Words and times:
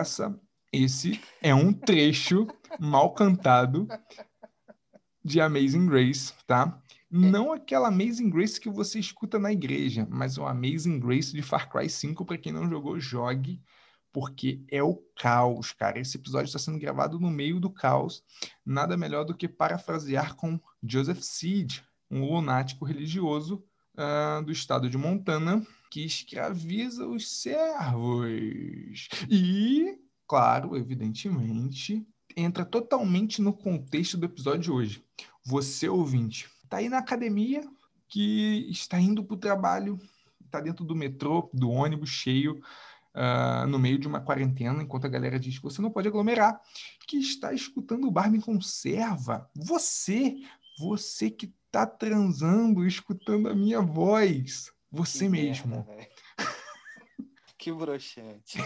Essa, 0.02 0.36
esse 0.72 1.20
é 1.40 1.54
um 1.54 1.72
trecho 1.72 2.48
mal 2.80 3.14
cantado 3.14 3.86
de 5.24 5.40
Amazing 5.40 5.86
Grace, 5.86 6.32
tá? 6.44 6.76
Não 7.08 7.52
aquela 7.52 7.86
Amazing 7.86 8.28
Grace 8.28 8.60
que 8.60 8.68
você 8.68 8.98
escuta 8.98 9.38
na 9.38 9.52
igreja, 9.52 10.04
mas 10.10 10.38
o 10.38 10.44
Amazing 10.44 10.98
Grace 10.98 11.32
de 11.32 11.40
Far 11.40 11.70
Cry 11.70 11.88
5, 11.88 12.24
para 12.24 12.36
quem 12.36 12.52
não 12.52 12.68
jogou, 12.68 12.98
jogue, 12.98 13.62
porque 14.12 14.64
é 14.72 14.82
o 14.82 14.96
caos, 15.16 15.72
cara. 15.72 16.00
Esse 16.00 16.16
episódio 16.16 16.46
está 16.46 16.58
sendo 16.58 16.80
gravado 16.80 17.20
no 17.20 17.30
meio 17.30 17.60
do 17.60 17.70
caos. 17.70 18.24
Nada 18.66 18.96
melhor 18.96 19.22
do 19.24 19.36
que 19.36 19.46
parafrasear 19.46 20.34
com 20.34 20.58
Joseph 20.82 21.20
Seed, 21.20 21.78
um 22.10 22.24
lunático 22.24 22.84
religioso 22.84 23.64
uh, 23.94 24.42
do 24.42 24.50
estado 24.50 24.90
de 24.90 24.98
Montana 24.98 25.64
que 25.92 26.06
escraviza 26.06 27.06
os 27.06 27.42
servos. 27.42 29.08
E, 29.28 29.91
claro, 30.32 30.74
evidentemente, 30.78 32.06
entra 32.34 32.64
totalmente 32.64 33.42
no 33.42 33.52
contexto 33.52 34.16
do 34.16 34.24
episódio 34.24 34.60
de 34.60 34.70
hoje. 34.70 35.04
Você, 35.44 35.90
ouvinte, 35.90 36.48
está 36.64 36.78
aí 36.78 36.88
na 36.88 36.96
academia, 36.96 37.62
que 38.08 38.66
está 38.70 38.98
indo 38.98 39.22
para 39.22 39.34
o 39.34 39.38
trabalho, 39.38 40.00
está 40.42 40.58
dentro 40.58 40.86
do 40.86 40.96
metrô, 40.96 41.50
do 41.52 41.68
ônibus 41.68 42.08
cheio, 42.08 42.62
uh, 43.14 43.66
no 43.66 43.78
meio 43.78 43.98
de 43.98 44.08
uma 44.08 44.22
quarentena, 44.22 44.82
enquanto 44.82 45.04
a 45.04 45.10
galera 45.10 45.38
diz 45.38 45.58
que 45.58 45.64
você 45.64 45.82
não 45.82 45.90
pode 45.90 46.08
aglomerar, 46.08 46.58
que 47.06 47.18
está 47.18 47.52
escutando 47.52 48.08
o 48.08 48.10
Barbie 48.10 48.40
Conserva. 48.40 49.50
Você, 49.54 50.36
você 50.78 51.30
que 51.30 51.52
está 51.66 51.84
transando, 51.84 52.86
escutando 52.86 53.50
a 53.50 53.54
minha 53.54 53.82
voz. 53.82 54.72
Você 54.90 55.26
que 55.26 55.30
mesmo. 55.30 55.84
Merda, 55.86 56.08
que 57.58 57.70
broxante. 57.70 58.56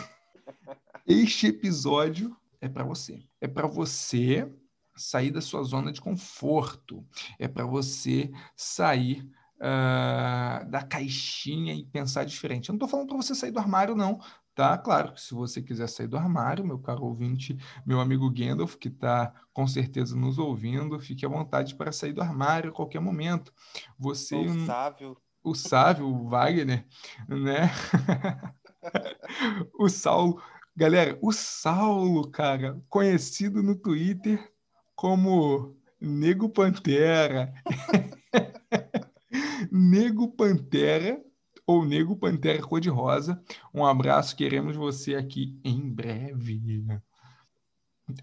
Este 1.07 1.47
episódio 1.49 2.37
é 2.61 2.69
para 2.69 2.85
você. 2.85 3.23
É 3.41 3.47
para 3.47 3.67
você 3.67 4.53
sair 4.97 5.31
da 5.31 5.41
sua 5.41 5.63
zona 5.63 5.93
de 5.93 6.01
conforto, 6.01 7.07
é 7.39 7.47
para 7.47 7.67
você 7.67 8.31
sair 8.57 9.31
uh, 9.57 10.69
da 10.71 10.83
caixinha 10.83 11.75
e 11.75 11.85
pensar 11.85 12.25
diferente. 12.25 12.69
Eu 12.69 12.73
não 12.73 12.77
estou 12.79 12.89
falando 12.89 13.09
para 13.09 13.17
você 13.17 13.35
sair 13.35 13.51
do 13.51 13.59
armário, 13.59 13.95
não. 13.95 14.21
Tá, 14.55 14.79
claro 14.79 15.13
que 15.13 15.21
se 15.21 15.35
você 15.35 15.61
quiser 15.61 15.87
sair 15.87 16.07
do 16.07 16.17
armário, 16.17 16.65
meu 16.65 16.79
caro 16.79 17.05
ouvinte, 17.05 17.59
meu 17.85 18.01
amigo 18.01 18.31
Gandalf, 18.31 18.77
que 18.77 18.89
está 18.89 19.35
com 19.53 19.67
certeza 19.67 20.17
nos 20.17 20.39
ouvindo, 20.39 20.99
fique 20.99 21.27
à 21.27 21.29
vontade 21.29 21.75
para 21.75 21.93
sair 21.93 22.15
do 22.15 22.23
armário 22.23 22.71
a 22.71 22.73
qualquer 22.73 23.01
momento. 23.01 23.53
Você. 23.99 24.35
O 24.35 24.65
sábio. 24.65 25.17
O 25.45 25.55
sábio, 25.55 26.07
o 26.07 26.29
Wagner, 26.29 26.87
né? 27.29 27.71
o 29.79 29.89
Saulo. 29.89 30.41
Galera, 30.75 31.19
o 31.23 31.33
Saulo, 31.33 32.31
cara, 32.31 32.81
conhecido 32.89 33.63
no 33.63 33.75
Twitter 33.75 34.53
como 34.95 35.75
Nego 36.01 36.49
Pantera. 36.49 37.53
Nego 39.73 40.29
Pantera 40.29 41.21
ou 41.67 41.85
Nego 41.85 42.17
Pantera 42.17 42.63
Cor-de-Rosa. 42.63 43.43
Um 43.73 43.85
abraço, 43.85 44.37
queremos 44.37 44.77
você 44.77 45.15
aqui 45.15 45.59
em 45.65 45.81
breve. 45.81 46.61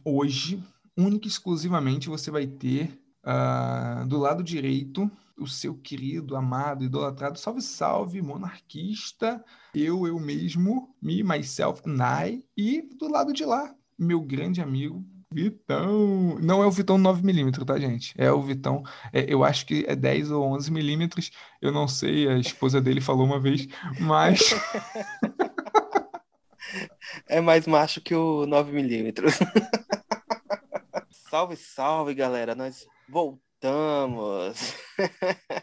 Hoje, 0.05 0.63
única 0.97 1.27
e 1.27 1.29
exclusivamente, 1.29 2.07
você 2.07 2.31
vai 2.31 2.47
ter 2.47 2.99
uh, 3.25 4.07
do 4.07 4.17
lado 4.17 4.43
direito 4.43 5.11
o 5.37 5.47
seu 5.47 5.75
querido, 5.75 6.35
amado, 6.35 6.83
idolatrado, 6.83 7.39
salve, 7.39 7.61
salve, 7.61 8.21
monarquista, 8.21 9.43
eu, 9.73 10.07
eu 10.07 10.19
mesmo, 10.19 10.95
me, 11.01 11.23
myself, 11.23 11.81
Nai, 11.85 12.43
e 12.55 12.81
do 12.81 13.09
lado 13.09 13.33
de 13.33 13.45
lá, 13.45 13.73
meu 13.97 14.21
grande 14.21 14.61
amigo, 14.61 15.05
Vitão. 15.33 16.37
Não 16.39 16.61
é 16.61 16.67
o 16.67 16.71
Vitão 16.71 16.97
9mm, 16.97 17.65
tá, 17.65 17.79
gente? 17.79 18.13
É 18.17 18.31
o 18.31 18.41
Vitão. 18.41 18.83
É, 19.11 19.25
eu 19.27 19.43
acho 19.43 19.65
que 19.65 19.83
é 19.87 19.95
10 19.95 20.31
ou 20.31 20.55
11mm. 20.55 21.31
Eu 21.59 21.71
não 21.71 21.87
sei, 21.87 22.27
a 22.27 22.37
esposa 22.37 22.79
dele 22.79 23.01
falou 23.01 23.25
uma 23.25 23.39
vez, 23.39 23.67
mas. 23.99 24.39
é 27.27 27.41
mais 27.41 27.65
macho 27.65 27.99
que 27.99 28.13
o 28.13 28.45
9mm. 28.45 29.13
salve, 31.09 31.55
salve, 31.55 32.13
galera. 32.13 32.53
Nós 32.53 32.85
voltamos. 33.09 33.41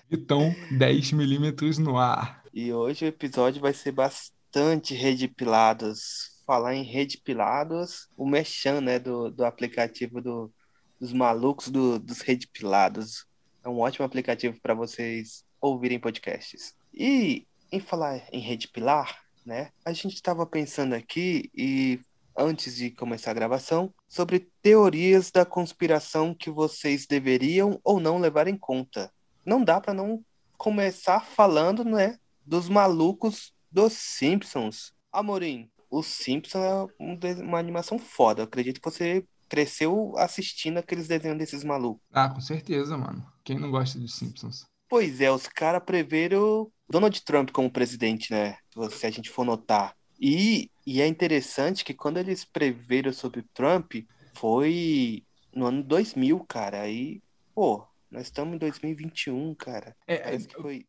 Vitão 0.09 0.55
10mm 0.73 1.79
no 1.79 1.99
ar. 1.99 2.43
E 2.53 2.73
hoje 2.73 3.05
o 3.05 3.09
episódio 3.09 3.61
vai 3.61 3.75
ser 3.75 3.93
bastante 3.93 4.95
redipilados 4.95 6.41
falar 6.51 6.75
em 6.75 6.83
rede 6.83 7.19
pilados, 7.19 8.09
o 8.17 8.27
Mechan, 8.27 8.81
né, 8.81 8.99
do, 8.99 9.31
do 9.31 9.45
aplicativo 9.45 10.21
do, 10.21 10.51
dos 10.99 11.13
malucos 11.13 11.69
do, 11.69 11.97
dos 11.97 12.23
rede 12.23 12.49
pilados. 12.49 13.25
É 13.63 13.69
um 13.69 13.79
ótimo 13.79 14.05
aplicativo 14.05 14.59
para 14.61 14.75
vocês 14.75 15.45
ouvirem 15.61 16.01
podcasts. 16.01 16.75
E 16.93 17.47
em 17.71 17.79
falar 17.79 18.27
em 18.33 18.41
rede 18.41 18.67
pilar, 18.67 19.21
né, 19.47 19.71
a 19.85 19.93
gente 19.93 20.15
estava 20.15 20.45
pensando 20.45 20.95
aqui 20.95 21.51
e 21.55 22.01
antes 22.41 22.77
de 22.77 22.91
começar 22.91 23.31
a 23.31 23.35
gravação 23.35 23.93
sobre 24.09 24.51
teorias 24.63 25.31
da 25.31 25.45
conspiração 25.45 26.35
que 26.35 26.51
vocês 26.51 27.07
deveriam 27.07 27.79
ou 27.85 28.01
não 28.01 28.19
levar 28.19 28.49
em 28.49 28.57
conta. 28.57 29.13
Não 29.45 29.63
dá 29.63 29.81
para 29.81 29.95
não 29.95 30.25
começar 30.57 31.21
falando, 31.21 31.85
né, 31.85 32.19
dos 32.45 32.69
malucos 32.69 33.53
dos 33.71 33.93
Simpsons. 33.93 34.93
Amorim, 35.13 35.71
o 35.91 36.03
Simpson 36.03 36.59
é 36.59 36.87
uma 36.99 37.59
animação 37.59 37.99
foda. 37.99 38.43
Eu 38.43 38.45
acredito 38.45 38.81
que 38.81 38.91
você 38.91 39.25
cresceu 39.49 40.15
assistindo 40.17 40.79
aqueles 40.79 41.09
desenhos 41.09 41.39
desses 41.39 41.65
malucos. 41.65 42.03
Ah, 42.13 42.29
com 42.29 42.41
certeza, 42.41 42.97
mano. 42.97 43.27
Quem 43.43 43.59
não 43.59 43.71
gosta 43.71 43.99
de 43.99 44.09
Simpsons? 44.09 44.65
Pois 44.89 45.21
é, 45.21 45.31
os 45.31 45.47
caras 45.47 45.83
preveram 45.85 46.71
Donald 46.89 47.23
Trump 47.23 47.51
como 47.51 47.71
presidente, 47.71 48.33
né? 48.33 48.57
Se 48.91 49.07
a 49.07 49.11
gente 49.11 49.31
for 49.31 49.45
notar. 49.45 49.95
E, 50.21 50.71
e 50.87 51.01
é 51.01 51.07
interessante 51.07 51.85
que 51.85 51.95
quando 51.95 52.19
eles 52.19 52.45
preveram 52.45 53.13
sobre 53.13 53.43
Trump, 53.55 53.95
foi 54.35 55.25
no 55.55 55.67
ano 55.67 55.83
2000, 55.83 56.41
cara. 56.41 56.83
Aí, 56.83 57.23
pô, 57.55 57.87
nós 58.11 58.25
estamos 58.25 58.55
em 58.55 58.59
2021, 58.59 59.55
cara. 59.55 59.97
É, 60.07 60.19
Parece 60.19 60.45
é, 60.45 60.49
que 60.49 60.61
foi 60.61 60.87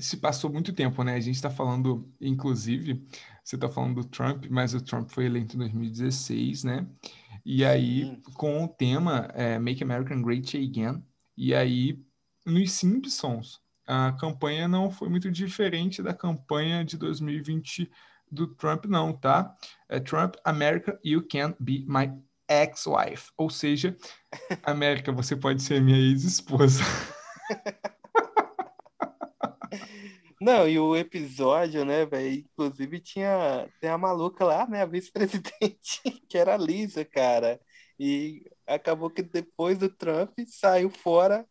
se 0.00 0.16
passou 0.16 0.50
muito 0.50 0.72
tempo, 0.72 1.02
né? 1.02 1.14
A 1.14 1.20
gente 1.20 1.36
está 1.36 1.50
falando, 1.50 2.10
inclusive, 2.20 3.06
você 3.42 3.56
está 3.56 3.68
falando 3.68 4.02
do 4.02 4.08
Trump, 4.08 4.46
mas 4.50 4.74
o 4.74 4.82
Trump 4.82 5.08
foi 5.10 5.26
eleito 5.26 5.56
em 5.56 5.58
2016, 5.58 6.64
né? 6.64 6.86
E 7.44 7.64
aí, 7.64 8.04
Sim. 8.04 8.22
com 8.34 8.64
o 8.64 8.68
tema 8.68 9.30
é, 9.34 9.58
Make 9.58 9.82
America 9.82 10.14
Great 10.16 10.56
Again, 10.56 11.02
e 11.36 11.54
aí, 11.54 12.02
nos 12.44 12.72
Simpsons, 12.72 13.60
a 13.86 14.12
campanha 14.12 14.66
não 14.66 14.90
foi 14.90 15.08
muito 15.08 15.30
diferente 15.30 16.02
da 16.02 16.12
campanha 16.12 16.84
de 16.84 16.96
2020 16.96 17.90
do 18.30 18.46
Trump, 18.46 18.86
não, 18.86 19.12
tá? 19.12 19.54
É 19.88 20.00
Trump, 20.00 20.36
America, 20.44 20.98
you 21.04 21.26
can 21.26 21.54
be 21.60 21.84
my 21.88 22.12
ex-wife. 22.48 23.30
Ou 23.36 23.50
seja, 23.50 23.96
América, 24.62 25.12
você 25.12 25.36
pode 25.36 25.62
ser 25.62 25.80
minha 25.80 25.98
ex-esposa. 25.98 26.82
Não, 30.40 30.68
e 30.68 30.78
o 30.78 30.94
episódio, 30.94 31.84
né, 31.84 32.04
velho? 32.04 32.40
Inclusive 32.40 33.00
tinha 33.00 33.68
tem 33.80 33.88
a 33.88 33.96
maluca 33.96 34.44
lá, 34.44 34.66
né, 34.68 34.82
a 34.82 34.86
vice-presidente, 34.86 36.02
que 36.28 36.36
era 36.36 36.54
a 36.54 36.58
Lisa, 36.58 37.04
cara. 37.04 37.58
E 37.98 38.44
acabou 38.66 39.10
que 39.10 39.22
depois 39.22 39.78
do 39.78 39.88
Trump 39.88 40.38
saiu 40.46 40.90
fora. 40.90 41.46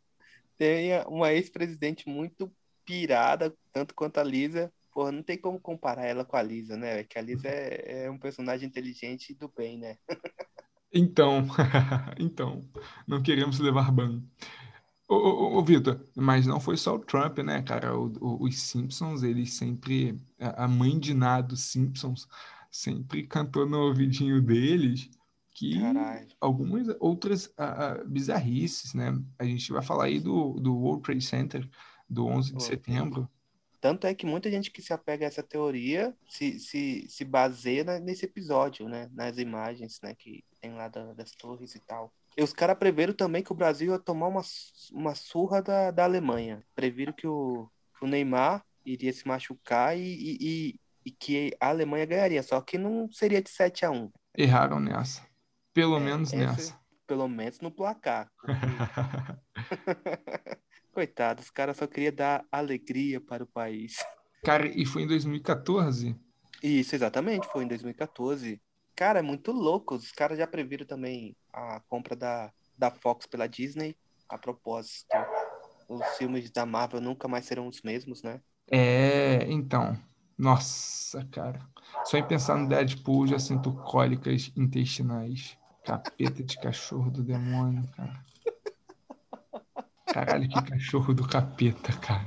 Tem 0.58 0.92
uma 1.08 1.34
ex-presidente 1.34 2.08
muito 2.08 2.52
pirada, 2.86 3.54
tanto 3.74 3.96
quanto 3.96 4.20
a 4.20 4.24
Lisa. 4.24 4.72
Porra, 4.96 5.12
não 5.12 5.22
tem 5.22 5.38
como 5.38 5.60
comparar 5.60 6.06
ela 6.06 6.24
com 6.24 6.38
a 6.38 6.42
Lisa, 6.42 6.78
né? 6.78 7.04
Que 7.04 7.20
a 7.20 7.22
Lisa 7.22 7.50
é, 7.50 8.06
é 8.06 8.10
um 8.10 8.18
personagem 8.18 8.66
inteligente 8.66 9.34
do 9.34 9.50
bem, 9.50 9.78
né? 9.78 9.98
Então, 10.94 11.46
então, 12.18 12.66
não 13.06 13.22
queremos 13.22 13.60
levar 13.60 13.92
ban. 13.92 14.24
Ô, 15.10 15.16
ô, 15.16 15.58
ô, 15.58 15.64
Vitor, 15.66 16.08
mas 16.16 16.48
não 16.48 16.62
foi 16.62 16.78
só 16.78 16.96
o 16.96 17.00
Trump, 17.00 17.40
né, 17.40 17.62
cara? 17.62 17.98
O- 17.98 18.14
o- 18.22 18.44
os 18.46 18.58
Simpsons, 18.62 19.22
eles 19.22 19.54
sempre. 19.54 20.18
A 20.40 20.64
a 20.66 20.68
mãe 20.70 20.98
de 20.98 21.14
nada 21.14 21.50
dos 21.50 21.62
Simpsons 21.64 22.26
sempre 22.72 23.28
cantou 23.28 23.68
no 23.68 23.80
ouvidinho 23.80 24.42
deles 24.42 25.10
que 25.52 25.80
Caralho. 25.80 26.30
algumas 26.40 26.88
outras 27.02 27.54
ah, 27.58 27.94
ah, 28.00 28.04
bizarrices, 28.06 28.94
né? 28.94 29.12
A 29.38 29.44
gente 29.44 29.74
vai 29.74 29.84
falar 29.84 30.06
aí 30.06 30.22
do, 30.22 30.54
do 30.54 30.74
World 30.74 31.04
Trade 31.04 31.22
Center, 31.26 31.70
do 32.10 32.26
11 32.28 32.54
de 32.54 32.64
setembro. 32.64 33.30
Tanto 33.86 34.08
é 34.08 34.16
que 34.16 34.26
muita 34.26 34.50
gente 34.50 34.72
que 34.72 34.82
se 34.82 34.92
apega 34.94 35.26
a 35.26 35.28
essa 35.28 35.44
teoria 35.44 36.12
se, 36.28 36.58
se, 36.60 37.06
se 37.08 37.24
baseia 37.24 37.84
na- 37.84 38.00
nesse 38.00 38.26
episódio, 38.26 38.90
né? 38.90 39.08
Nas 39.14 39.38
imagens, 39.38 40.00
né? 40.02 40.16
Que 40.16 40.44
tem 40.60 40.74
lá 40.74 40.88
da- 40.88 41.14
das 41.14 41.30
torres 41.36 41.76
e 41.76 41.80
tal. 41.86 42.12
E 42.36 42.42
os 42.42 42.52
caras 42.52 42.80
preveram 42.80 43.14
também 43.14 43.44
que 43.44 43.52
o 43.52 43.56
Brasil 43.56 43.92
ia 43.94 44.00
tomar 44.00 44.28
uma, 44.30 44.42
uma 44.92 45.14
surra 45.14 45.62
da, 45.62 45.92
da 45.92 46.04
Alemanha. 46.04 46.64
Previram 46.74 47.14
que 47.14 47.28
o, 47.28 47.70
o 48.02 48.08
Neymar 48.08 48.66
iria 48.84 49.14
se 49.14 49.28
machucar 49.28 49.96
e, 49.96 50.02
e, 50.02 50.38
e- 50.42 50.80
e 51.06 51.12
que 51.12 51.56
a 51.60 51.68
Alemanha 51.70 52.08
ganharia. 52.08 52.42
Só 52.42 52.60
que 52.62 52.80
não 52.80 53.08
seria 53.12 53.40
de 53.40 53.52
7 53.52 53.86
a 53.86 53.92
1 53.92 54.12
Erraram 54.36 54.80
nessa. 54.80 55.22
Pelo 55.76 55.98
É, 55.98 56.00
menos 56.00 56.34
essa- 56.34 56.44
nessa. 56.44 56.80
Pelo 57.06 57.28
menos 57.28 57.60
no 57.60 57.70
placar. 57.70 58.32
Coitado, 60.96 61.42
os 61.42 61.50
caras 61.50 61.76
só 61.76 61.86
queriam 61.86 62.16
dar 62.16 62.46
alegria 62.50 63.20
para 63.20 63.44
o 63.44 63.48
país. 63.48 63.98
Cara, 64.42 64.66
e 64.66 64.86
foi 64.86 65.02
em 65.02 65.08
2014? 65.08 66.16
Isso, 66.64 66.96
exatamente, 66.96 67.46
foi 67.48 67.66
em 67.66 67.68
2014. 67.68 68.62
Cara, 68.96 69.20
é 69.20 69.22
muito 69.22 69.52
louco. 69.52 69.96
Os 69.96 70.14
caras 70.14 70.38
já 70.38 70.48
previram 70.48 70.86
também 70.86 71.36
a 71.52 71.82
compra 71.90 72.16
da, 72.16 72.50
da 72.78 72.90
Fox 72.90 73.26
pela 73.26 73.46
Disney. 73.46 73.94
A 74.30 74.38
propósito, 74.38 75.06
os 75.90 76.02
filmes 76.18 76.50
da 76.50 76.66
Marvel 76.66 77.02
nunca 77.02 77.28
mais 77.28 77.44
serão 77.44 77.68
os 77.68 77.82
mesmos, 77.82 78.24
né? 78.24 78.40
É, 78.72 79.52
então. 79.52 80.00
Nossa, 80.38 81.26
cara. 81.26 81.60
Só 82.06 82.16
em 82.16 82.26
pensar 82.26 82.58
no 82.58 82.70
Deadpool 82.70 83.28
já 83.28 83.38
sinto 83.38 83.74
cólicas 83.84 84.50
intestinais. 84.56 85.58
Capeta 85.84 86.42
de 86.42 86.58
cachorro 86.58 87.12
do 87.12 87.22
demônio, 87.22 87.86
cara. 87.98 88.24
Caralho, 90.16 90.48
que 90.48 90.62
cachorro 90.62 91.14
do 91.14 91.28
capeta, 91.28 91.92
cara. 91.92 92.26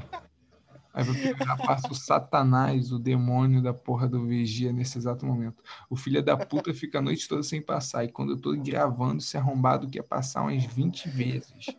Aí 0.93 1.03
vai 1.03 1.15
pegar, 1.15 1.57
passa 1.57 1.91
o 1.91 1.95
satanás, 1.95 2.93
o 2.93 2.99
demônio 2.99 3.63
da 3.63 3.73
porra 3.73 4.07
do 4.07 4.27
vigia 4.27 4.71
nesse 4.75 4.99
exato 4.99 5.25
momento. 5.25 5.65
O 5.89 5.97
filho 5.97 6.23
da 6.23 6.37
puta 6.37 6.75
fica 6.75 6.99
a 6.99 7.03
noite 7.03 7.27
toda 7.27 7.43
sem 7.43 7.63
passar. 7.63 8.05
E 8.05 8.13
quando 8.13 8.33
eu 8.33 8.37
tô 8.39 8.55
gravando, 8.55 9.23
esse 9.23 9.39
arrombado 9.39 9.89
quer 9.89 10.03
passar 10.03 10.43
umas 10.43 10.65
20 10.65 11.09
vezes. 11.09 11.75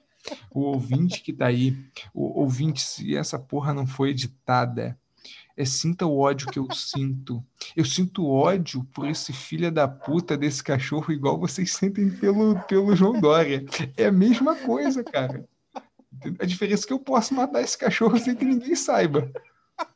O 0.50 0.62
ouvinte 0.62 1.22
que 1.22 1.32
tá 1.32 1.46
aí, 1.46 1.78
o 2.12 2.40
ouvinte, 2.42 2.82
se 2.82 3.16
essa 3.16 3.38
porra 3.38 3.72
não 3.72 3.86
foi 3.86 4.10
editada, 4.10 4.98
é 5.56 5.64
sinta 5.64 6.08
o 6.08 6.18
ódio 6.18 6.48
que 6.48 6.58
eu 6.58 6.68
sinto. 6.74 7.46
Eu 7.76 7.86
sinto 7.86 8.28
ódio 8.28 8.84
por 8.96 9.08
esse 9.08 9.32
filho 9.32 9.72
da 9.72 9.88
puta 9.88 10.36
desse 10.36 10.64
cachorro, 10.64 11.14
igual 11.14 11.40
vocês 11.40 11.72
sentem 11.74 12.10
pelo, 12.10 12.60
pelo 12.62 12.96
João 12.96 13.22
Dória. 13.22 13.64
É 13.96 14.08
a 14.08 14.12
mesma 14.12 14.56
coisa, 14.56 15.04
cara. 15.04 15.48
A 16.40 16.46
diferença 16.46 16.86
é 16.86 16.88
que 16.88 16.94
eu 16.94 17.00
posso 17.00 17.34
matar 17.34 17.62
esse 17.62 17.78
cachorro 17.78 18.18
sem 18.18 18.36
que 18.36 18.46
ninguém 18.46 18.76
saiba. 18.76 19.32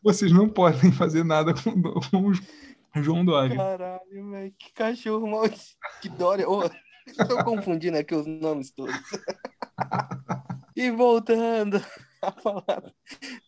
Vocês 0.01 0.31
não 0.31 0.47
podem 0.47 0.91
fazer 0.91 1.23
nada 1.23 1.53
com, 1.53 1.71
o 2.19 3.01
João 3.01 3.25
Dória. 3.25 3.55
Caralho, 3.55 4.29
velho, 4.31 4.53
que 4.57 4.71
cachorro 4.73 5.27
maldito. 5.27 5.63
Que 6.01 6.09
Dória. 6.09 6.47
Ô, 6.47 6.63
estou 7.07 7.43
confundindo 7.43 7.97
aqui 7.97 8.13
os 8.13 8.25
nomes 8.25 8.71
todos. 8.71 8.95
e 10.75 10.91
voltando 10.91 11.83
a 12.21 12.31
falar 12.31 12.93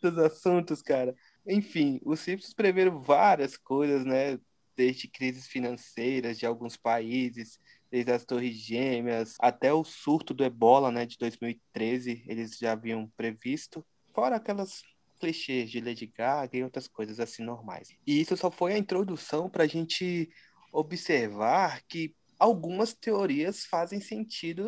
dos 0.01 0.17
assuntos, 0.17 0.81
cara. 0.81 1.15
Enfim, 1.47 2.00
os 2.03 2.19
Simpsons 2.19 2.53
preveram 2.53 3.01
várias 3.01 3.56
coisas, 3.56 4.03
né? 4.06 4.39
Desde 4.75 5.07
crises 5.07 5.47
financeiras 5.47 6.38
de 6.38 6.45
alguns 6.45 6.75
países, 6.75 7.59
desde 7.95 8.12
as 8.12 8.25
Torres 8.25 8.57
Gêmeas, 8.57 9.36
até 9.39 9.71
o 9.71 9.81
surto 9.86 10.33
do 10.33 10.44
Ebola, 10.44 10.92
né? 10.92 11.06
De 11.06 11.18
2013, 11.18 12.25
eles 12.27 12.57
já 12.57 12.74
haviam 12.74 13.09
previsto. 13.15 13.86
Fora 14.13 14.36
aquelas 14.36 14.81
clichês 15.18 15.71
de 15.71 15.80
Lady 15.80 16.06
Gaga 16.06 16.57
e 16.57 16.63
outras 16.63 16.89
coisas 16.89 17.21
assim 17.21 17.42
normais. 17.42 17.95
E 18.06 18.19
isso 18.19 18.36
só 18.36 18.51
foi 18.51 18.74
a 18.74 18.77
introdução 18.77 19.50
para 19.50 19.63
a 19.63 19.68
gente 19.68 20.30
observar 20.74 21.83
que 21.88 22.13
algumas 22.38 22.94
teorias 22.94 23.63
fazem 23.63 24.01
sentido 24.01 24.68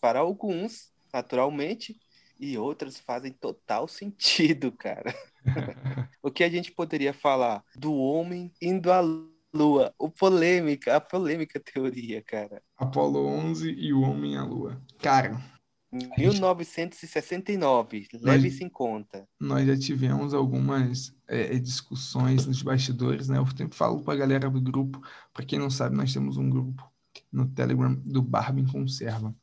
para 0.00 0.18
alguns, 0.18 0.92
naturalmente, 1.12 1.96
e 2.36 2.58
outras 2.58 2.98
fazem 2.98 3.32
total 3.32 3.86
sentido, 3.86 4.72
cara. 4.72 5.14
o 6.20 6.32
que 6.32 6.42
a 6.42 6.48
gente 6.48 6.72
poderia 6.72 7.14
falar 7.14 7.64
do 7.76 7.94
homem 7.94 8.52
indo 8.60 8.90
à 8.90 9.00
lua? 9.56 9.94
O 9.98 10.08
polêmica, 10.10 10.96
a 10.96 11.00
polêmica 11.00 11.58
teoria, 11.58 12.22
cara. 12.22 12.62
Apolo 12.76 13.26
11 13.26 13.70
e 13.70 13.92
o 13.92 14.02
Homem 14.02 14.36
à 14.36 14.44
Lua. 14.44 14.80
Cara, 14.98 15.40
1969, 16.18 18.08
leve 18.20 18.48
isso 18.48 18.64
em 18.64 18.68
conta. 18.68 19.26
nós 19.40 19.66
já 19.66 19.76
tivemos 19.76 20.34
algumas 20.34 21.14
é, 21.26 21.58
discussões 21.58 22.46
nos 22.46 22.62
bastidores, 22.62 23.28
né? 23.28 23.38
Eu 23.38 23.46
sempre 23.56 23.76
falo 23.76 24.02
pra 24.02 24.16
galera 24.16 24.50
do 24.50 24.60
grupo, 24.60 25.00
para 25.32 25.44
quem 25.44 25.58
não 25.58 25.70
sabe, 25.70 25.96
nós 25.96 26.12
temos 26.12 26.36
um 26.36 26.50
grupo 26.50 26.88
no 27.32 27.46
Telegram 27.46 27.94
do 28.04 28.20
Barbie 28.20 28.62
em 28.62 28.66
Conserva. 28.66 29.34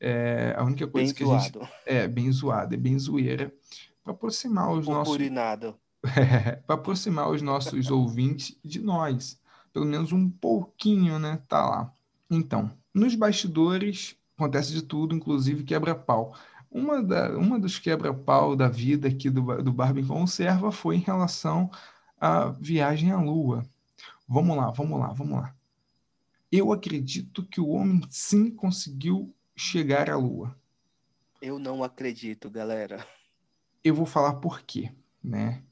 É, 0.00 0.54
a 0.56 0.64
única 0.64 0.86
coisa 0.86 1.12
Bem 1.12 1.14
que 1.14 1.24
a 1.24 1.38
gente 1.38 1.52
zoado, 1.52 1.68
é 1.84 2.06
bem 2.06 2.30
zoada, 2.30 2.74
é 2.74 2.78
bem 2.78 2.98
zoeira, 2.98 3.52
para 4.02 4.12
aproximar 4.14 4.70
os 4.70 4.86
nossos 4.86 5.18
para 6.00 6.74
aproximar 6.76 7.28
os 7.28 7.42
nossos 7.42 7.90
ouvintes 7.90 8.56
de 8.64 8.80
nós, 8.80 9.40
pelo 9.72 9.86
menos 9.86 10.12
um 10.12 10.28
pouquinho, 10.28 11.18
né? 11.18 11.40
Tá 11.48 11.66
lá. 11.66 11.92
Então, 12.30 12.70
nos 12.92 13.14
bastidores 13.14 14.16
acontece 14.36 14.72
de 14.72 14.82
tudo, 14.82 15.14
inclusive 15.14 15.64
quebra-pau. 15.64 16.34
Uma, 16.70 17.02
da, 17.02 17.36
uma 17.36 17.58
dos 17.58 17.78
quebra-pau 17.78 18.54
da 18.54 18.68
vida 18.68 19.08
aqui 19.08 19.30
do, 19.30 19.62
do 19.62 19.72
Barbie 19.72 20.04
Conserva 20.04 20.70
foi 20.70 20.96
em 20.96 21.00
relação 21.00 21.70
à 22.20 22.50
viagem 22.50 23.10
à 23.10 23.20
Lua. 23.20 23.66
Vamos 24.28 24.56
lá, 24.56 24.70
vamos 24.70 25.00
lá, 25.00 25.08
vamos 25.12 25.38
lá. 25.38 25.54
Eu 26.52 26.72
acredito 26.72 27.42
que 27.44 27.60
o 27.60 27.68
homem 27.68 28.00
sim 28.10 28.50
conseguiu 28.50 29.34
chegar 29.56 30.10
à 30.10 30.16
Lua. 30.16 30.56
Eu 31.40 31.58
não 31.58 31.82
acredito, 31.82 32.50
galera. 32.50 33.06
Eu 33.82 33.94
vou 33.94 34.06
falar 34.06 34.34
por 34.34 34.62
quê, 34.62 34.92
né? 35.22 35.62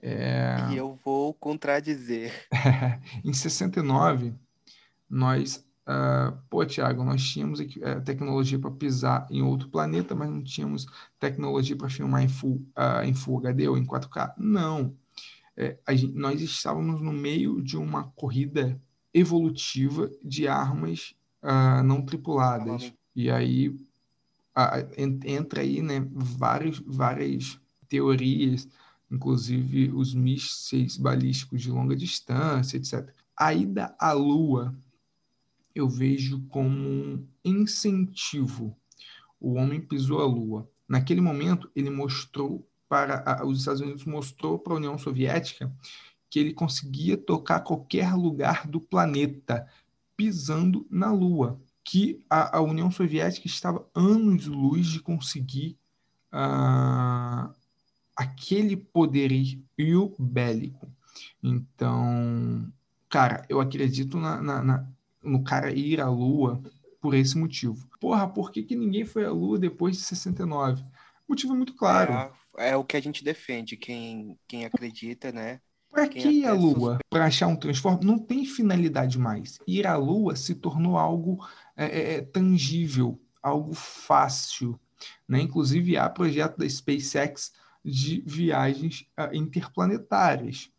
É... 0.00 0.56
E 0.70 0.76
eu 0.76 0.98
vou 1.04 1.34
contradizer. 1.34 2.32
em 3.24 3.32
69, 3.32 4.34
nós, 5.08 5.64
ah, 5.86 6.34
pô, 6.48 6.64
Tiago, 6.64 7.04
nós 7.04 7.22
tínhamos 7.22 7.60
eh, 7.60 8.00
tecnologia 8.00 8.58
para 8.58 8.70
pisar 8.70 9.26
em 9.30 9.42
outro 9.42 9.68
planeta, 9.68 10.14
mas 10.14 10.30
não 10.30 10.42
tínhamos 10.42 10.86
tecnologia 11.18 11.76
para 11.76 11.88
filmar 11.88 12.22
em 12.22 12.28
full, 12.28 12.64
ah, 12.76 13.04
em 13.04 13.14
full 13.14 13.38
HD 13.38 13.68
ou 13.68 13.76
em 13.76 13.84
4K. 13.84 14.34
Não. 14.38 14.94
É, 15.56 15.76
a 15.86 15.94
gen- 15.94 16.12
nós 16.14 16.40
estávamos 16.40 17.00
no 17.00 17.12
meio 17.12 17.60
de 17.60 17.76
uma 17.76 18.04
corrida 18.14 18.80
evolutiva 19.12 20.10
de 20.22 20.46
armas 20.46 21.14
ah, 21.42 21.82
não 21.82 22.02
tripuladas. 22.02 22.92
E 23.16 23.30
aí 23.30 23.74
entra 25.24 25.60
aí, 25.60 25.80
né, 25.82 26.06
várias, 26.10 26.78
várias 26.80 27.60
teorias, 27.88 28.68
inclusive 29.10 29.90
os 29.92 30.14
mísseis 30.14 30.96
balísticos 30.96 31.62
de 31.62 31.70
longa 31.70 31.96
distância, 31.96 32.76
etc. 32.76 33.12
A 33.36 33.54
ida 33.54 33.94
à 33.98 34.12
Lua 34.12 34.74
eu 35.74 35.88
vejo 35.88 36.42
como 36.48 36.76
um 36.76 37.26
incentivo. 37.44 38.76
O 39.40 39.54
homem 39.54 39.80
pisou 39.80 40.20
a 40.20 40.26
Lua. 40.26 40.68
Naquele 40.88 41.20
momento, 41.20 41.70
ele 41.76 41.90
mostrou 41.90 42.66
para 42.88 43.22
a- 43.24 43.44
os 43.46 43.60
Estados 43.60 43.80
Unidos 43.80 44.04
mostrou 44.04 44.58
para 44.58 44.72
a 44.72 44.76
União 44.76 44.98
Soviética 44.98 45.72
que 46.30 46.38
ele 46.38 46.52
conseguia 46.52 47.16
tocar 47.16 47.60
qualquer 47.60 48.14
lugar 48.14 48.66
do 48.66 48.80
planeta 48.80 49.66
pisando 50.16 50.86
na 50.90 51.12
Lua, 51.12 51.60
que 51.84 52.20
a, 52.28 52.58
a 52.58 52.60
União 52.60 52.90
Soviética 52.90 53.46
estava 53.46 53.88
anos-luz 53.94 54.86
de 54.88 55.00
conseguir 55.00 55.78
ah, 56.32 57.50
aquele 58.18 58.76
poderio 58.76 59.64
bélico. 60.18 60.90
Então, 61.42 62.70
cara, 63.08 63.44
eu 63.48 63.60
acredito 63.60 64.18
na, 64.18 64.42
na- 64.42 64.62
na- 64.62 64.88
no 65.22 65.44
cara 65.44 65.72
ir 65.72 66.00
à 66.00 66.08
Lua 66.08 66.60
por 67.00 67.14
esse 67.14 67.38
motivo. 67.38 67.88
Porra, 68.00 68.28
por 68.28 68.50
que, 68.50 68.62
que 68.62 68.74
ninguém 68.74 69.04
foi 69.04 69.24
à 69.24 69.30
Lua 69.30 69.58
depois 69.58 69.96
de 69.96 70.02
69? 70.02 70.84
Motivo 71.28 71.54
muito 71.54 71.74
claro. 71.74 72.12
É, 72.56 72.70
é 72.70 72.76
o 72.76 72.84
que 72.84 72.96
a 72.96 73.00
gente 73.00 73.22
defende, 73.22 73.76
quem, 73.76 74.36
quem 74.48 74.64
acredita, 74.64 75.30
né? 75.30 75.60
Para 75.90 76.08
que 76.08 76.18
ir 76.18 76.44
à 76.44 76.50
até 76.52 76.58
Lua? 76.60 76.98
Para 77.08 77.26
achar 77.26 77.46
um 77.46 77.56
transforme? 77.56 78.04
Não 78.04 78.18
tem 78.18 78.44
finalidade 78.44 79.18
mais. 79.18 79.58
Ir 79.66 79.86
à 79.86 79.96
Lua 79.96 80.36
se 80.36 80.54
tornou 80.54 80.98
algo 80.98 81.46
é, 81.76 81.86
é, 81.86 82.14
é, 82.14 82.20
tangível, 82.22 83.20
algo 83.42 83.74
fácil. 83.74 84.78
Né? 85.26 85.40
Inclusive, 85.40 85.96
há 85.96 86.08
projeto 86.08 86.58
da 86.58 86.68
SpaceX 86.68 87.52
de 87.84 88.22
viagens 88.26 89.06
uh, 89.18 89.34
interplanetárias. 89.34 90.70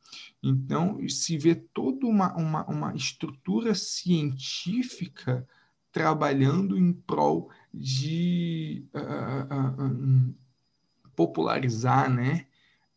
Então, 0.41 0.99
se 1.07 1.37
vê 1.37 1.55
toda 1.55 2.05
uma, 2.05 2.35
uma, 2.35 2.65
uma 2.65 2.95
estrutura 2.95 3.75
científica 3.75 5.47
trabalhando 5.91 6.77
em 6.77 6.93
prol 6.93 7.49
de 7.73 8.85
uh, 8.93 9.83
uh, 9.83 10.35
popularizar 11.15 12.09
né, 12.09 12.45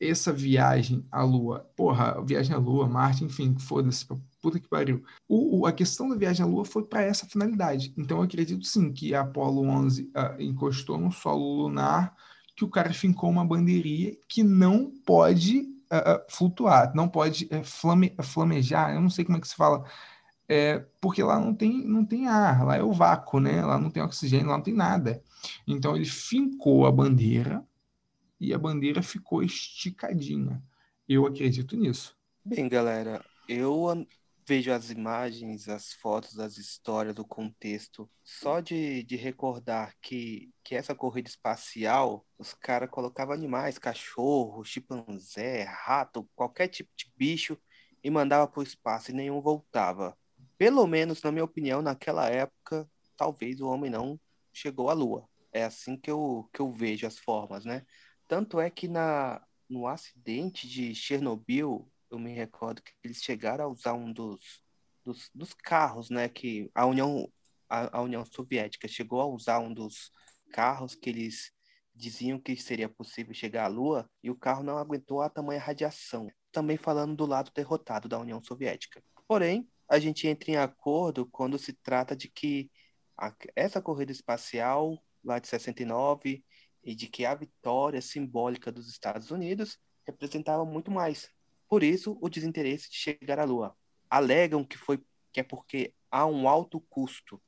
essa 0.01 0.33
viagem 0.33 1.07
à 1.11 1.23
Lua. 1.23 1.69
Porra, 1.77 2.23
viagem 2.25 2.55
à 2.55 2.59
Lua, 2.59 2.89
Marte, 2.89 3.25
enfim, 3.25 3.57
foda-se, 3.59 4.07
puta 4.41 4.61
que 4.61 4.69
pariu. 4.69 5.03
O, 5.29 5.61
o, 5.61 5.67
a 5.67 5.73
questão 5.73 6.09
da 6.09 6.17
viagem 6.17 6.45
à 6.45 6.49
Lua 6.49 6.65
foi 6.65 6.85
para 6.85 7.03
essa 7.03 7.27
finalidade. 7.27 7.93
Então, 7.97 8.19
eu 8.19 8.25
acredito 8.25 8.65
sim 8.67 8.93
que 8.93 9.15
a 9.15 9.23
Apollo 9.23 9.63
11 9.63 10.11
encostou 10.39 10.99
no 10.99 11.11
solo 11.13 11.63
lunar, 11.63 12.15
que 12.63 12.65
o 12.65 12.71
cara 12.71 12.95
fincou 12.95 13.29
uma 13.29 13.45
bandeirinha 13.45 14.17
que 14.29 14.45
não 14.45 14.93
pode 15.05 15.63
uh, 15.91 16.23
flutuar, 16.29 16.95
não 16.95 17.09
pode 17.09 17.47
uh, 17.47 17.65
flame, 17.65 18.15
flamejar, 18.23 18.95
eu 18.95 19.01
não 19.01 19.11
sei 19.11 19.25
como 19.25 19.37
é 19.37 19.41
que 19.41 19.49
se 19.49 19.57
fala, 19.57 19.85
é, 20.49 20.85
porque 21.01 21.23
lá 21.25 21.41
não 21.41 21.53
tem, 21.53 21.85
não 21.85 22.05
tem 22.05 22.29
ar, 22.29 22.65
lá 22.65 22.77
é 22.77 22.83
o 22.83 22.93
vácuo, 22.93 23.41
né? 23.41 23.65
Lá 23.65 23.79
não 23.79 23.91
tem 23.91 24.03
oxigênio, 24.03 24.47
lá 24.47 24.57
não 24.57 24.63
tem 24.63 24.75
nada. 24.75 25.23
Então 25.67 25.97
ele 25.97 26.05
fincou 26.05 26.87
a 26.87 26.93
bandeira 26.93 27.65
e 28.39 28.55
a 28.55 28.59
bandeira 28.59 29.03
ficou 29.03 29.43
esticadinha. 29.43 30.63
Eu 31.09 31.27
acredito 31.27 31.77
nisso. 31.77 32.17
Bem, 32.45 32.69
galera, 32.69 33.25
eu 33.49 34.07
vejo 34.47 34.73
as 34.73 34.91
imagens, 34.91 35.69
as 35.69 35.93
fotos, 35.93 36.39
as 36.39 36.59
histórias, 36.59 37.17
o 37.19 37.25
contexto, 37.25 38.11
só 38.23 38.61
de, 38.61 39.03
de 39.05 39.17
recordar 39.17 39.95
que, 40.01 40.51
que 40.65 40.75
essa 40.75 40.95
corrida 40.95 41.29
espacial, 41.29 42.27
os 42.39 42.53
caras 42.55 42.91
colocavam 42.91 43.35
animais, 43.35 43.79
cachorro, 43.79 44.65
chimpanzé, 44.65 45.63
rato, 45.63 46.29
qualquer 46.35 46.69
tipo 46.69 46.91
de 46.97 47.13
bicho, 47.17 47.57
e 48.03 48.11
mandava 48.11 48.49
para 48.49 48.61
o 48.61 48.65
espaço 48.65 49.11
e 49.11 49.15
nenhum 49.15 49.41
voltava. 49.41 50.17
Pelo 50.59 50.87
menos, 50.87 51.23
na 51.23 51.31
minha 51.31 51.45
opinião, 51.45 51.81
naquela 51.81 52.29
época, 52.29 52.89
talvez 53.17 53.61
o 53.61 53.69
homem 53.69 53.91
não 53.91 54.19
chegou 54.53 54.91
à 54.91 54.93
Lua. 54.93 55.29
É 55.53 55.65
assim 55.65 55.97
que 55.97 56.11
eu, 56.11 56.49
que 56.53 56.61
eu 56.61 56.73
vejo 56.73 57.07
as 57.07 57.19
formas, 57.19 57.65
né? 57.65 57.85
Tanto 58.27 58.59
é 58.59 58.71
que 58.71 58.89
na, 58.89 59.45
no 59.69 59.87
acidente 59.87 60.67
de 60.69 60.95
Chernobyl, 60.95 61.92
eu 62.13 62.19
me 62.19 62.33
recordo 62.33 62.83
que 62.83 62.93
eles 63.03 63.23
chegaram 63.23 63.65
a 63.65 63.69
usar 63.69 63.95
um 63.95 64.13
dos, 64.13 64.63
dos, 65.05 65.31
dos 65.35 65.55
carros, 65.55 66.11
né? 66.11 66.29
Que 66.29 66.71
a 66.75 66.87
União, 66.87 67.27
a, 67.69 67.99
a, 67.99 68.03
União 68.03 68.25
Soviética 68.25 68.87
chegou 68.87 69.21
a 69.21 69.27
usar 69.27 69.59
um 69.61 69.73
dos 69.73 70.13
carros 70.53 70.95
que 70.95 71.09
eles 71.09 71.51
diziam 71.95 72.39
que 72.39 72.55
seria 72.57 72.89
possível 72.89 73.35
chegar 73.35 73.65
à 73.65 73.69
Lua 73.69 74.11
e 74.23 74.31
o 74.31 74.37
carro 74.37 74.63
não 74.63 74.77
aguentou 74.77 75.23
a 75.23 75.31
tamanha 75.31 75.61
radiação. 75.61 76.29
Também 76.53 76.77
falando 76.77 77.17
do 77.17 77.27
lado 77.27 77.51
derrotado 77.55 78.09
da 78.09 78.19
União 78.19 78.43
Soviética. 78.43 79.03
Porém, 79.27 79.67
a 79.89 79.99
gente 79.99 80.29
entra 80.29 80.51
em 80.51 80.57
acordo 80.57 81.27
quando 81.27 81.59
se 81.59 81.73
trata 81.73 82.15
de 82.15 82.29
que 82.29 82.71
a, 83.17 83.35
essa 83.57 83.81
corrida 83.81 84.13
espacial 84.13 85.03
lá 85.25 85.39
de 85.39 85.49
69 85.49 86.45
e 86.85 86.95
de 86.95 87.09
que 87.09 87.25
a 87.25 87.35
vitória 87.35 88.03
simbólica 88.03 88.71
dos 88.71 88.89
Estados 88.89 89.31
Unidos 89.31 89.79
representava 90.07 90.65
muito 90.65 90.91
mais 90.91 91.31
por 91.73 91.83
isso, 91.83 92.19
o 92.21 92.29
desinteresse 92.29 92.91
de 92.91 92.97
chegar 92.97 93.39
à 93.39 93.45
Lua. 93.45 93.75
Alegam 94.11 94.63
que 94.63 94.77
foi 94.77 95.03
que 95.33 95.41
é 95.41 95.43
porque 95.43 95.95
há 96.11 96.27
um 96.27 96.47
alto 96.47 96.79
custo. 96.79 97.41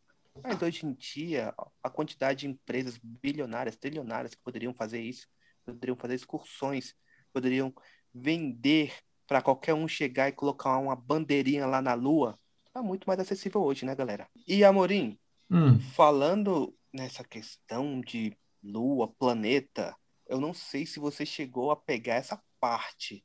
Mas 0.43 0.63
hoje 0.63 0.87
em 0.87 0.95
dia, 0.95 1.55
a 1.83 1.91
quantidade 1.91 2.41
de 2.41 2.47
empresas 2.47 2.99
bilionárias, 3.03 3.77
trilionárias 3.77 4.35
que 4.35 4.41
poderiam 4.43 4.73
fazer 4.73 5.03
isso, 5.03 5.29
poderiam 5.63 5.95
fazer 5.95 6.15
excursões, 6.15 6.95
poderiam 7.35 7.71
vender 8.15 8.95
para 9.27 9.43
qualquer 9.43 9.75
um 9.75 9.87
chegar 9.87 10.31
e 10.31 10.33
colocar 10.33 10.79
uma 10.79 10.97
bandeirinha 10.97 11.67
lá 11.67 11.83
na 11.83 11.93
Lua, 11.93 12.39
é 12.75 12.81
muito 12.81 13.05
mais 13.05 13.21
acessível 13.21 13.63
hoje, 13.63 13.85
né, 13.85 13.95
galera? 13.95 14.27
E 14.49 14.65
Amorim, 14.65 15.19
hum. 15.51 15.79
falando 15.95 16.75
nessa 16.91 17.23
questão 17.23 18.01
de 18.01 18.35
Lua, 18.63 19.07
planeta, 19.07 19.95
eu 20.27 20.41
não 20.41 20.55
sei 20.55 20.87
se 20.87 20.99
você 20.99 21.27
chegou 21.27 21.71
a 21.71 21.77
pegar 21.77 22.15
essa 22.15 22.43
parte 22.59 23.23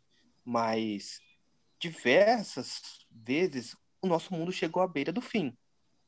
mas 0.50 1.20
diversas 1.80 2.82
vezes 3.12 3.76
o 4.02 4.08
nosso 4.08 4.34
mundo 4.34 4.52
chegou 4.52 4.82
à 4.82 4.88
beira 4.88 5.12
do 5.12 5.22
fim. 5.22 5.56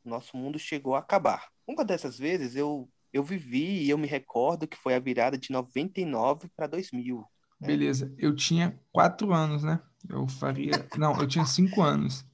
O 0.04 0.10
nosso 0.10 0.36
mundo 0.36 0.58
chegou 0.58 0.96
a 0.96 1.00
acabar. 1.00 1.50
Uma 1.68 1.86
dessas 1.86 2.18
vezes 2.18 2.56
eu, 2.56 2.90
eu 3.14 3.24
vivi 3.24 3.84
e 3.84 3.90
eu 3.92 4.00
me 4.00 4.08
recordo 4.08 4.68
que 4.68 4.76
foi 4.76 4.96
a 4.96 5.00
virada 5.00 5.38
de 5.38 5.52
99 5.52 6.50
para 6.56 6.66
2000. 6.66 7.24
Né? 7.60 7.68
Beleza, 7.68 8.12
eu 8.18 8.36
tinha 8.36 8.80
quatro 8.92 9.32
anos, 9.32 9.62
né? 9.62 9.80
Eu 10.10 10.28
faria. 10.28 10.72
Não, 10.98 11.16
eu 11.22 11.28
tinha 11.28 11.46
cinco 11.46 11.84
anos. 11.84 12.26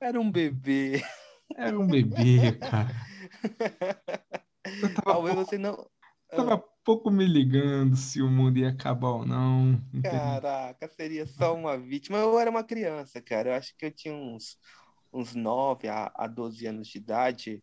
Era 0.00 0.18
um 0.18 0.30
bebê. 0.30 1.04
Era 1.54 1.78
um 1.78 1.86
bebê, 1.86 2.52
cara. 2.52 2.96
Eu 4.80 4.94
tava 4.94 5.12
Talvez 5.12 5.34
você 5.34 5.58
não. 5.58 5.86
Tava 6.36 6.54
ah 6.54 6.72
pouco 6.84 7.10
me 7.10 7.26
ligando 7.26 7.96
se 7.96 8.20
o 8.20 8.28
mundo 8.28 8.58
ia 8.58 8.70
acabar 8.70 9.10
ou 9.10 9.26
não. 9.26 9.80
Caraca, 10.02 10.88
seria 10.88 11.26
só 11.26 11.54
uma 11.54 11.78
vítima. 11.78 12.18
Eu 12.18 12.38
era 12.38 12.50
uma 12.50 12.64
criança, 12.64 13.20
cara. 13.20 13.50
Eu 13.50 13.54
acho 13.54 13.74
que 13.76 13.86
eu 13.86 13.90
tinha 13.92 14.14
uns, 14.14 14.58
uns 15.12 15.34
9 15.34 15.88
a, 15.88 16.10
a 16.14 16.26
12 16.26 16.66
anos 16.66 16.88
de 16.88 16.98
idade 16.98 17.62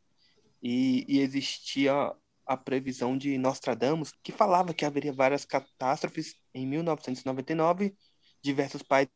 e, 0.62 1.06
e 1.08 1.20
existia 1.20 2.14
a 2.46 2.58
previsão 2.58 3.18
de 3.18 3.38
Nostradamus, 3.38 4.12
que 4.24 4.32
falava 4.32 4.74
que 4.74 4.86
haveria 4.86 5.14
várias 5.14 5.46
catástrofes 5.46 6.36
em 6.54 6.66
1999. 6.66 7.96
Diversos 8.42 8.82
países 8.82 9.12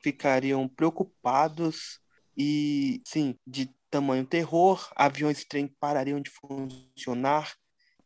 ficariam 0.00 0.68
preocupados 0.68 2.00
e, 2.36 3.02
sim, 3.04 3.36
de 3.46 3.68
tamanho 3.90 4.24
terror, 4.24 4.88
aviões 4.96 5.42
e 5.42 5.48
trem 5.48 5.66
parariam 5.78 6.20
de 6.20 6.30
funcionar, 6.30 7.52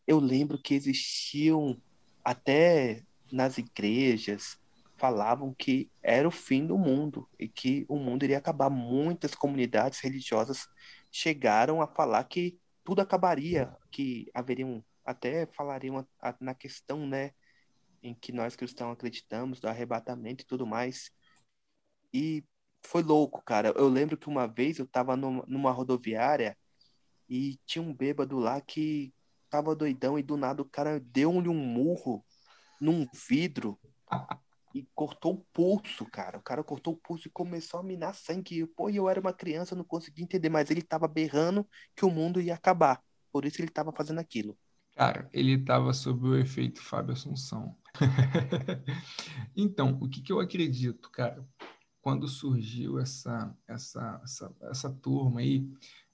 eu 0.07 0.19
lembro 0.19 0.61
que 0.61 0.75
existiam 0.75 1.81
até 2.25 3.03
nas 3.31 3.59
igrejas 3.59 4.59
falavam 4.97 5.55
que 5.55 5.91
era 6.03 6.27
o 6.27 6.31
fim 6.31 6.67
do 6.67 6.79
mundo 6.79 7.29
e 7.39 7.49
que 7.49 7.85
o 7.89 7.97
mundo 7.99 8.25
iria 8.25 8.39
acabar. 8.39 8.71
Muitas 8.71 9.35
comunidades 9.35 10.01
religiosas 10.01 10.69
chegaram 11.13 11.83
a 11.83 11.87
falar 11.87 12.25
que 12.25 12.59
tudo 12.85 13.01
acabaria, 13.01 13.75
que 13.91 14.31
haveriam 14.33 14.85
até 15.05 15.47
falariam 15.47 16.07
na 16.41 16.55
questão, 16.55 17.07
né, 17.07 17.33
em 18.03 18.15
que 18.15 18.33
nós 18.33 18.57
cristãos 18.57 18.93
acreditamos 18.93 19.61
do 19.61 19.69
arrebatamento 19.69 20.45
e 20.45 20.47
tudo 20.47 20.67
mais. 20.67 21.11
E 22.13 22.45
foi 22.83 23.03
louco, 23.03 23.43
cara. 23.43 23.73
Eu 23.77 23.89
lembro 23.89 24.17
que 24.17 24.29
uma 24.29 24.47
vez 24.47 24.79
eu 24.79 24.85
estava 24.85 25.17
numa 25.17 25.71
rodoviária 25.71 26.57
e 27.29 27.59
tinha 27.67 27.83
um 27.83 27.95
bêbado 27.95 28.39
lá 28.39 28.61
que 28.61 29.13
tava 29.57 29.75
doidão 29.75 30.19
e 30.19 30.23
do 30.23 30.37
nada 30.37 30.61
o 30.61 30.67
cara 30.67 31.01
deu-lhe 31.01 31.49
um 31.49 31.55
murro 31.55 32.23
num 32.79 33.07
vidro 33.29 33.79
e 34.75 34.87
cortou 34.95 35.33
o 35.33 35.47
pulso, 35.51 36.05
cara. 36.05 36.37
O 36.37 36.43
cara 36.43 36.63
cortou 36.63 36.93
o 36.93 36.97
pulso 36.97 37.27
e 37.27 37.31
começou 37.31 37.81
a 37.81 37.83
minar 37.83 38.15
sangue. 38.15 38.67
Pô, 38.67 38.91
eu 38.91 39.09
era 39.09 39.19
uma 39.19 39.33
criança, 39.33 39.75
não 39.75 39.85
conseguia 39.85 40.23
entender, 40.23 40.51
mas 40.51 40.71
ele 40.71 40.83
tava 40.83 41.09
berrando 41.09 41.67
que 41.95 42.05
o 42.05 42.11
mundo 42.11 42.39
ia 42.39 42.55
acabar. 42.55 43.03
Por 43.33 43.47
isso 43.47 43.63
ele 43.63 43.71
tava 43.71 43.91
fazendo 43.93 44.19
aquilo. 44.19 44.59
Cara, 44.95 45.29
ele 45.33 45.59
tava 45.65 45.95
sob 45.95 46.29
o 46.29 46.37
efeito 46.37 46.83
Fábio 46.83 47.15
Assunção. 47.15 47.75
então, 49.57 49.99
o 50.03 50.09
que, 50.09 50.21
que 50.21 50.33
eu 50.33 50.41
acredito, 50.41 51.11
cara? 51.11 51.47
Quando 52.03 52.29
surgiu 52.29 52.99
essa, 52.99 53.57
essa, 53.67 54.21
essa, 54.23 54.57
essa 54.71 54.91
turma 54.91 55.41
aí, 55.41 55.67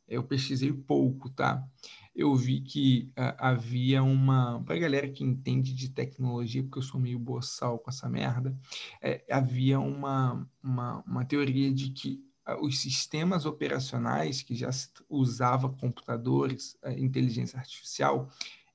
eu 0.06 0.23
pesquisei 0.23 0.73
pouco, 0.73 1.30
tá? 1.30 1.66
Eu 2.14 2.35
vi 2.35 2.61
que 2.61 3.11
uh, 3.12 3.35
havia 3.38 4.02
uma. 4.02 4.62
Para 4.64 4.78
galera 4.78 5.09
que 5.09 5.25
entende 5.25 5.73
de 5.73 5.88
tecnologia, 5.88 6.62
porque 6.62 6.78
eu 6.78 6.82
sou 6.82 7.00
meio 7.00 7.18
boçal 7.18 7.78
com 7.78 7.90
essa 7.90 8.09
merda, 8.09 8.54
é, 9.00 9.25
havia 9.30 9.80
uma, 9.80 10.47
uma, 10.62 11.02
uma 11.06 11.25
teoria 11.25 11.73
de 11.73 11.90
que 11.90 12.23
uh, 12.47 12.64
os 12.64 12.80
sistemas 12.80 13.47
operacionais 13.47 14.42
que 14.42 14.54
já 14.54 14.68
usava 15.09 15.71
computadores, 15.71 16.76
uh, 16.85 16.90
inteligência 16.90 17.59
artificial, 17.59 18.28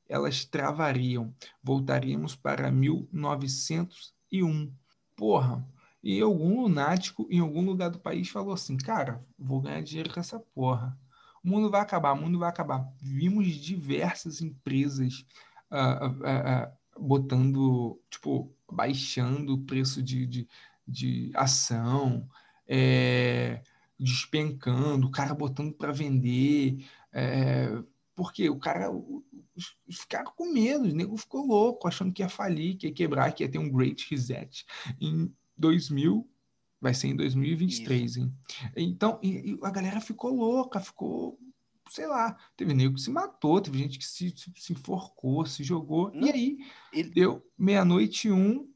elas 0.09 0.43
travariam. 0.43 1.33
Voltaríamos 1.61 2.35
para 2.35 2.71
1901. 2.71 4.73
Porra, 5.15 5.67
e 6.01 6.19
algum 6.21 6.61
lunático 6.61 7.27
em 7.29 7.39
algum 7.39 7.61
lugar 7.61 7.91
do 7.91 7.99
país 7.99 8.29
falou 8.29 8.53
assim: 8.53 8.77
cara, 8.77 9.23
vou 9.37 9.61
ganhar 9.61 9.81
dinheiro 9.81 10.11
com 10.11 10.19
essa 10.19 10.39
porra 10.39 10.97
o 11.47 11.49
mundo 11.49 11.69
vai 11.69 11.79
acabar, 11.79 12.11
o 12.11 12.21
mundo 12.21 12.37
vai 12.37 12.49
acabar. 12.49 12.85
Vimos 13.01 13.47
diversas 13.47 14.41
empresas 14.41 15.25
uh, 15.71 16.07
uh, 16.07 16.67
uh, 16.67 17.01
botando, 17.01 17.97
tipo, 18.09 18.53
baixando 18.69 19.53
o 19.53 19.63
preço 19.63 20.03
de, 20.03 20.27
de, 20.27 20.47
de 20.85 21.31
ação, 21.33 22.27
é, 22.67 23.61
despencando, 23.97 25.07
o 25.07 25.11
cara 25.11 25.33
botando 25.33 25.71
para 25.71 25.93
vender, 25.93 26.85
é, 27.13 27.81
porque 28.13 28.49
o 28.49 28.59
cara 28.59 28.89
ficaram 29.89 30.33
com 30.35 30.51
medo, 30.51 30.83
o 30.83 30.93
nego 30.93 31.15
ficou 31.15 31.47
louco, 31.47 31.87
achando 31.87 32.11
que 32.11 32.21
ia 32.21 32.27
falir, 32.27 32.75
que 32.75 32.87
ia 32.87 32.93
quebrar, 32.93 33.31
que 33.31 33.43
ia 33.43 33.49
ter 33.49 33.57
um 33.57 33.71
great 33.71 34.05
reset. 34.09 34.65
Em 34.99 35.33
2000, 35.57 36.27
vai 36.79 36.93
ser 36.93 37.07
em 37.07 37.15
2023, 37.15 38.11
Isso. 38.11 38.19
hein? 38.19 38.33
Então, 38.75 39.19
e, 39.21 39.51
e 39.51 39.59
a 39.63 39.69
galera 39.69 40.01
ficou 40.01 40.33
louca, 40.33 40.79
ficou 40.79 41.39
sei 41.89 42.05
lá, 42.05 42.35
teve 42.55 42.73
nego 42.73 42.95
que 42.95 43.01
se 43.01 43.09
matou, 43.09 43.61
teve 43.61 43.77
gente 43.77 43.97
que 43.97 44.05
se, 44.05 44.33
se, 44.35 44.51
se 44.55 44.73
enforcou, 44.73 45.45
se 45.45 45.63
jogou. 45.63 46.11
Não, 46.13 46.27
e 46.27 46.31
aí, 46.31 46.57
ele... 46.91 47.09
deu 47.09 47.45
meia-noite 47.57 48.29
um, 48.29 48.69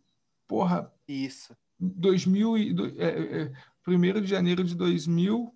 porra. 0.47 0.91
Isso. 1.07 1.55
2000 1.79 2.57
e, 2.57 2.75
é, 2.97 3.41
é, 3.41 3.53
1 3.87 4.05
é, 4.05 4.21
de 4.21 4.27
janeiro 4.27 4.63
de 4.63 4.75
2000, 4.75 5.53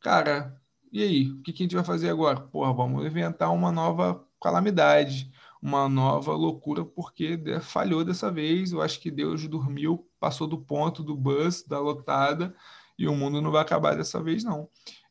cara, 0.00 0.60
e 0.92 1.02
aí? 1.02 1.30
O 1.30 1.40
que, 1.42 1.52
que 1.52 1.62
a 1.62 1.64
gente 1.64 1.74
vai 1.74 1.84
fazer 1.84 2.10
agora? 2.10 2.40
Porra, 2.40 2.72
vamos 2.72 3.06
inventar 3.06 3.52
uma 3.52 3.72
nova 3.72 4.26
calamidade, 4.40 5.32
uma 5.60 5.88
nova 5.88 6.32
loucura, 6.32 6.84
porque 6.84 7.40
falhou 7.62 8.04
dessa 8.04 8.30
vez. 8.30 8.72
Eu 8.72 8.82
acho 8.82 9.00
que 9.00 9.10
Deus 9.10 9.48
dormiu, 9.48 10.06
passou 10.22 10.46
do 10.46 10.56
ponto 10.56 11.02
do 11.02 11.16
bus, 11.16 11.64
da 11.64 11.80
lotada, 11.80 12.54
e 12.96 13.08
o 13.08 13.14
mundo 13.16 13.42
não 13.42 13.50
vai 13.50 13.60
acabar 13.60 13.96
dessa 13.96 14.22
vez, 14.22 14.44
não. 14.44 14.68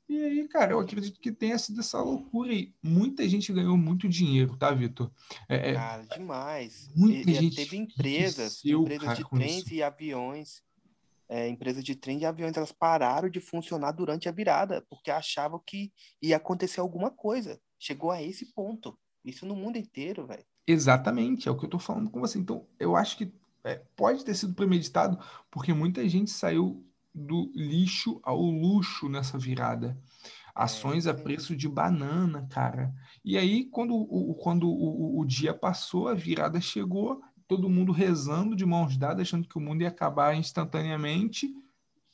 E 0.07 0.23
aí, 0.23 0.47
cara, 0.47 0.71
eu 0.71 0.79
acredito 0.79 1.19
que 1.19 1.31
tenha 1.31 1.57
sido 1.57 1.81
essa 1.81 2.01
loucura 2.01 2.51
aí. 2.51 2.73
Muita 2.81 3.27
gente 3.27 3.51
ganhou 3.51 3.75
muito 3.75 4.07
dinheiro, 4.07 4.55
tá, 4.55 4.71
Vitor? 4.71 5.11
É, 5.49 5.71
é 5.71 5.73
cara, 5.73 6.03
demais. 6.03 6.89
Muita 6.95 7.29
e, 7.29 7.33
gente. 7.33 7.55
Teve 7.57 7.75
empresas, 7.75 8.63
empresas 8.63 9.03
cara, 9.03 9.15
de 9.15 9.29
trens 9.29 9.71
e 9.71 9.83
aviões 9.83 10.63
é, 11.31 11.47
empresas 11.47 11.81
de 11.81 11.95
trem 11.95 12.17
de 12.17 12.25
aviões 12.25 12.57
elas 12.57 12.73
pararam 12.73 13.29
de 13.29 13.39
funcionar 13.39 13.93
durante 13.93 14.27
a 14.27 14.33
virada, 14.33 14.85
porque 14.89 15.09
achavam 15.09 15.63
que 15.65 15.89
ia 16.21 16.35
acontecer 16.35 16.81
alguma 16.81 17.09
coisa. 17.09 17.57
Chegou 17.79 18.11
a 18.11 18.21
esse 18.21 18.53
ponto. 18.53 18.99
Isso 19.23 19.45
no 19.45 19.55
mundo 19.55 19.77
inteiro, 19.77 20.27
velho. 20.27 20.43
Exatamente, 20.67 21.47
é 21.47 21.51
o 21.51 21.57
que 21.57 21.63
eu 21.63 21.69
tô 21.69 21.79
falando 21.79 22.11
com 22.11 22.19
você. 22.19 22.37
Então, 22.37 22.67
eu 22.77 22.97
acho 22.97 23.17
que 23.17 23.33
é, 23.63 23.81
pode 23.95 24.25
ter 24.25 24.33
sido 24.35 24.53
premeditado, 24.53 25.17
porque 25.49 25.73
muita 25.73 26.07
gente 26.07 26.31
saiu 26.31 26.83
do 27.13 27.51
lixo 27.53 28.19
ao 28.23 28.39
luxo 28.41 29.09
nessa 29.09 29.37
virada. 29.37 29.97
Ações 30.53 31.05
é, 31.05 31.11
a 31.11 31.13
preço 31.13 31.55
de 31.55 31.67
banana, 31.67 32.47
cara. 32.49 32.93
E 33.23 33.37
aí, 33.37 33.65
quando, 33.65 33.95
o, 33.95 34.33
quando 34.35 34.69
o, 34.69 35.19
o, 35.19 35.25
dia 35.25 35.53
passou, 35.53 36.07
a 36.07 36.13
virada 36.13 36.59
chegou, 36.59 37.21
todo 37.47 37.69
mundo 37.69 37.91
rezando 37.91 38.55
de 38.55 38.65
mãos 38.65 38.97
dadas, 38.97 39.21
achando 39.21 39.47
que 39.47 39.57
o 39.57 39.61
mundo 39.61 39.81
ia 39.81 39.89
acabar 39.89 40.35
instantaneamente. 40.35 41.53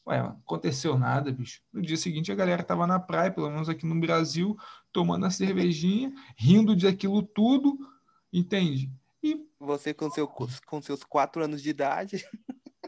Ué, 0.06 0.20
aconteceu 0.20 0.98
nada, 0.98 1.32
bicho. 1.32 1.62
No 1.72 1.82
dia 1.82 1.98
seguinte 1.98 2.32
a 2.32 2.36
galera 2.36 2.64
tava 2.64 2.88
na 2.88 3.00
praia, 3.00 3.32
pelo 3.32 3.50
menos 3.50 3.70
aqui 3.70 3.86
no 3.86 4.00
Brasil, 4.00 4.58
tomando 4.92 5.26
a 5.26 5.30
cervejinha, 5.30 6.14
rindo 6.38 6.76
de 6.76 6.88
aquilo 6.88 7.22
tudo, 7.22 7.78
entende? 8.32 8.92
Você 9.60 9.94
com, 9.94 10.10
seu, 10.10 10.28
com 10.28 10.82
seus 10.82 11.04
quatro 11.04 11.44
anos 11.44 11.62
de 11.62 11.70
idade. 11.70 12.26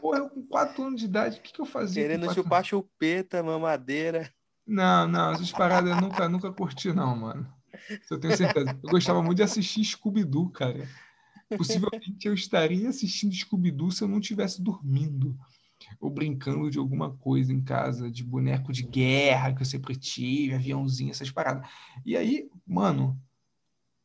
Pô, 0.00 0.14
eu 0.14 0.30
com 0.30 0.42
quatro 0.46 0.82
anos 0.84 1.00
de 1.00 1.06
idade, 1.06 1.38
o 1.38 1.42
que, 1.42 1.52
que 1.52 1.60
eu 1.60 1.66
fazia? 1.66 2.02
Querendo 2.02 2.32
chupar 2.32 2.64
chupeta, 2.64 3.42
mamadeira. 3.42 4.32
Não, 4.66 5.06
não, 5.08 5.32
essas 5.32 5.50
paradas 5.50 5.90
eu 5.90 6.00
nunca, 6.00 6.28
nunca 6.28 6.52
curti, 6.52 6.92
não, 6.92 7.16
mano. 7.16 7.52
Isso 7.88 8.14
eu 8.14 8.20
tenho 8.20 8.36
certeza. 8.36 8.78
Eu 8.82 8.90
gostava 8.90 9.22
muito 9.22 9.38
de 9.38 9.42
assistir 9.42 9.84
Scooby-Doo, 9.84 10.50
cara. 10.50 10.88
Possivelmente 11.56 12.28
eu 12.28 12.34
estaria 12.34 12.88
assistindo 12.88 13.34
Scooby-Doo 13.34 13.90
se 13.90 14.02
eu 14.02 14.08
não 14.08 14.20
estivesse 14.20 14.62
dormindo 14.62 15.36
ou 15.98 16.10
brincando 16.10 16.70
de 16.70 16.78
alguma 16.78 17.16
coisa 17.16 17.52
em 17.52 17.62
casa, 17.62 18.10
de 18.10 18.22
boneco 18.22 18.72
de 18.72 18.82
guerra 18.82 19.52
que 19.52 19.62
eu 19.62 19.66
sempre 19.66 19.96
tive, 19.96 20.54
aviãozinho, 20.54 21.10
essas 21.10 21.30
paradas. 21.30 21.68
E 22.04 22.16
aí, 22.16 22.48
mano, 22.66 23.20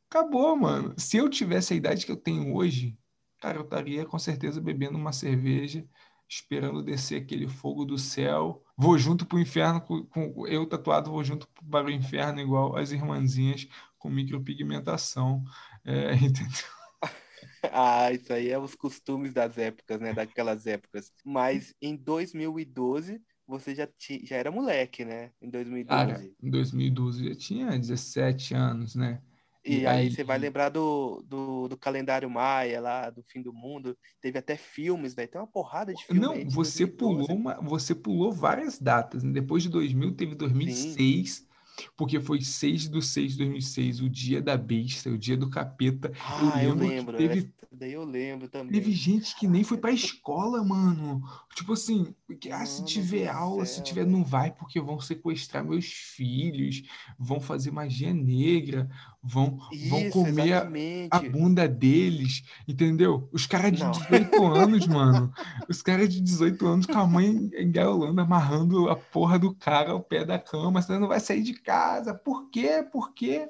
acabou, 0.10 0.56
mano. 0.56 0.94
Se 0.98 1.18
eu 1.18 1.30
tivesse 1.30 1.74
a 1.74 1.76
idade 1.78 2.06
que 2.06 2.12
eu 2.12 2.18
tenho 2.18 2.54
hoje, 2.54 2.98
cara, 3.39 3.58
eu 3.58 3.63
estaria 3.63 4.06
com 4.06 4.18
certeza 4.18 4.62
bebendo 4.62 4.98
uma 4.98 5.12
cerveja, 5.12 5.86
esperando 6.28 6.84
descer 6.84 7.22
aquele 7.22 7.48
fogo 7.48 7.86
do 7.86 7.98
céu. 7.98 8.63
Vou 8.78 8.98
junto 8.98 9.26
pro 9.26 9.39
inferno, 9.39 9.82
com, 9.82 10.04
com 10.06 10.48
eu 10.48 10.65
tatuado, 10.65 11.12
vou 11.12 11.24
junto 11.24 11.48
para 11.70 11.88
o 11.88 11.91
inferno, 11.91 12.41
igual 12.41 12.76
as 12.76 12.91
irmãzinhas 12.91 13.68
com 13.98 14.10
micropigmentação. 14.10 15.44
É, 15.84 16.13
entendeu? 16.15 16.65
ah, 17.72 18.12
isso 18.12 18.34
aí 18.34 18.50
é 18.50 18.60
os 18.60 18.76
costumes 18.76 19.34
das 19.34 19.58
épocas, 19.58 20.00
né? 20.00 20.13
Daquelas 20.13 20.65
épocas. 20.65 21.12
Mas 21.24 21.74
em 21.82 21.96
2012 21.96 23.22
você 23.48 23.76
já, 23.76 23.86
ti, 23.86 24.26
já 24.26 24.38
era 24.38 24.52
moleque, 24.52 25.06
né? 25.06 25.32
Em 25.39 25.50
2012. 25.50 25.88
Cara, 25.88 26.32
em 26.41 26.50
2012 26.50 27.28
eu 27.28 27.36
tinha 27.36 27.78
17 27.78 28.56
anos, 28.56 28.96
né? 28.96 29.22
E, 29.65 29.80
e 29.80 29.88
aí, 29.88 30.01
aí, 30.01 30.12
você 30.12 30.23
vai 30.23 30.38
lembrar 30.38 30.69
do, 30.69 31.23
do, 31.28 31.67
do, 31.67 31.78
calendário 31.78 32.30
Maia 32.30 32.80
lá, 32.80 33.10
do 33.10 33.23
fim 33.23 33.41
do 33.41 33.51
mundo. 33.51 33.97
Teve 34.21 34.38
até 34.38 34.56
filmes, 34.56 35.15
velho. 35.15 35.28
Tem 35.28 35.41
uma 35.41 35.47
porrada 35.47 35.93
de 35.93 36.06
filmes. 36.06 36.21
Não, 36.21 36.49
você 36.49 36.86
pulou 36.86 37.32
uma, 37.32 37.56
você 37.62 37.95
pulou 37.95 38.32
várias 38.32 38.78
datas. 38.78 39.23
Né? 39.23 39.32
Depois 39.32 39.63
de 39.63 39.69
2000 39.69 40.13
teve 40.13 40.36
2006. 40.36 41.30
Sim 41.30 41.56
porque 41.95 42.19
foi 42.19 42.41
6 42.41 42.89
de 42.89 43.01
6 43.01 43.32
de 43.34 43.38
2006, 43.39 44.01
o 44.01 44.10
dia 44.10 44.41
da 44.41 44.58
besta, 44.58 45.10
o 45.10 45.17
dia 45.17 45.36
do 45.36 45.49
capeta. 45.49 46.12
Ah, 46.19 46.63
eu 46.63 46.73
lembro. 46.73 46.86
Eu 46.86 46.89
lembro 46.89 47.17
teve, 47.17 47.54
daí 47.71 47.93
eu 47.93 48.04
lembro 48.04 48.47
também. 48.47 48.71
Teve 48.71 48.91
gente 48.91 49.36
que 49.38 49.47
nem 49.47 49.63
foi 49.63 49.78
pra 49.78 49.91
escola, 49.91 50.63
mano. 50.63 51.21
Tipo 51.54 51.73
assim, 51.73 52.15
ah, 52.51 52.65
se 52.65 52.83
tiver 52.83 53.27
aula, 53.27 53.65
se 53.65 53.83
tiver, 53.83 54.05
não 54.05 54.23
vai 54.23 54.51
porque 54.51 54.81
vão 54.81 54.99
sequestrar 54.99 55.63
meus 55.63 55.85
filhos, 55.85 56.81
vão 57.19 57.39
fazer 57.39 57.69
magia 57.69 58.13
negra, 58.13 58.89
vão, 59.21 59.59
Isso, 59.71 59.89
vão 59.89 60.09
comer 60.09 60.53
a, 60.53 60.67
a, 61.11 61.19
bunda 61.21 61.67
deles, 61.67 62.43
entendeu? 62.67 63.29
Os 63.31 63.45
caras 63.45 63.73
de 63.73 63.83
não. 63.83 63.91
18 63.91 64.41
anos, 64.43 64.88
mano. 64.88 65.31
Os 65.69 65.83
caras 65.83 66.09
de 66.09 66.19
18 66.19 66.65
anos 66.65 66.85
com 66.88 66.97
a 66.97 67.05
mãe 67.05 67.27
engaiolando, 67.59 68.19
amarrando 68.19 68.89
a 68.89 68.95
porra 68.95 69.38
do 69.38 69.53
cara 69.53 69.91
ao 69.91 70.01
pé 70.01 70.25
da 70.25 70.39
cama, 70.39 70.81
você 70.81 70.97
não 70.97 71.07
vai 71.07 71.19
sair 71.19 71.43
de 71.43 71.53
casa. 71.53 72.15
Por 72.15 72.49
quê? 72.49 72.83
Por 72.91 73.13
quê? 73.13 73.47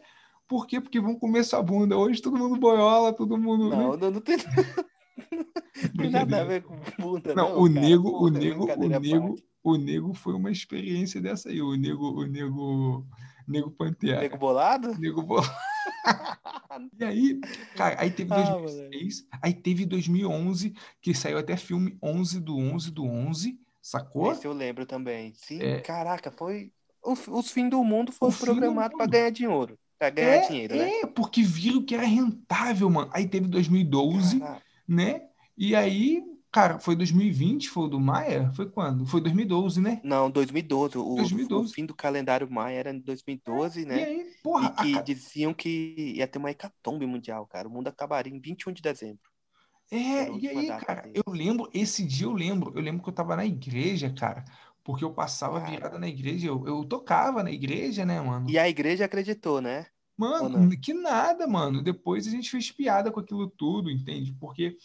Por 0.48 0.68
quê? 0.68 0.82
Porque 0.82 1.00
vão 1.00 1.16
comer 1.16 1.44
sua 1.46 1.64
bunda. 1.64 1.98
Hoje 1.98 2.22
todo 2.22 2.38
mundo 2.38 2.60
boiola, 2.60 3.14
todo 3.14 3.38
mundo. 3.38 3.70
Não, 3.70 3.92
né? 3.94 3.98
não, 4.02 4.12
não 4.12 4.22
tem. 4.22 4.38
Nada 6.12 6.42
a 6.42 6.44
ver 6.44 6.64
com 6.64 6.76
bunda. 7.00 7.34
Não, 7.34 7.50
não 7.50 7.62
o 7.62 7.74
cara. 7.74 7.88
nego, 7.88 8.10
o 8.10 8.30
nego, 8.30 8.66
o 8.66 8.88
nego, 8.88 9.36
o 9.64 9.76
nego 9.76 10.14
foi 10.14 10.34
uma 10.34 10.52
experiência 10.52 11.22
dessa 11.22 11.50
aí. 11.50 11.62
O 11.62 11.76
nego, 11.76 12.12
o 12.12 12.26
nego, 12.26 13.06
nego 13.48 13.72
Pantera. 13.72 14.22
Nego 14.22 14.38
bolado? 14.38 14.98
Nego 15.00 15.22
bolado. 15.22 15.54
e 17.00 17.04
aí, 17.04 17.40
cara, 17.76 18.02
aí 18.02 18.12
teve 18.12 18.30
2006, 18.34 19.28
ah, 19.32 19.40
aí 19.42 19.54
teve 19.54 19.86
2011, 19.86 20.74
que 21.02 21.14
saiu 21.14 21.38
até 21.38 21.56
filme 21.58 21.98
11 22.02 22.40
do 22.40 22.58
11 22.58 22.92
do 22.92 23.06
11, 23.06 23.60
sacou? 23.82 24.32
Esse 24.32 24.46
eu 24.46 24.54
lembro 24.54 24.86
também. 24.86 25.34
Sim, 25.36 25.62
é... 25.62 25.80
caraca, 25.80 26.32
foi 26.32 26.72
os, 27.06 27.28
os 27.28 27.52
fim 27.52 27.70
do 27.70 27.84
mundo 27.84 28.12
foi 28.12 28.32
programado 28.32 28.98
para 28.98 29.06
ganhar 29.06 29.30
dinheiro. 29.30 29.78
Pra 29.98 30.10
ganhar 30.10 30.36
é, 30.36 30.48
dinheiro, 30.48 30.76
né? 30.76 30.90
É, 31.02 31.06
porque 31.06 31.42
viram 31.42 31.82
que 31.84 31.94
era 31.94 32.04
rentável, 32.04 32.90
mano. 32.90 33.10
Aí 33.14 33.28
teve 33.28 33.48
2012, 33.48 34.40
Caraca. 34.40 34.65
Né? 34.88 35.22
E 35.58 35.76
aí, 35.76 36.24
cara, 36.52 36.80
foi 36.80 36.96
2020, 36.96 37.70
foi 37.70 37.84
o 37.86 37.88
do 37.88 38.00
Maia? 38.00 38.52
Foi 38.56 38.70
quando? 38.70 39.06
Foi 39.06 39.22
2012, 39.22 39.82
né? 39.82 40.02
Não, 40.04 40.30
2012. 40.30 40.98
O, 40.98 41.16
2012. 41.16 41.72
o 41.72 41.74
fim 41.74 41.86
do 41.86 41.96
calendário 41.96 42.50
Maia 42.50 42.80
era 42.80 42.92
em 42.92 43.00
2012, 43.00 43.82
é, 43.84 43.86
né? 43.86 44.00
E 44.00 44.04
aí, 44.04 44.26
porra. 44.44 44.76
E 44.80 44.84
que 44.84 44.98
a... 44.98 45.02
diziam 45.02 45.54
que 45.54 46.14
ia 46.16 46.28
ter 46.28 46.40
uma 46.40 46.52
hecatombe 46.52 47.06
mundial, 47.06 47.46
cara. 47.48 47.68
O 47.68 47.72
mundo 47.72 47.88
acabaria 47.88 48.34
em 48.34 48.40
21 48.40 48.74
de 48.74 48.82
dezembro. 48.82 49.30
É, 49.92 50.32
e 50.32 50.48
aí, 50.48 50.68
cara, 50.80 51.02
dele. 51.02 51.22
eu 51.26 51.32
lembro, 51.32 51.70
esse 51.74 52.04
dia 52.04 52.26
eu 52.26 52.34
lembro, 52.34 52.72
eu 52.76 52.82
lembro 52.82 53.04
que 53.04 53.10
eu 53.10 53.14
tava 53.14 53.36
na 53.36 53.46
igreja, 53.46 54.12
cara, 54.12 54.44
porque 54.84 55.04
eu 55.04 55.14
passava 55.14 55.60
virada 55.60 56.00
na 56.00 56.08
igreja, 56.08 56.48
eu, 56.48 56.66
eu 56.66 56.84
tocava 56.86 57.44
na 57.44 57.52
igreja, 57.52 58.04
né, 58.04 58.20
mano? 58.20 58.50
E 58.50 58.58
a 58.58 58.68
igreja 58.68 59.06
acreditou, 59.06 59.62
né? 59.62 59.86
Mano, 60.18 60.70
que 60.80 60.94
nada, 60.94 61.46
mano. 61.46 61.82
Depois 61.82 62.26
a 62.28 62.32
gente 62.32 62.50
fez 62.50 62.72
piada 62.72 63.12
com 63.12 63.20
aquilo 63.20 63.50
tudo, 63.50 63.92
entende? 63.92 64.34
Porque, 64.40 64.78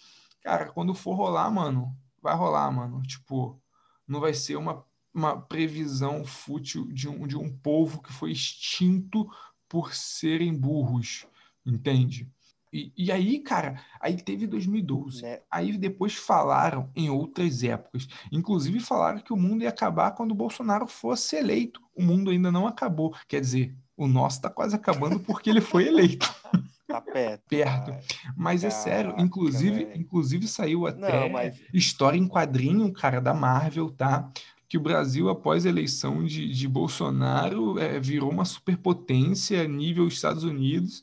cara, 0.42 0.72
quando 0.72 0.92
for 0.92 1.14
rolar, 1.14 1.50
mano, 1.50 1.96
vai 2.20 2.34
rolar, 2.34 2.70
mano. 2.70 3.00
Tipo, 3.02 3.60
não 4.06 4.20
vai 4.20 4.34
ser 4.34 4.56
uma, 4.56 4.84
uma 5.14 5.40
previsão 5.40 6.24
fútil 6.24 6.86
de 6.92 7.08
um, 7.08 7.26
de 7.26 7.36
um 7.36 7.48
povo 7.48 8.02
que 8.02 8.12
foi 8.12 8.32
extinto 8.32 9.28
por 9.68 9.94
serem 9.94 10.52
burros, 10.52 11.26
entende? 11.64 12.28
E, 12.72 12.92
e, 12.96 13.10
aí, 13.10 13.40
cara, 13.40 13.82
aí 14.00 14.16
teve 14.16 14.46
2012. 14.46 15.22
Né? 15.22 15.40
Aí 15.50 15.76
depois 15.76 16.14
falaram 16.14 16.90
em 16.94 17.10
outras 17.10 17.64
épocas. 17.64 18.06
Inclusive 18.30 18.78
falaram 18.80 19.20
que 19.20 19.32
o 19.32 19.36
mundo 19.36 19.62
ia 19.62 19.68
acabar 19.68 20.12
quando 20.12 20.32
o 20.32 20.36
Bolsonaro 20.36 20.86
fosse 20.86 21.36
eleito. 21.36 21.80
O 21.94 22.02
mundo 22.02 22.30
ainda 22.30 22.50
não 22.52 22.66
acabou. 22.66 23.14
Quer 23.26 23.40
dizer, 23.40 23.76
o 24.02 24.08
nosso 24.08 24.36
está 24.36 24.48
quase 24.48 24.74
acabando 24.74 25.20
porque 25.20 25.50
ele 25.50 25.60
foi 25.60 25.86
eleito. 25.86 26.32
Tá 26.90 27.00
perto. 27.00 27.42
perto. 27.48 27.94
Mas 28.36 28.64
é 28.64 28.70
sério, 28.70 29.14
inclusive, 29.16 29.92
inclusive 29.94 30.48
saiu 30.48 30.88
até 30.88 31.20
não, 31.20 31.28
mas... 31.28 31.56
história 31.72 32.18
em 32.18 32.26
quadrinho, 32.26 32.92
cara, 32.92 33.20
da 33.20 33.32
Marvel, 33.32 33.90
tá? 33.90 34.28
que 34.70 34.78
o 34.78 34.80
Brasil, 34.80 35.28
após 35.28 35.66
a 35.66 35.68
eleição 35.68 36.24
de, 36.24 36.48
de 36.48 36.68
Bolsonaro, 36.68 37.76
é, 37.76 37.98
virou 37.98 38.30
uma 38.30 38.44
superpotência 38.44 39.66
nível 39.66 40.06
Estados 40.06 40.44
Unidos, 40.44 41.02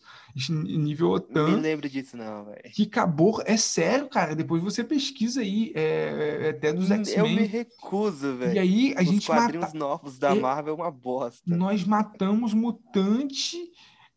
nível 0.49 1.09
OTAN. 1.09 1.47
Não 1.47 1.55
me 1.55 1.61
lembro 1.61 1.89
disso, 1.89 2.15
não, 2.15 2.45
velho. 2.45 2.61
Que 2.73 2.83
acabou. 2.83 3.41
É 3.45 3.57
sério, 3.57 4.07
cara. 4.07 4.35
Depois 4.35 4.61
você 4.61 4.83
pesquisa 4.83 5.41
aí, 5.41 5.71
é, 5.75 6.39
é 6.45 6.49
até 6.49 6.71
dos 6.71 6.89
X-Men. 6.91 7.17
Eu 7.17 7.25
me 7.41 7.45
recuso, 7.47 8.37
velho. 8.37 8.53
E 8.53 8.59
aí 8.59 8.93
a 8.97 9.01
Os 9.01 9.07
gente 9.07 9.27
quadrinhos 9.27 9.65
mata... 9.67 9.77
novos 9.77 10.17
da 10.17 10.35
É- 10.35 10.39
Marvel 10.39 10.73
é 10.73 10.77
uma 10.77 10.91
bosta. 10.91 11.41
Nós 11.45 11.83
matamos 11.83 12.53
mutante 12.53 13.57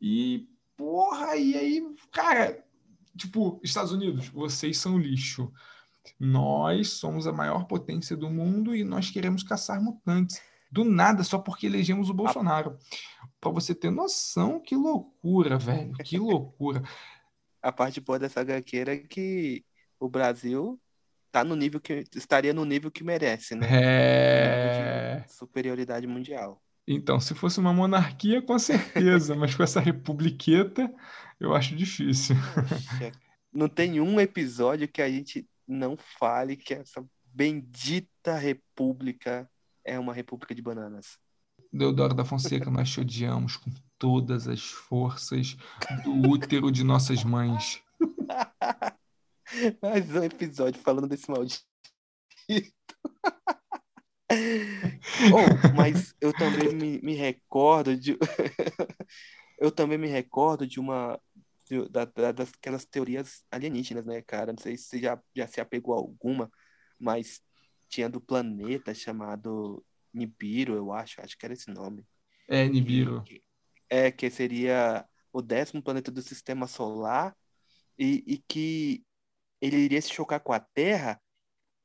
e. 0.00 0.46
Porra, 0.76 1.37
e 1.37 1.54
aí, 1.56 1.83
cara. 2.12 2.64
Tipo, 3.16 3.61
Estados 3.62 3.92
Unidos, 3.92 4.28
vocês 4.28 4.78
são 4.78 4.96
lixo. 4.98 5.52
Nós 6.18 6.90
somos 6.92 7.26
a 7.26 7.33
maior 7.33 7.64
potência 7.66 8.16
do 8.16 8.30
mundo 8.30 8.74
e 8.74 8.85
nós 8.85 9.11
queremos 9.11 9.42
caçar 9.42 9.83
mutantes. 9.83 10.40
Do 10.72 10.85
nada, 10.85 11.24
só 11.24 11.38
porque 11.38 11.66
elegemos 11.66 12.09
o 12.09 12.14
Bolsonaro. 12.14 12.76
Pra 13.40 13.50
você 13.50 13.74
ter 13.74 13.90
noção, 13.90 14.61
que 14.61 14.76
loucura, 14.76 15.59
velho. 15.59 15.92
Que 16.05 16.18
loucura. 16.18 16.83
A 17.62 17.70
parte 17.70 18.00
boa 18.00 18.18
dessa 18.18 18.40
HQ 18.40 18.79
é 18.79 18.96
que 18.98 19.64
o 19.98 20.09
Brasil 20.09 20.81
tá 21.31 21.44
no 21.44 21.55
nível 21.55 21.79
que 21.79 22.05
estaria 22.14 22.55
no 22.55 22.64
nível 22.64 22.90
que 22.90 23.05
merece, 23.05 23.55
né? 23.55 23.66
É. 23.70 25.24
Superioridade 25.29 26.07
mundial. 26.07 26.62
Então, 26.87 27.20
se 27.20 27.35
fosse 27.35 27.61
uma 27.61 27.72
monarquia, 27.72 28.42
com 28.42 28.59
certeza, 28.59 29.37
mas 29.37 29.55
com 29.55 29.62
essa 29.62 29.79
republiqueta, 29.79 30.92
eu 31.38 31.55
acho 31.55 31.76
difícil. 31.76 32.35
Poxa, 32.55 33.12
não 33.53 33.68
tem 33.68 34.00
um 34.00 34.18
episódio 34.18 34.88
que 34.88 35.03
a 35.03 35.09
gente 35.09 35.46
não 35.68 35.96
fale 35.96 36.57
que 36.57 36.74
essa 36.74 37.05
bendita 37.24 38.37
república 38.37 39.48
é 39.85 39.98
uma 39.98 40.12
república 40.12 40.55
de 40.55 40.62
bananas. 40.62 41.18
Deodoro 41.72 42.14
da 42.14 42.24
Fonseca, 42.24 42.70
nós 42.70 42.90
te 42.90 43.00
odiamos 43.00 43.56
com 43.56 43.70
todas 43.98 44.48
as 44.48 44.62
forças 44.70 45.56
do 46.04 46.28
útero 46.28 46.70
de 46.70 46.83
nossas 46.83 47.22
mães. 47.22 47.80
Mais 49.83 50.11
um 50.14 50.22
episódio 50.24 50.80
falando 50.80 51.09
desse 51.09 51.30
maldito. 51.30 51.64
Oh, 55.33 55.74
mas 55.74 56.14
eu 56.20 56.33
também 56.33 56.72
me, 56.72 57.00
me 57.02 57.14
recordo 57.14 57.96
de. 57.96 58.16
eu 59.59 59.72
também 59.72 59.98
me 59.98 60.06
recordo 60.06 60.64
de 60.64 60.78
uma. 60.78 61.20
de- 61.68 61.88
da, 61.88 62.04
da- 62.04 62.30
daquelas 62.30 62.85
teorias 62.85 63.42
alienígenas, 63.50 64.06
né, 64.06 64.22
cara? 64.22 64.52
Não 64.52 64.59
sei 64.62 64.76
se 64.76 64.85
você 64.85 65.00
já, 65.00 65.20
já 65.35 65.48
se 65.48 65.61
apegou 65.61 65.94
a 65.94 65.98
alguma, 65.98 66.48
mas 66.96 67.42
tinha 67.88 68.09
do 68.09 68.20
planeta 68.20 68.94
chamado 68.94 69.85
Nibiru, 70.12 70.75
eu 70.75 70.92
acho, 70.92 71.20
acho 71.20 71.37
que 71.38 71.44
era 71.44 71.55
esse 71.55 71.70
nome. 71.70 72.05
É, 72.49 72.68
Nibiru. 72.68 73.23
Que- 73.23 73.42
É, 73.88 74.11
que 74.11 74.31
seria 74.31 75.05
o 75.33 75.42
décimo 75.42 75.83
planeta 75.83 76.11
do 76.12 76.23
sistema 76.23 76.66
solar 76.66 77.37
e, 77.99 78.23
e 78.27 78.38
que 78.38 79.05
ele 79.61 79.77
iria 79.77 80.01
se 80.01 80.12
chocar 80.12 80.40
com 80.40 80.53
a 80.53 80.61
Terra, 80.61 81.20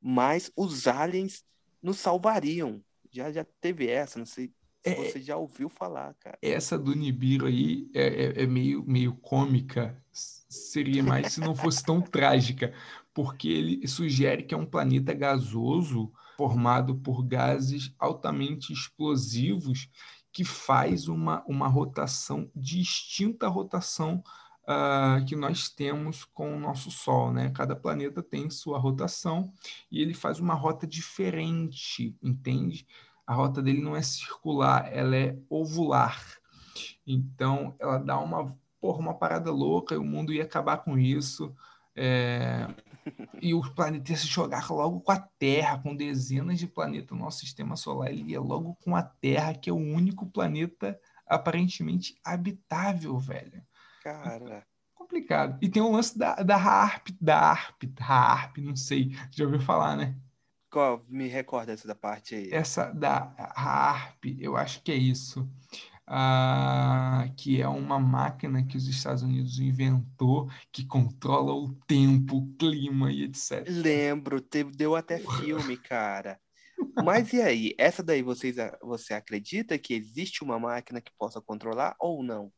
mas 0.01 0.51
os 0.55 0.87
aliens 0.87 1.43
nos 1.81 1.97
salvariam. 1.97 2.83
Já, 3.11 3.31
já 3.31 3.45
teve 3.59 3.87
essa, 3.87 4.19
não 4.19 4.25
sei 4.25 4.47
se 4.47 4.53
É, 4.91 4.93
você 4.95 5.21
já 5.21 5.35
ouviu 5.37 5.67
falar, 5.69 6.13
cara. 6.19 6.37
essa 6.41 6.77
do 6.77 6.93
Nibiru 6.93 7.47
aí 7.47 7.89
é, 7.93 8.03
é- 8.03 8.43
é 8.43 8.45
meio, 8.47 8.83
meio 8.85 9.15
cômica. 9.15 9.99
Seria 10.11 11.01
mais 11.03 11.33
se 11.33 11.41
não 11.41 11.55
fosse 11.55 11.83
tão 11.83 12.01
trágica, 12.01 12.73
porque 13.13 13.47
ele 13.47 13.87
sugere 13.87 14.43
que 14.43 14.53
é 14.53 14.57
um 14.57 14.65
planeta 14.65 15.13
gasoso 15.13 16.13
formado 16.35 16.95
por 16.95 17.23
gases 17.23 17.93
altamente 17.99 18.73
explosivos 18.73 19.89
que 20.31 20.43
faz 20.43 21.07
uma, 21.07 21.43
uma 21.47 21.67
rotação 21.67 22.49
distinta 22.55 23.47
rotação 23.47 24.21
ah, 24.67 25.21
que 25.27 25.35
nós 25.35 25.69
temos 25.69 26.25
com 26.25 26.55
o 26.55 26.59
nosso 26.59 26.89
Sol, 26.89 27.31
né? 27.31 27.51
Cada 27.51 27.75
planeta 27.75 28.23
tem 28.23 28.49
sua 28.49 28.79
rotação 28.79 29.53
e 29.91 30.01
ele 30.01 30.13
faz 30.13 30.39
uma 30.39 30.55
rota 30.55 30.87
diferente, 30.87 32.17
entende? 32.21 32.87
A 33.27 33.33
rota 33.33 33.61
dele 33.61 33.81
não 33.81 33.95
é 33.95 34.01
circular, 34.01 34.89
ela 34.91 35.15
é 35.15 35.37
ovular. 35.49 36.19
Então, 37.05 37.75
ela 37.79 37.99
dá 37.99 38.17
uma, 38.19 38.57
porra, 38.81 38.99
uma 38.99 39.13
parada 39.13 39.51
louca 39.51 39.93
e 39.95 39.99
o 39.99 40.03
mundo 40.03 40.33
ia 40.33 40.43
acabar 40.43 40.77
com 40.77 40.97
isso. 40.97 41.55
É, 41.95 42.67
E 43.41 43.53
o 43.53 43.61
planeta 43.73 44.11
ia 44.11 44.17
se 44.17 44.27
jogar 44.27 44.69
logo 44.71 45.01
com 45.01 45.11
a 45.11 45.19
Terra, 45.19 45.77
com 45.77 45.95
dezenas 45.95 46.59
de 46.59 46.67
planetas 46.67 47.11
no 47.11 47.23
nosso 47.23 47.39
sistema 47.39 47.75
solar. 47.75 48.09
Ele 48.09 48.31
ia 48.31 48.41
logo 48.41 48.75
com 48.83 48.95
a 48.95 49.03
Terra, 49.03 49.53
que 49.53 49.69
é 49.69 49.73
o 49.73 49.77
único 49.77 50.25
planeta 50.25 50.99
aparentemente 51.27 52.17
habitável, 52.23 53.17
velho. 53.17 53.63
Cara, 54.03 54.65
Complicado. 54.93 55.57
E 55.61 55.69
tem 55.69 55.81
o 55.81 55.91
lance 55.91 56.17
da, 56.17 56.35
da 56.35 56.55
HARP, 56.55 57.09
da 57.21 57.51
ARP, 57.51 57.83
HARP, 57.99 58.57
não 58.57 58.75
sei. 58.75 59.11
Já 59.31 59.45
ouviu 59.45 59.61
falar, 59.61 59.95
né? 59.95 60.15
qual, 60.75 61.05
me 61.07 61.29
recorda 61.29 61.71
essa 61.71 61.87
da 61.87 61.95
parte 61.95 62.35
aí. 62.35 62.49
Essa 62.51 62.91
da 62.91 63.33
HARP, 63.55 64.37
eu 64.37 64.57
acho 64.57 64.81
que 64.81 64.91
é 64.91 64.95
isso. 64.95 65.49
Ah, 66.07 67.27
que 67.35 67.59
é 67.59 67.67
uma 67.67 67.99
máquina 67.99 68.63
que 68.63 68.77
os 68.77 68.87
Estados 68.87 69.23
Unidos 69.23 69.59
inventou 69.59 70.47
que 70.71 70.85
controla 70.85 71.51
o 71.51 71.73
tempo, 71.87 72.37
o 72.37 72.55
clima 72.57 73.11
e 73.11 73.23
etc. 73.23 73.65
Lembro, 73.67 74.39
teve, 74.39 74.71
deu 74.71 74.95
até 74.95 75.17
filme, 75.17 75.77
cara. 75.77 76.39
Mas 77.03 77.33
e 77.33 77.41
aí? 77.41 77.73
Essa 77.77 78.03
daí 78.03 78.21
vocês, 78.21 78.55
você 78.81 79.13
acredita 79.13 79.77
que 79.79 79.93
existe 79.93 80.43
uma 80.43 80.59
máquina 80.59 81.01
que 81.01 81.11
possa 81.17 81.41
controlar 81.41 81.95
ou 81.99 82.21
não? 82.21 82.51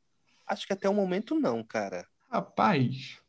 Acho 0.45 0.67
que 0.67 0.73
até 0.73 0.89
o 0.89 0.93
momento 0.93 1.39
não, 1.39 1.63
cara. 1.63 2.05
Rapaz, 2.29 3.19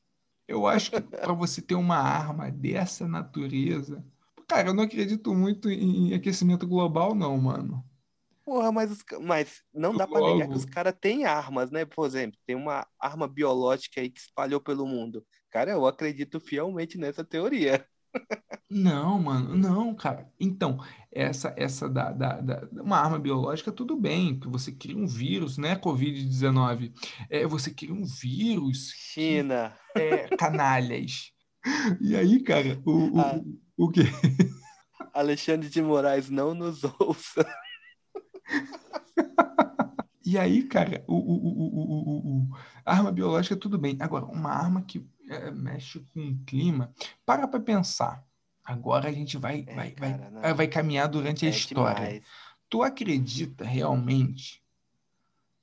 eu 0.47 0.67
acho 0.67 0.91
que 0.91 1.01
para 1.01 1.33
você 1.33 1.63
ter 1.63 1.75
uma 1.75 1.97
arma 1.97 2.51
dessa 2.51 3.07
natureza. 3.07 4.05
Cara, 4.49 4.69
eu 4.69 4.75
não 4.75 4.85
acredito 4.85 5.35
muito 5.35 5.71
em 5.71 6.15
aquecimento 6.15 6.67
global, 6.67 7.15
não, 7.15 7.37
mano. 7.39 7.85
Porra, 8.49 8.73
mas, 8.73 8.91
os 8.91 9.05
mas 9.21 9.63
não 9.75 9.95
dá 9.95 10.07
pra 10.07 10.23
negar 10.23 10.49
que 10.49 10.55
os 10.55 10.65
caras 10.65 10.95
têm 10.99 11.27
armas, 11.27 11.71
né? 11.71 11.85
Por 11.85 12.07
exemplo, 12.07 12.39
tem 12.47 12.57
uma 12.57 12.87
arma 12.99 13.29
biológica 13.29 14.01
aí 14.01 14.09
que 14.09 14.19
espalhou 14.21 14.59
pelo 14.59 14.87
mundo. 14.87 15.23
Cara, 15.51 15.73
eu 15.73 15.87
acredito 15.87 16.41
fielmente 16.41 16.97
nessa 16.97 17.23
teoria. 17.23 17.85
Não, 18.71 19.21
mano, 19.21 19.55
não, 19.55 19.95
cara. 19.95 20.33
Então, 20.41 20.79
essa 21.13 21.53
essa 21.59 21.87
da, 21.91 22.11
da, 22.11 22.41
da- 22.41 22.69
uma 22.73 22.97
arma 22.99 23.19
biológica, 23.19 23.71
tudo 23.71 23.95
bem, 24.01 24.41
que 24.41 24.49
você 24.49 24.73
cria 24.73 24.97
um 24.97 25.07
vírus, 25.07 25.59
né? 25.59 25.77
Covid-19. 25.77 26.91
É, 27.29 27.47
você 27.47 27.71
cria 27.71 27.93
um 27.93 28.05
vírus 28.07 28.93
que 28.95 28.99
China. 29.21 29.75
é 29.95 30.27
canalhas. 30.39 31.33
E 32.01 32.17
aí, 32.17 32.43
cara, 32.43 32.81
o, 32.87 33.15
o, 33.15 33.21
Ah. 33.21 33.41
o 33.77 33.91
quê? 33.91 34.05
Alexandre 35.13 35.69
de 35.69 35.83
Moraes 35.83 36.31
não 36.31 36.55
nos 36.55 36.83
ouça. 36.99 37.47
E 40.25 40.37
aí, 40.37 40.63
cara, 40.65 41.03
o, 41.07 41.15
o, 41.15 42.41
o, 42.51 42.57
a 42.85 42.93
arma 42.93 43.11
biológica, 43.11 43.57
tudo 43.57 43.79
bem. 43.79 43.97
Agora, 43.99 44.27
uma 44.27 44.51
arma 44.51 44.83
que 44.83 45.03
é, 45.29 45.51
mexe 45.51 46.01
com 46.13 46.21
o 46.21 46.39
clima, 46.45 46.93
para 47.25 47.49
pra 47.49 47.59
pensar. 47.61 48.23
Agora 48.63 49.09
a 49.09 49.13
gente 49.13 49.39
vai, 49.39 49.65
É, 49.67 49.75
vai, 49.75 49.91
cara, 49.93 50.31
vai, 50.31 50.51
não. 50.51 50.57
vai 50.57 50.69
caminhar 50.69 51.09
durante 51.09 51.47
a 51.47 51.49
É 51.49 51.51
história. 51.53 51.95
demais. 52.07 52.23
Tu 52.69 52.83
acredita 52.83 53.65
realmente 53.65 54.63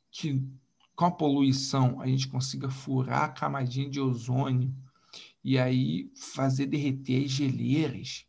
que 0.10 0.42
com 0.96 1.06
a 1.06 1.12
poluição 1.12 2.02
a 2.02 2.08
gente 2.08 2.28
consiga 2.28 2.68
furar 2.70 3.24
a 3.26 3.30
camadinha 3.30 3.88
de 3.88 4.00
ozônio 4.00 4.74
e 5.44 5.60
aí 5.60 6.10
fazer 6.16 6.66
derreter 6.66 7.24
as 7.26 7.30
geleiras 7.32 8.26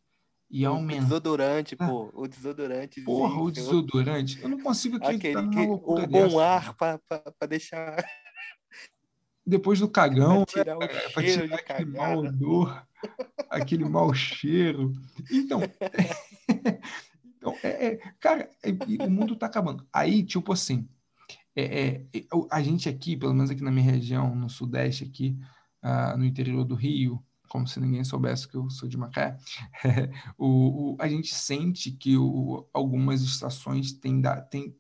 e 0.51 0.65
O 0.67 0.71
aumentar? 0.71 1.03
desodorante, 1.05 1.77
pô. 1.77 2.11
O 2.15 2.27
desodorante. 2.29 3.01
Porra, 3.03 3.41
o 3.41 3.51
desodorante. 3.51 4.41
Eu 4.43 4.49
não 4.49 4.61
consigo 4.61 4.97
acreditar 4.97 5.41
Aquele 5.41 5.51
que, 5.51 5.67
loucura 5.67 6.05
o 6.05 6.07
bom 6.07 6.39
ar 6.39 6.75
pra 6.75 7.01
deixar. 7.49 7.97
Depois 9.45 9.79
do 9.81 9.89
cagão, 9.91 10.45
pra 10.45 10.47
tirar 10.47 10.79
o 10.79 10.83
é, 10.83 11.09
pra 11.11 11.23
tirar 11.23 11.45
aquele 11.57 11.91
mau 11.91 12.23
cagada. 12.23 12.29
odor, 12.37 12.87
aquele 13.51 13.85
mau 13.85 14.13
cheiro. 14.15 14.93
Então, 15.31 15.61
então 17.37 17.55
é, 17.63 17.87
é, 17.87 17.97
cara, 18.19 18.51
é, 18.63 18.71
o 19.05 19.11
mundo 19.11 19.37
tá 19.37 19.47
acabando. 19.47 19.87
Aí, 19.93 20.25
tipo 20.25 20.53
assim, 20.53 20.89
é, 21.55 21.63
é, 21.65 22.07
é, 22.13 22.25
o- 22.35 22.49
a 22.51 22.61
gente 22.63 22.89
aqui, 22.89 23.17
pelo 23.17 23.35
menos 23.35 23.51
aqui 23.51 23.63
na 23.63 23.71
minha 23.71 23.91
região, 23.91 24.35
no 24.35 24.51
Sudeste, 24.51 25.05
aqui, 25.05 25.39
ah, 25.83 26.17
no 26.17 26.25
interior 26.25 26.65
do 26.65 26.75
Rio, 26.75 27.23
como 27.49 27.67
se 27.67 27.81
ninguém 27.81 28.05
soubesse 28.05 28.49
que 28.49 28.57
eu 28.57 28.69
sou 28.71 28.89
de 28.89 28.97
Macaé, 28.97 29.39
o, 30.39 30.95
o- 30.95 30.97
a 31.01 31.09
gente 31.09 31.35
sente 31.35 31.91
que 31.93 32.17
o- 32.17 32.69
algumas 32.73 33.23
estações 33.23 33.93
têm, 33.93 34.21
da- 34.21 34.41
têm 34.41 34.77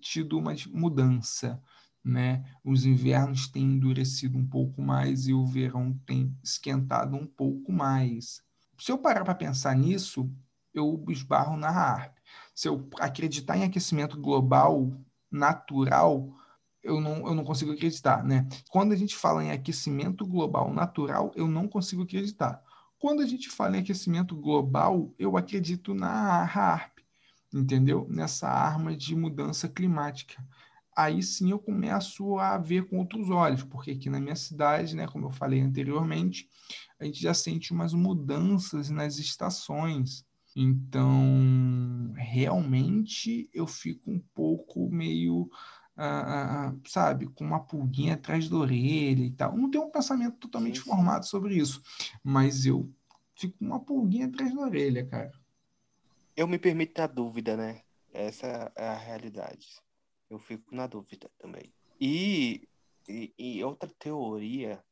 tido 0.00 0.38
uma 0.38 0.54
mudança, 0.72 1.60
né? 2.04 2.44
Os 2.64 2.84
invernos 2.84 3.48
têm 3.48 3.64
endurecido 3.64 4.38
um 4.38 4.46
pouco 4.46 4.80
mais 4.82 5.26
e 5.26 5.32
o 5.34 5.46
verão 5.46 5.92
tem 6.06 6.36
esquentado 6.42 7.16
um 7.16 7.26
pouco 7.26 7.72
mais. 7.72 8.42
Se 8.78 8.92
eu 8.92 8.98
parar 8.98 9.24
para 9.24 9.34
pensar 9.34 9.74
nisso, 9.76 10.30
eu 10.72 11.04
esbarro 11.08 11.56
na 11.56 11.68
HARP. 11.68 12.18
Se 12.54 12.68
eu 12.68 12.88
acreditar 13.00 13.56
em 13.56 13.64
aquecimento 13.64 14.20
global 14.20 14.92
natural, 15.30 16.32
eu 16.84 17.00
não, 17.00 17.26
eu 17.26 17.34
não 17.34 17.42
consigo 17.42 17.72
acreditar, 17.72 18.22
né? 18.22 18.46
Quando 18.68 18.92
a 18.92 18.96
gente 18.96 19.16
fala 19.16 19.42
em 19.42 19.50
aquecimento 19.50 20.26
global 20.26 20.72
natural, 20.72 21.32
eu 21.34 21.48
não 21.48 21.66
consigo 21.66 22.02
acreditar. 22.02 22.62
Quando 22.98 23.22
a 23.22 23.26
gente 23.26 23.50
fala 23.50 23.76
em 23.76 23.80
aquecimento 23.80 24.36
global, 24.36 25.12
eu 25.18 25.36
acredito 25.36 25.94
na 25.94 26.42
HARP, 26.44 26.98
entendeu? 27.52 28.06
Nessa 28.08 28.48
arma 28.48 28.94
de 28.96 29.16
mudança 29.16 29.68
climática. 29.68 30.44
Aí 30.96 31.22
sim 31.22 31.50
eu 31.50 31.58
começo 31.58 32.38
a 32.38 32.56
ver 32.56 32.86
com 32.86 32.98
outros 32.98 33.28
olhos, 33.30 33.64
porque 33.64 33.90
aqui 33.90 34.08
na 34.08 34.20
minha 34.20 34.36
cidade, 34.36 34.94
né, 34.94 35.08
como 35.08 35.26
eu 35.26 35.30
falei 35.30 35.60
anteriormente, 35.60 36.48
a 37.00 37.04
gente 37.04 37.20
já 37.20 37.34
sente 37.34 37.72
umas 37.72 37.92
mudanças 37.92 38.90
nas 38.90 39.18
estações. 39.18 40.24
Então, 40.54 42.12
realmente 42.14 43.50
eu 43.52 43.66
fico 43.66 44.08
um 44.08 44.22
pouco 44.32 44.88
meio 44.88 45.50
ah, 45.96 46.68
ah, 46.68 46.74
sabe, 46.86 47.26
com 47.26 47.44
uma 47.44 47.60
pulguinha 47.60 48.14
atrás 48.14 48.48
da 48.48 48.56
orelha 48.56 49.24
e 49.24 49.30
tal. 49.30 49.56
Não 49.56 49.70
tenho 49.70 49.84
um 49.84 49.90
pensamento 49.90 50.36
totalmente 50.38 50.78
sim. 50.78 50.84
formado 50.84 51.24
sobre 51.26 51.56
isso, 51.56 51.82
mas 52.22 52.66
eu 52.66 52.90
fico 53.36 53.56
com 53.58 53.64
uma 53.64 53.80
pulguinha 53.80 54.26
atrás 54.26 54.54
da 54.54 54.60
orelha, 54.60 55.06
cara. 55.06 55.32
Eu 56.36 56.48
me 56.48 56.58
permito 56.58 57.00
a 57.00 57.06
dúvida, 57.06 57.56
né? 57.56 57.82
Essa 58.12 58.72
é 58.76 58.88
a 58.88 58.96
realidade. 58.96 59.66
Eu 60.28 60.38
fico 60.38 60.74
na 60.74 60.86
dúvida 60.86 61.30
também. 61.38 61.72
E, 62.00 62.68
e, 63.08 63.32
e 63.38 63.64
outra 63.64 63.88
teoria, 63.98 64.82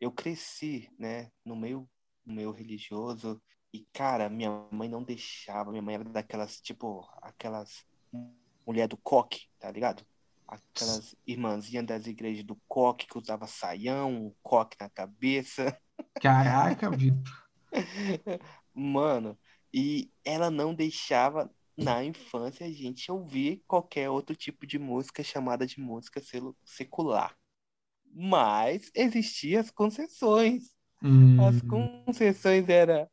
eu 0.00 0.10
cresci, 0.10 0.90
né, 0.98 1.30
no 1.44 1.54
meio, 1.54 1.88
no 2.24 2.34
meio 2.34 2.50
religioso 2.50 3.40
e, 3.72 3.86
cara, 3.92 4.28
minha 4.28 4.50
mãe 4.70 4.88
não 4.88 5.02
deixava. 5.02 5.70
Minha 5.70 5.82
mãe 5.82 5.94
era 5.94 6.04
daquelas, 6.04 6.60
tipo, 6.60 7.08
aquelas 7.22 7.86
mulher 8.66 8.86
do 8.86 8.96
coque, 8.96 9.48
tá 9.58 9.70
ligado? 9.70 10.06
Aquelas 10.52 11.14
irmãzinhas 11.26 11.86
das 11.86 12.06
igrejas 12.06 12.44
do 12.44 12.60
coque 12.68 13.06
que 13.06 13.18
usava 13.18 13.46
saião, 13.46 14.26
um 14.26 14.34
coque 14.42 14.76
na 14.80 14.90
cabeça. 14.90 15.76
Caraca, 16.20 16.90
Vitor. 16.90 17.32
Mano, 18.74 19.38
e 19.72 20.10
ela 20.24 20.50
não 20.50 20.74
deixava 20.74 21.50
na 21.76 22.04
infância 22.04 22.66
a 22.66 22.70
gente 22.70 23.10
ouvir 23.10 23.62
qualquer 23.66 24.10
outro 24.10 24.36
tipo 24.36 24.66
de 24.66 24.78
música 24.78 25.22
chamada 25.22 25.66
de 25.66 25.80
música 25.80 26.20
secular. 26.64 27.34
Mas 28.14 28.90
existiam 28.94 29.60
as 29.60 29.70
concessões. 29.70 30.64
Hum. 31.02 31.38
As 31.40 31.62
concessões 31.62 32.68
era 32.68 33.10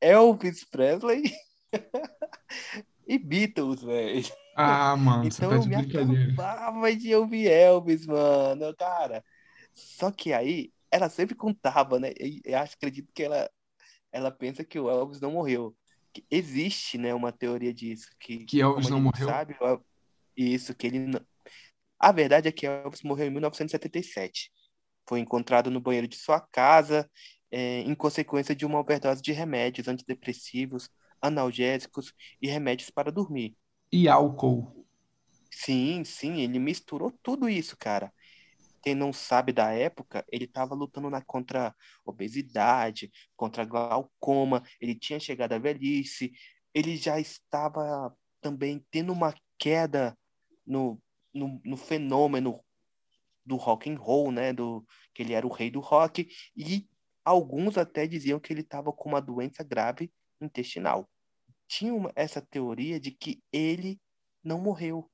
Elvis 0.00 0.64
Presley 0.64 1.24
e 3.06 3.18
Beatles, 3.18 3.82
velho. 3.82 4.45
Ah, 4.58 4.96
mano, 4.96 5.26
então 5.26 5.50
você 5.50 5.68
tá 5.68 5.80
eu 5.80 6.06
me 6.06 6.22
acabava 6.22 6.96
de 6.96 7.14
ouvir 7.14 7.46
Elvis, 7.46 8.06
mano, 8.06 8.74
cara. 8.74 9.22
Só 9.74 10.10
que 10.10 10.32
aí, 10.32 10.72
ela 10.90 11.10
sempre 11.10 11.34
contava, 11.34 12.00
né? 12.00 12.12
Eu 12.42 12.58
acho, 12.58 12.74
acredito 12.74 13.12
que 13.12 13.22
ela, 13.22 13.50
ela 14.10 14.30
pensa 14.30 14.64
que 14.64 14.80
o 14.80 14.88
Elvis 14.88 15.20
não 15.20 15.32
morreu. 15.32 15.76
Que 16.10 16.24
existe, 16.30 16.96
né, 16.96 17.12
uma 17.12 17.30
teoria 17.30 17.74
disso. 17.74 18.08
Que, 18.18 18.46
que 18.46 18.62
Elvis 18.62 18.88
não 18.88 18.98
morreu? 18.98 19.28
Sabe, 19.28 19.56
isso, 20.34 20.74
que 20.74 20.86
ele 20.86 21.00
não... 21.00 21.20
A 21.98 22.10
verdade 22.10 22.48
é 22.48 22.52
que 22.52 22.66
Elvis 22.66 23.02
morreu 23.02 23.26
em 23.26 23.30
1977. 23.30 24.50
Foi 25.06 25.20
encontrado 25.20 25.70
no 25.70 25.80
banheiro 25.80 26.08
de 26.08 26.16
sua 26.16 26.40
casa, 26.40 27.10
é, 27.50 27.80
em 27.80 27.94
consequência 27.94 28.54
de 28.56 28.64
uma 28.64 28.80
overdose 28.80 29.20
de 29.20 29.32
remédios 29.32 29.86
antidepressivos, 29.86 30.88
analgésicos 31.20 32.14
e 32.40 32.48
remédios 32.48 32.88
para 32.88 33.12
dormir 33.12 33.54
e 33.92 34.08
álcool. 34.08 34.86
Sim, 35.50 36.04
sim, 36.04 36.40
ele 36.42 36.58
misturou 36.58 37.10
tudo 37.22 37.48
isso, 37.48 37.76
cara. 37.78 38.12
Quem 38.82 38.94
não 38.94 39.12
sabe 39.12 39.52
da 39.52 39.72
época, 39.72 40.24
ele 40.30 40.44
estava 40.44 40.74
lutando 40.74 41.10
na, 41.10 41.22
contra 41.22 41.74
obesidade, 42.04 43.10
contra 43.34 43.64
glaucoma, 43.64 44.62
ele 44.80 44.94
tinha 44.94 45.18
chegado 45.18 45.54
à 45.54 45.58
velhice, 45.58 46.32
ele 46.74 46.96
já 46.96 47.18
estava 47.18 48.14
também 48.40 48.84
tendo 48.90 49.12
uma 49.12 49.34
queda 49.58 50.16
no, 50.64 51.00
no, 51.34 51.60
no 51.64 51.76
fenômeno 51.76 52.62
do 53.44 53.56
rock 53.56 53.90
and 53.90 53.98
roll, 53.98 54.30
né, 54.30 54.52
do 54.52 54.84
que 55.14 55.22
ele 55.22 55.32
era 55.32 55.46
o 55.46 55.52
rei 55.52 55.70
do 55.70 55.80
rock 55.80 56.28
e 56.56 56.86
alguns 57.24 57.78
até 57.78 58.06
diziam 58.06 58.38
que 58.38 58.52
ele 58.52 58.60
estava 58.60 58.92
com 58.92 59.08
uma 59.08 59.20
doença 59.20 59.64
grave 59.64 60.12
intestinal 60.40 61.08
tinham 61.66 62.10
essa 62.14 62.40
teoria 62.40 62.98
de 63.00 63.10
que 63.10 63.42
ele 63.52 64.00
não 64.42 64.60
morreu. 64.60 65.10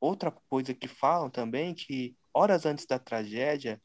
Outra 0.00 0.30
coisa 0.30 0.74
que 0.74 0.86
falam 0.86 1.30
também 1.30 1.74
que 1.74 2.16
horas 2.32 2.66
antes 2.66 2.86
da 2.86 2.98
tragédia, 2.98 3.80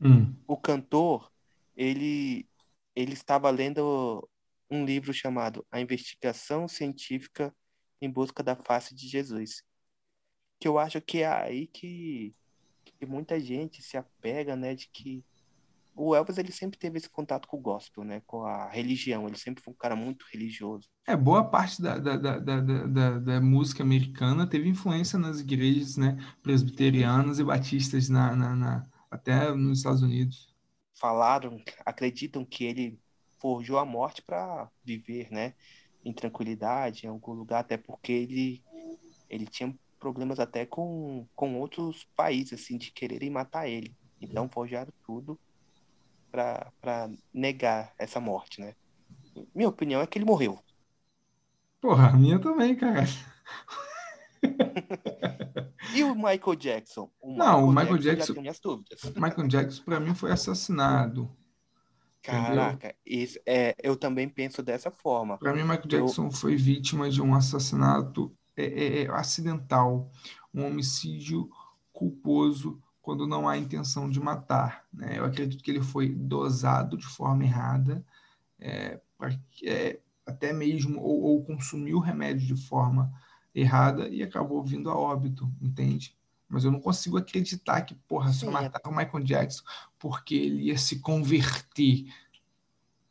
hum. 0.00 0.34
o 0.46 0.56
cantor 0.56 1.30
ele 1.76 2.48
ele 2.94 3.14
estava 3.14 3.48
lendo 3.48 4.28
um 4.70 4.84
livro 4.84 5.12
chamado 5.14 5.66
A 5.70 5.80
Investigação 5.80 6.68
Científica 6.68 7.54
em 8.00 8.10
Busca 8.10 8.42
da 8.42 8.56
Face 8.56 8.94
de 8.94 9.08
Jesus, 9.08 9.62
que 10.58 10.68
eu 10.68 10.78
acho 10.78 11.00
que 11.00 11.18
é 11.18 11.26
aí 11.26 11.66
que, 11.66 12.34
que 12.84 13.06
muita 13.06 13.40
gente 13.40 13.82
se 13.82 13.96
apega, 13.96 14.56
né, 14.56 14.74
de 14.74 14.88
que 14.88 15.24
o 15.94 16.14
Elvis 16.14 16.38
ele 16.38 16.52
sempre 16.52 16.78
teve 16.78 16.98
esse 16.98 17.08
contato 17.08 17.46
com 17.46 17.56
o 17.56 17.60
gospel, 17.60 18.04
né? 18.04 18.22
Com 18.26 18.44
a 18.44 18.68
religião. 18.70 19.26
Ele 19.26 19.36
sempre 19.36 19.62
foi 19.62 19.72
um 19.72 19.76
cara 19.76 19.94
muito 19.94 20.24
religioso. 20.32 20.88
É, 21.06 21.16
boa 21.16 21.44
parte 21.44 21.82
da, 21.82 21.98
da, 21.98 22.16
da, 22.16 22.38
da, 22.38 23.18
da 23.18 23.40
música 23.40 23.82
americana 23.82 24.46
teve 24.46 24.68
influência 24.68 25.18
nas 25.18 25.40
igrejas 25.40 25.96
né, 25.96 26.16
presbiterianas 26.42 27.38
e 27.38 27.44
batistas 27.44 28.08
na, 28.08 28.34
na, 28.34 28.54
na, 28.54 28.82
até 29.10 29.52
nos 29.54 29.78
Estados 29.78 30.02
Unidos. 30.02 30.54
Falaram, 30.94 31.60
acreditam 31.84 32.44
que 32.44 32.64
ele 32.64 32.98
forjou 33.38 33.78
a 33.78 33.84
morte 33.84 34.22
para 34.22 34.70
viver, 34.84 35.30
né? 35.30 35.54
Em 36.04 36.12
tranquilidade, 36.12 37.06
em 37.06 37.08
algum 37.10 37.32
lugar, 37.32 37.60
até 37.60 37.76
porque 37.76 38.12
ele, 38.12 38.62
ele 39.28 39.46
tinha 39.46 39.74
problemas 39.98 40.40
até 40.40 40.64
com, 40.64 41.26
com 41.34 41.60
outros 41.60 42.04
países, 42.16 42.60
assim, 42.60 42.78
de 42.78 42.90
quererem 42.90 43.30
matar 43.30 43.68
ele. 43.68 43.94
Então 44.20 44.48
forjaram 44.48 44.92
tudo 45.04 45.38
para 46.32 47.10
negar 47.32 47.92
essa 47.98 48.18
morte, 48.18 48.60
né? 48.60 48.74
Minha 49.54 49.68
opinião 49.68 50.00
é 50.00 50.06
que 50.06 50.18
ele 50.18 50.24
morreu. 50.24 50.58
Porra, 51.80 52.08
a 52.08 52.12
minha 52.12 52.38
também, 52.38 52.74
cara. 52.74 53.04
e 55.94 56.02
o 56.02 56.14
Michael 56.14 56.56
Jackson? 56.56 57.10
O 57.20 57.32
Michael 57.32 57.46
Não, 57.46 57.64
o 57.64 57.68
Michael 57.68 57.98
Jackson. 57.98 58.42
Jackson 58.42 58.82
Michael 59.16 59.48
Jackson, 59.48 59.84
para 59.84 60.00
mim, 60.00 60.14
foi 60.14 60.32
assassinado. 60.32 61.30
Caraca, 62.22 62.94
isso, 63.04 63.38
é, 63.44 63.74
eu 63.82 63.96
também 63.96 64.28
penso 64.28 64.62
dessa 64.62 64.92
forma. 64.92 65.36
Para 65.38 65.52
mim, 65.52 65.62
Michael 65.62 65.88
Jackson 65.88 66.26
eu... 66.26 66.30
foi 66.30 66.54
vítima 66.54 67.10
de 67.10 67.20
um 67.20 67.34
assassinato 67.34 68.32
é, 68.56 68.64
é, 68.64 69.02
é, 69.02 69.10
acidental, 69.10 70.08
um 70.54 70.64
homicídio 70.64 71.50
culposo 71.92 72.80
quando 73.02 73.26
não 73.26 73.48
há 73.48 73.58
intenção 73.58 74.08
de 74.08 74.20
matar. 74.20 74.84
Né? 74.94 75.18
Eu 75.18 75.24
acredito 75.24 75.62
que 75.62 75.70
ele 75.70 75.82
foi 75.82 76.08
dosado 76.08 76.96
de 76.96 77.06
forma 77.06 77.44
errada, 77.44 78.04
é, 78.58 79.00
é, 79.64 79.98
até 80.24 80.52
mesmo, 80.52 81.00
ou, 81.00 81.22
ou 81.22 81.44
consumiu 81.44 81.98
o 81.98 82.00
remédio 82.00 82.46
de 82.46 82.56
forma 82.56 83.12
errada 83.52 84.08
e 84.08 84.22
acabou 84.22 84.62
vindo 84.62 84.88
a 84.88 84.96
óbito, 84.96 85.52
entende? 85.60 86.16
Mas 86.48 86.64
eu 86.64 86.70
não 86.70 86.80
consigo 86.80 87.18
acreditar 87.18 87.82
que, 87.82 87.94
porra, 87.94 88.32
se 88.32 88.44
eu 88.44 88.52
matar 88.52 88.80
o 88.88 88.94
Michael 88.94 89.24
Jackson 89.24 89.64
porque 89.98 90.34
ele 90.34 90.64
ia 90.64 90.78
se 90.78 91.00
converter. 91.00 92.06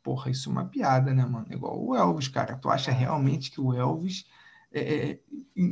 Porra, 0.02 0.30
isso 0.30 0.48
é 0.48 0.52
uma 0.52 0.64
piada, 0.64 1.12
né, 1.12 1.24
mano? 1.24 1.46
Igual 1.50 1.84
o 1.84 1.94
Elvis, 1.94 2.28
cara. 2.28 2.56
Tu 2.56 2.68
acha 2.70 2.90
realmente 2.90 3.50
que 3.50 3.60
o 3.60 3.74
Elvis, 3.74 4.26
é, 4.72 5.10
é 5.10 5.20
em 5.56 5.68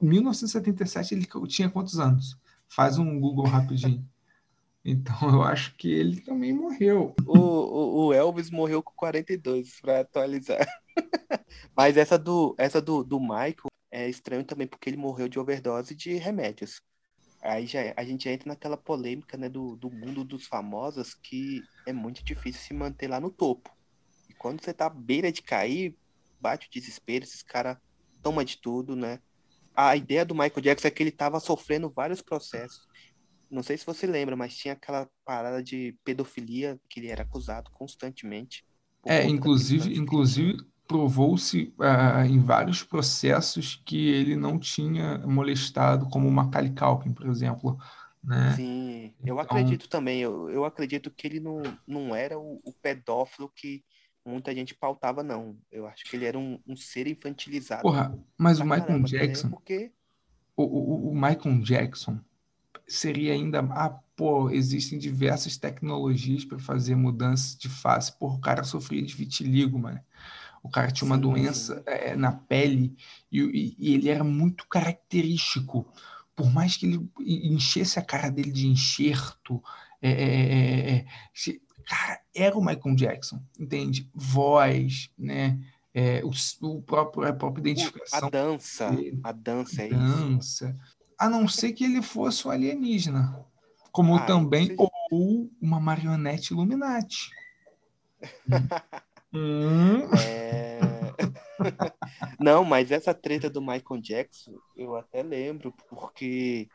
1977, 0.00 1.14
ele 1.14 1.28
tinha 1.46 1.70
quantos 1.70 1.98
anos? 1.98 2.38
Faz 2.68 2.98
um 2.98 3.18
Google 3.20 3.46
rapidinho. 3.46 4.06
Então 4.86 5.16
eu 5.30 5.42
acho 5.42 5.74
que 5.76 5.90
ele 5.90 6.20
também 6.20 6.52
morreu. 6.52 7.14
O, 7.26 7.38
o, 7.38 8.06
o 8.06 8.12
Elvis 8.12 8.50
morreu 8.50 8.82
com 8.82 8.92
42, 8.94 9.80
para 9.80 10.00
atualizar. 10.00 10.66
Mas 11.74 11.96
essa 11.96 12.18
do, 12.18 12.54
essa 12.58 12.82
do, 12.82 13.02
do 13.02 13.18
Michael 13.18 13.70
é 13.90 14.06
estranho 14.10 14.44
também 14.44 14.66
porque 14.66 14.90
ele 14.90 14.98
morreu 14.98 15.26
de 15.26 15.38
overdose 15.38 15.94
de 15.94 16.16
remédios. 16.16 16.82
Aí 17.40 17.66
já, 17.66 17.94
a 17.96 18.04
gente 18.04 18.28
entra 18.28 18.48
naquela 18.48 18.76
polêmica 18.76 19.36
né, 19.36 19.48
do, 19.48 19.76
do 19.76 19.90
mundo 19.90 20.24
dos 20.24 20.46
famosos 20.46 21.14
que 21.14 21.62
é 21.86 21.92
muito 21.92 22.24
difícil 22.24 22.60
se 22.60 22.74
manter 22.74 23.08
lá 23.08 23.20
no 23.20 23.30
topo. 23.30 23.70
E 24.28 24.34
quando 24.34 24.62
você 24.62 24.72
tá 24.72 24.86
à 24.86 24.90
beira 24.90 25.30
de 25.30 25.42
cair, 25.42 25.96
bate 26.40 26.66
o 26.66 26.70
desespero, 26.70 27.24
esses 27.24 27.42
caras 27.42 27.78
tomam 28.22 28.44
de 28.44 28.58
tudo, 28.58 28.96
né? 28.96 29.20
A 29.74 29.96
ideia 29.96 30.24
do 30.24 30.34
Michael 30.34 30.60
Jackson 30.60 30.88
é 30.88 30.90
que 30.90 31.02
ele 31.02 31.10
estava 31.10 31.40
sofrendo 31.40 31.90
vários 31.90 32.22
processos. 32.22 32.86
Não 33.50 33.62
sei 33.62 33.76
se 33.76 33.86
você 33.86 34.06
lembra, 34.06 34.36
mas 34.36 34.56
tinha 34.56 34.74
aquela 34.74 35.08
parada 35.24 35.62
de 35.62 35.96
pedofilia 36.04 36.78
que 36.88 37.00
ele 37.00 37.08
era 37.08 37.22
acusado 37.22 37.70
constantemente. 37.72 38.64
É, 39.04 39.24
inclusive, 39.24 39.96
inclusive, 39.96 40.56
provou-se 40.86 41.74
uh, 41.78 42.24
em 42.26 42.38
vários 42.38 42.82
processos 42.82 43.80
que 43.84 44.08
ele 44.08 44.36
não 44.36 44.58
tinha 44.58 45.18
molestado, 45.18 46.08
como 46.08 46.28
o 46.28 46.32
Macaulay 46.32 46.74
Culkin, 46.74 47.12
por 47.12 47.26
exemplo. 47.26 47.78
Né? 48.22 48.54
Sim, 48.56 49.14
eu 49.22 49.34
então... 49.34 49.40
acredito 49.40 49.88
também. 49.88 50.20
Eu, 50.20 50.48
eu 50.48 50.64
acredito 50.64 51.10
que 51.10 51.26
ele 51.26 51.40
não, 51.40 51.62
não 51.86 52.14
era 52.14 52.38
o, 52.38 52.60
o, 52.64 52.72
pedófilo 52.72 53.52
que 53.54 53.84
muita 54.24 54.54
gente 54.54 54.74
pautava, 54.74 55.22
não. 55.22 55.56
Eu 55.70 55.86
acho 55.86 56.04
que 56.04 56.16
ele 56.16 56.24
era 56.24 56.38
um, 56.38 56.58
um 56.66 56.76
ser 56.76 57.06
infantilizado. 57.06 57.82
Porra, 57.82 58.18
mas 58.38 58.58
o 58.58 58.64
Michael 58.64 59.02
Jackson. 59.02 59.50
Porque... 59.50 59.92
O, 60.56 60.62
o, 60.62 61.10
o 61.10 61.14
Michael 61.14 61.60
Jackson 61.62 62.20
seria 62.86 63.32
ainda. 63.32 63.60
Ah, 63.70 63.90
pô, 64.16 64.50
existem 64.50 64.98
diversas 64.98 65.56
tecnologias 65.56 66.44
para 66.44 66.58
fazer 66.58 66.94
mudanças 66.94 67.56
de 67.56 67.68
face. 67.68 68.16
Pô, 68.18 68.28
o 68.28 68.40
cara 68.40 68.64
sofria 68.64 69.02
de 69.02 69.14
vitiligo, 69.14 69.78
mano. 69.78 70.00
O 70.62 70.70
cara 70.70 70.90
tinha 70.90 71.06
uma 71.06 71.16
sim, 71.16 71.22
doença. 71.22 71.82
É, 71.86 72.16
na 72.16 72.32
pele 72.32 72.96
e, 73.30 73.40
e, 73.40 73.76
e, 73.78 73.94
ele 73.94 74.08
era 74.08 74.24
muito 74.24 74.66
característico. 74.68 75.86
Por 76.34 76.50
mais 76.50 76.76
que 76.76 76.86
ele 76.86 77.10
enchesse 77.20 77.98
a 77.98 78.02
cara 78.02 78.30
dele 78.30 78.50
de 78.50 78.66
enxerto, 78.66 79.62
é, 80.00 80.10
é, 80.10 80.96
é 80.96 81.06
cara, 81.86 82.20
era 82.34 82.56
o 82.56 82.64
Michael 82.64 82.94
Jackson, 82.96 83.40
entende? 83.58 84.08
Voz, 84.14 85.10
né? 85.18 85.58
É, 85.92 86.22
o, 86.24 86.30
o, 86.66 86.82
próprio, 86.82 87.28
a 87.28 87.32
própria 87.32 87.60
identificação. 87.60 88.26
A 88.26 88.30
dança, 88.30 88.90
dele. 88.90 89.20
a 89.22 89.32
dança 89.32 89.82
é 89.82 89.88
dança. 89.88 90.66
isso. 90.66 90.76
A 91.16 91.28
não 91.28 91.46
ser 91.46 91.72
que 91.72 91.84
ele 91.84 92.02
fosse 92.02 92.46
um 92.48 92.50
alienígena. 92.50 93.44
Como 93.92 94.16
ah, 94.16 94.26
também, 94.26 94.74
ou 95.10 95.48
uma 95.62 95.78
marionete 95.78 96.52
Illuminati. 96.52 97.30
hum. 99.32 100.00
É... 100.18 100.80
não, 102.40 102.64
mas 102.64 102.90
essa 102.90 103.14
treta 103.14 103.48
do 103.48 103.60
Michael 103.60 104.00
Jackson, 104.00 104.58
eu 104.76 104.96
até 104.96 105.22
lembro, 105.22 105.72
porque 105.88 106.68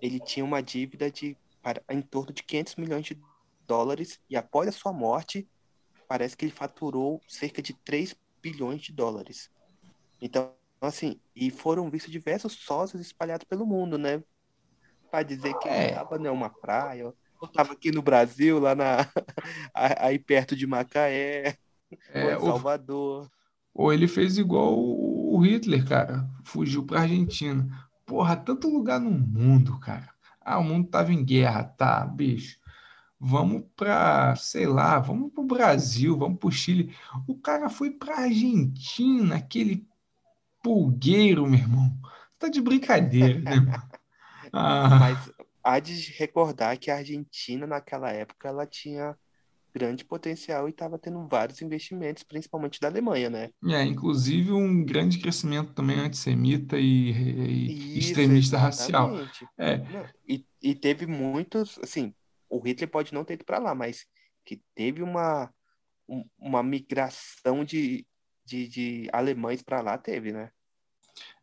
ele 0.00 0.20
tinha 0.20 0.44
uma 0.44 0.62
dívida 0.62 1.10
de 1.10 1.36
para, 1.60 1.82
em 1.90 2.02
torno 2.02 2.32
de 2.32 2.42
500 2.42 2.76
milhões 2.76 3.06
de 3.06 3.18
dólares 3.66 4.20
e 4.28 4.36
após 4.36 4.68
a 4.68 4.72
sua 4.72 4.92
morte, 4.92 5.48
parece 6.08 6.36
que 6.36 6.44
ele 6.44 6.52
faturou 6.52 7.20
cerca 7.28 7.62
de 7.62 7.74
3 7.74 8.14
bilhões 8.42 8.82
de 8.82 8.92
dólares. 8.92 9.50
Então, 10.20 10.52
assim, 10.80 11.18
e 11.34 11.50
foram 11.50 11.90
vistos 11.90 12.12
diversos 12.12 12.52
sócios 12.52 13.00
espalhados 13.00 13.44
pelo 13.44 13.66
mundo, 13.66 13.98
né? 13.98 14.22
Para 15.10 15.22
dizer 15.22 15.54
que 15.58 15.68
é. 15.68 15.90
estava 15.90 16.16
em 16.16 16.28
uma 16.28 16.50
praia, 16.50 17.02
eu 17.02 17.14
estava 17.42 17.72
aqui 17.72 17.90
no 17.90 18.02
Brasil, 18.02 18.58
lá 18.58 18.74
na 18.74 18.98
aí 19.74 20.18
perto 20.18 20.56
de 20.56 20.66
Macaé, 20.66 21.56
é, 22.10 22.36
ou 22.36 22.46
Salvador. 22.46 23.30
Ou, 23.72 23.86
ou 23.86 23.92
ele 23.92 24.06
fez 24.06 24.38
igual 24.38 24.74
o 24.78 25.38
Hitler, 25.40 25.86
cara, 25.86 26.28
fugiu 26.44 26.84
para 26.84 27.02
Argentina. 27.02 27.66
Porra, 28.06 28.36
tanto 28.36 28.68
lugar 28.68 29.00
no 29.00 29.10
mundo, 29.10 29.78
cara. 29.80 30.12
Ah, 30.40 30.58
o 30.58 30.64
mundo 30.64 30.88
tava 30.90 31.12
em 31.12 31.24
guerra, 31.24 31.64
tá, 31.64 32.04
bicho 32.04 32.62
vamos 33.24 33.64
para, 33.74 34.36
sei 34.36 34.66
lá, 34.66 34.98
vamos 34.98 35.32
para 35.32 35.42
o 35.42 35.46
Brasil, 35.46 36.16
vamos 36.18 36.38
para 36.38 36.48
o 36.48 36.52
Chile. 36.52 36.94
O 37.26 37.34
cara 37.36 37.70
foi 37.70 37.90
para 37.90 38.16
a 38.16 38.22
Argentina, 38.24 39.36
aquele 39.36 39.88
pulgueiro, 40.62 41.46
meu 41.46 41.60
irmão. 41.60 41.96
Tá 42.38 42.48
de 42.48 42.60
brincadeira, 42.60 43.40
né, 43.40 43.52
ah. 44.52 44.88
Mas 45.00 45.32
há 45.62 45.80
de 45.80 46.12
recordar 46.12 46.76
que 46.78 46.90
a 46.90 46.96
Argentina, 46.96 47.66
naquela 47.66 48.10
época, 48.10 48.48
ela 48.48 48.66
tinha 48.66 49.16
grande 49.74 50.04
potencial 50.04 50.68
e 50.68 50.70
estava 50.70 50.98
tendo 50.98 51.26
vários 51.26 51.60
investimentos, 51.60 52.22
principalmente 52.22 52.78
da 52.78 52.86
Alemanha, 52.86 53.28
né? 53.28 53.50
É, 53.66 53.82
inclusive 53.82 54.52
um 54.52 54.84
grande 54.84 55.18
crescimento 55.18 55.72
também 55.72 55.98
antissemita 55.98 56.78
e, 56.78 57.10
e 57.10 57.98
Isso, 57.98 58.10
extremista 58.10 58.56
exatamente. 58.56 59.44
racial. 59.44 59.48
É. 59.58 59.82
E, 60.28 60.46
e 60.62 60.74
teve 60.74 61.06
muitos, 61.06 61.78
assim, 61.82 62.14
o 62.48 62.60
Hitler 62.60 62.90
pode 62.90 63.12
não 63.12 63.24
ter 63.24 63.34
ido 63.34 63.44
para 63.44 63.58
lá, 63.58 63.74
mas 63.74 64.06
que 64.44 64.62
teve 64.74 65.02
uma, 65.02 65.52
uma 66.38 66.62
migração 66.62 67.64
de, 67.64 68.06
de, 68.44 68.68
de 68.68 69.08
alemães 69.12 69.62
para 69.62 69.80
lá, 69.80 69.96
teve, 69.98 70.32
né? 70.32 70.50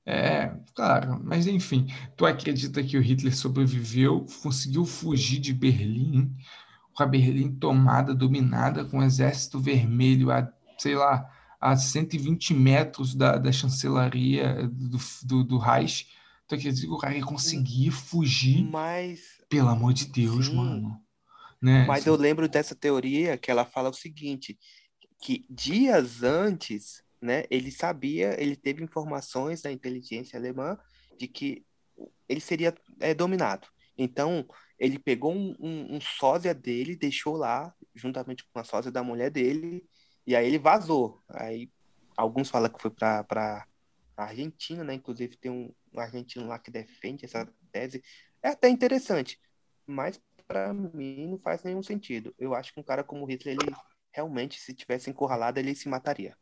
É, 0.06 0.52
claro, 0.74 1.22
mas 1.24 1.46
enfim, 1.46 1.88
tu 2.18 2.26
acredita 2.26 2.84
que 2.84 2.98
o 2.98 3.02
Hitler 3.02 3.36
sobreviveu, 3.36 4.26
conseguiu 4.42 4.84
fugir 4.84 5.40
de 5.40 5.54
Berlim, 5.54 6.36
com 6.94 7.04
a 7.04 7.06
Berlim 7.06 7.54
tomada, 7.56 8.14
dominada, 8.14 8.84
com 8.84 9.00
o 9.00 9.04
exército 9.04 9.60
vermelho 9.60 10.32
a, 10.32 10.52
sei 10.78 10.96
lá, 10.96 11.30
a 11.60 11.76
120 11.76 12.54
metros 12.56 13.14
da, 13.14 13.38
da 13.38 13.52
chancelaria 13.52 14.68
do, 14.68 14.98
do, 15.24 15.44
do 15.44 15.58
Reich? 15.60 16.08
Tu 16.52 16.56
acredita 16.56 16.86
que 16.86 16.94
o 16.94 16.98
cara 16.98 17.16
ia 17.16 17.24
conseguir 17.24 17.92
fugir? 17.92 18.62
Mas 18.62 19.42
pelo 19.48 19.70
amor 19.70 19.94
de 19.94 20.06
Deus, 20.06 20.48
Sim. 20.48 20.56
mano. 20.56 21.02
Né? 21.62 21.86
Mas 21.86 22.06
eu 22.06 22.14
lembro 22.18 22.50
dessa 22.50 22.76
teoria 22.76 23.38
que 23.38 23.50
ela 23.50 23.64
fala 23.64 23.90
o 23.90 23.94
seguinte, 23.94 24.60
que 25.22 25.46
dias 25.50 26.24
antes, 26.24 27.02
né, 27.22 27.46
ele 27.50 27.72
sabia, 27.72 28.36
ele 28.38 28.58
teve 28.58 28.84
informações 28.84 29.62
da 29.62 29.72
inteligência 29.72 30.38
alemã 30.38 30.78
de 31.18 31.26
que 31.26 31.66
ele 32.28 32.42
seria 32.42 32.76
é, 33.00 33.14
dominado. 33.14 33.66
Então, 33.98 34.46
ele 34.78 35.00
pegou 35.00 35.34
um, 35.34 35.56
um, 35.58 35.96
um 35.96 36.02
sósia 36.02 36.54
dele, 36.54 36.98
deixou 36.98 37.38
lá, 37.38 37.74
juntamente 37.96 38.44
com 38.52 38.60
a 38.60 38.66
sósia 38.66 38.92
da 38.92 39.02
mulher 39.02 39.30
dele, 39.30 39.86
e 40.28 40.36
aí 40.36 40.48
ele 40.48 40.60
vazou. 40.60 41.24
Aí 41.30 41.72
alguns 42.18 42.50
falam 42.50 42.70
que 42.70 42.82
foi 42.82 42.92
para 42.92 43.66
a 44.18 44.24
Argentina, 44.26 44.84
né? 44.84 44.96
Inclusive 44.96 45.38
tem 45.38 45.50
um, 45.50 45.74
um 45.94 46.00
argentino 46.00 46.48
lá 46.48 46.58
que 46.58 46.72
defende 46.72 47.26
essa 47.26 47.48
tese, 47.72 48.04
é 48.42 48.50
até 48.50 48.70
interessante, 48.70 49.40
mas 49.86 50.20
para 50.48 50.74
mim 50.74 51.28
não 51.28 51.40
faz 51.40 51.64
nenhum 51.64 51.84
sentido. 51.84 52.34
Eu 52.38 52.54
acho 52.54 52.74
que 52.74 52.80
um 52.80 52.84
cara 52.84 53.04
como 53.04 53.26
Hitler, 53.26 53.58
ele 53.62 53.76
realmente, 54.12 54.60
se 54.60 54.74
tivesse 54.74 55.10
encurralado, 55.10 55.60
ele 55.60 55.76
se 55.76 55.88
mataria. 55.88 56.36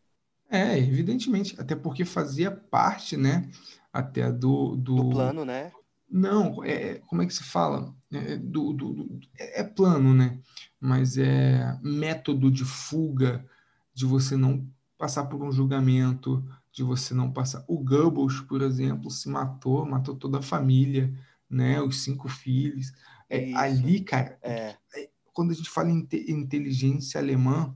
É, 0.49 0.77
evidentemente, 0.77 1.59
até 1.59 1.75
porque 1.75 2.03
fazia 2.03 2.49
parte, 2.49 3.15
né, 3.15 3.49
até 3.93 4.31
do... 4.31 4.75
Do, 4.75 4.95
do 4.95 5.09
plano, 5.12 5.45
né? 5.45 5.71
Não, 6.09 6.63
é, 6.63 6.95
como 7.05 7.21
é 7.21 7.25
que 7.27 7.33
se 7.33 7.43
fala? 7.43 7.93
É, 8.12 8.35
do, 8.35 8.73
do, 8.73 8.93
do, 8.93 9.19
é 9.38 9.63
plano, 9.63 10.15
né? 10.15 10.39
Mas 10.79 11.19
é 11.19 11.77
método 11.83 12.49
de 12.49 12.65
fuga, 12.65 13.45
de 13.93 14.07
você 14.07 14.35
não 14.35 14.67
passar 14.97 15.25
por 15.25 15.43
um 15.43 15.51
julgamento, 15.51 16.43
de 16.79 16.83
você 16.83 17.13
não 17.13 17.29
passar. 17.31 17.63
O 17.67 17.77
Goebbels, 17.77 18.39
por 18.39 18.61
exemplo, 18.61 19.11
se 19.11 19.27
matou, 19.27 19.85
matou 19.85 20.15
toda 20.15 20.39
a 20.39 20.41
família, 20.41 21.13
né? 21.49 21.81
Os 21.81 22.03
cinco 22.03 22.29
filhos. 22.29 22.93
É, 23.29 23.53
ali, 23.53 23.99
cara, 23.99 24.39
é. 24.41 24.77
é. 24.95 25.09
quando 25.33 25.51
a 25.51 25.53
gente 25.53 25.69
fala 25.69 25.89
em 25.89 26.05
te 26.05 26.31
inteligência 26.31 27.19
alemã, 27.19 27.75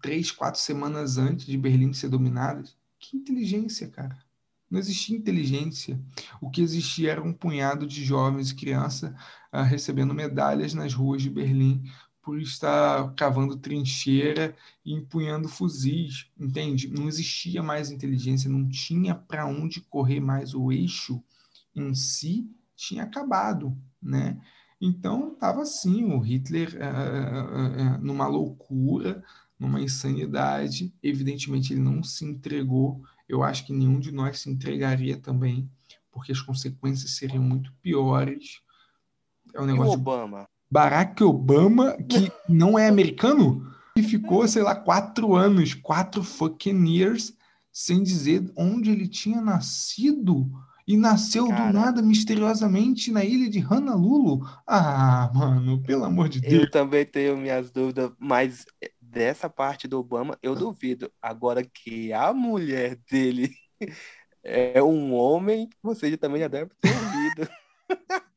três, 0.00 0.30
quatro 0.30 0.58
semanas 0.58 1.18
antes 1.18 1.44
de 1.44 1.58
Berlim 1.58 1.92
ser 1.92 2.08
dominada, 2.08 2.64
que 2.98 3.16
inteligência, 3.16 3.88
cara? 3.88 4.18
Não 4.70 4.78
existia 4.78 5.16
inteligência. 5.16 6.00
O 6.40 6.48
que 6.48 6.62
existia 6.62 7.12
era 7.12 7.22
um 7.22 7.32
punhado 7.32 7.86
de 7.86 8.02
jovens 8.02 8.50
e 8.50 8.54
crianças 8.54 9.10
uh, 9.52 9.62
recebendo 9.62 10.14
medalhas 10.14 10.72
nas 10.72 10.94
ruas 10.94 11.20
de 11.20 11.28
Berlim 11.28 11.82
por 12.22 12.40
estar 12.40 13.12
cavando 13.14 13.56
trincheira 13.56 14.54
e 14.84 14.92
empunhando 14.92 15.48
fuzis, 15.48 16.26
entende? 16.38 16.88
Não 16.88 17.08
existia 17.08 17.62
mais 17.62 17.90
inteligência, 17.90 18.50
não 18.50 18.68
tinha 18.68 19.14
para 19.14 19.46
onde 19.46 19.80
correr 19.80 20.20
mais 20.20 20.54
o 20.54 20.70
eixo 20.70 21.22
em 21.74 21.94
si 21.94 22.50
tinha 22.76 23.04
acabado, 23.04 23.76
né? 24.02 24.40
Então 24.80 25.34
estava 25.34 25.62
assim 25.62 26.04
o 26.04 26.18
Hitler 26.18 26.74
uh, 26.74 26.78
uh, 26.78 27.96
uh, 27.96 27.98
numa 28.00 28.26
loucura, 28.26 29.22
numa 29.58 29.80
insanidade. 29.80 30.92
Evidentemente 31.02 31.74
ele 31.74 31.82
não 31.82 32.02
se 32.02 32.24
entregou. 32.24 33.02
Eu 33.28 33.42
acho 33.42 33.66
que 33.66 33.72
nenhum 33.74 34.00
de 34.00 34.10
nós 34.10 34.40
se 34.40 34.50
entregaria 34.50 35.18
também, 35.18 35.70
porque 36.10 36.32
as 36.32 36.40
consequências 36.40 37.10
seriam 37.12 37.42
muito 37.42 37.72
piores. 37.82 38.62
É 39.54 39.60
um 39.60 39.66
negócio. 39.66 39.92
E 39.92 39.96
o 39.96 40.00
Obama. 40.00 40.48
Barack 40.70 41.22
Obama, 41.22 41.96
que 42.08 42.30
não 42.48 42.78
é 42.78 42.86
americano, 42.88 43.66
e 43.96 44.02
ficou, 44.02 44.46
sei 44.46 44.62
lá, 44.62 44.74
quatro 44.74 45.34
anos, 45.34 45.74
quatro 45.74 46.22
fucking 46.22 46.86
years, 46.86 47.34
sem 47.72 48.02
dizer 48.02 48.50
onde 48.56 48.90
ele 48.90 49.08
tinha 49.08 49.40
nascido 49.40 50.50
e 50.86 50.96
nasceu 50.96 51.48
Cara, 51.48 51.66
do 51.66 51.72
nada, 51.72 52.02
misteriosamente, 52.02 53.12
na 53.12 53.24
ilha 53.24 53.48
de 53.48 53.64
Honolulu. 53.64 54.44
Ah, 54.66 55.30
mano, 55.32 55.80
pelo 55.82 56.04
amor 56.04 56.28
de 56.28 56.40
Deus. 56.40 56.64
Eu 56.64 56.70
também 56.70 57.06
tenho 57.06 57.36
minhas 57.36 57.70
dúvidas, 57.70 58.10
mas 58.18 58.64
dessa 59.00 59.48
parte 59.48 59.86
do 59.86 60.00
Obama, 60.00 60.36
eu 60.42 60.56
duvido. 60.56 61.10
Agora 61.22 61.62
que 61.62 62.12
a 62.12 62.32
mulher 62.32 62.98
dele 63.08 63.54
é 64.42 64.82
um 64.82 65.14
homem, 65.14 65.68
você 65.80 66.16
também 66.16 66.40
já 66.40 66.48
deve 66.48 66.70
ter 66.80 66.90
ouvido. 66.90 67.48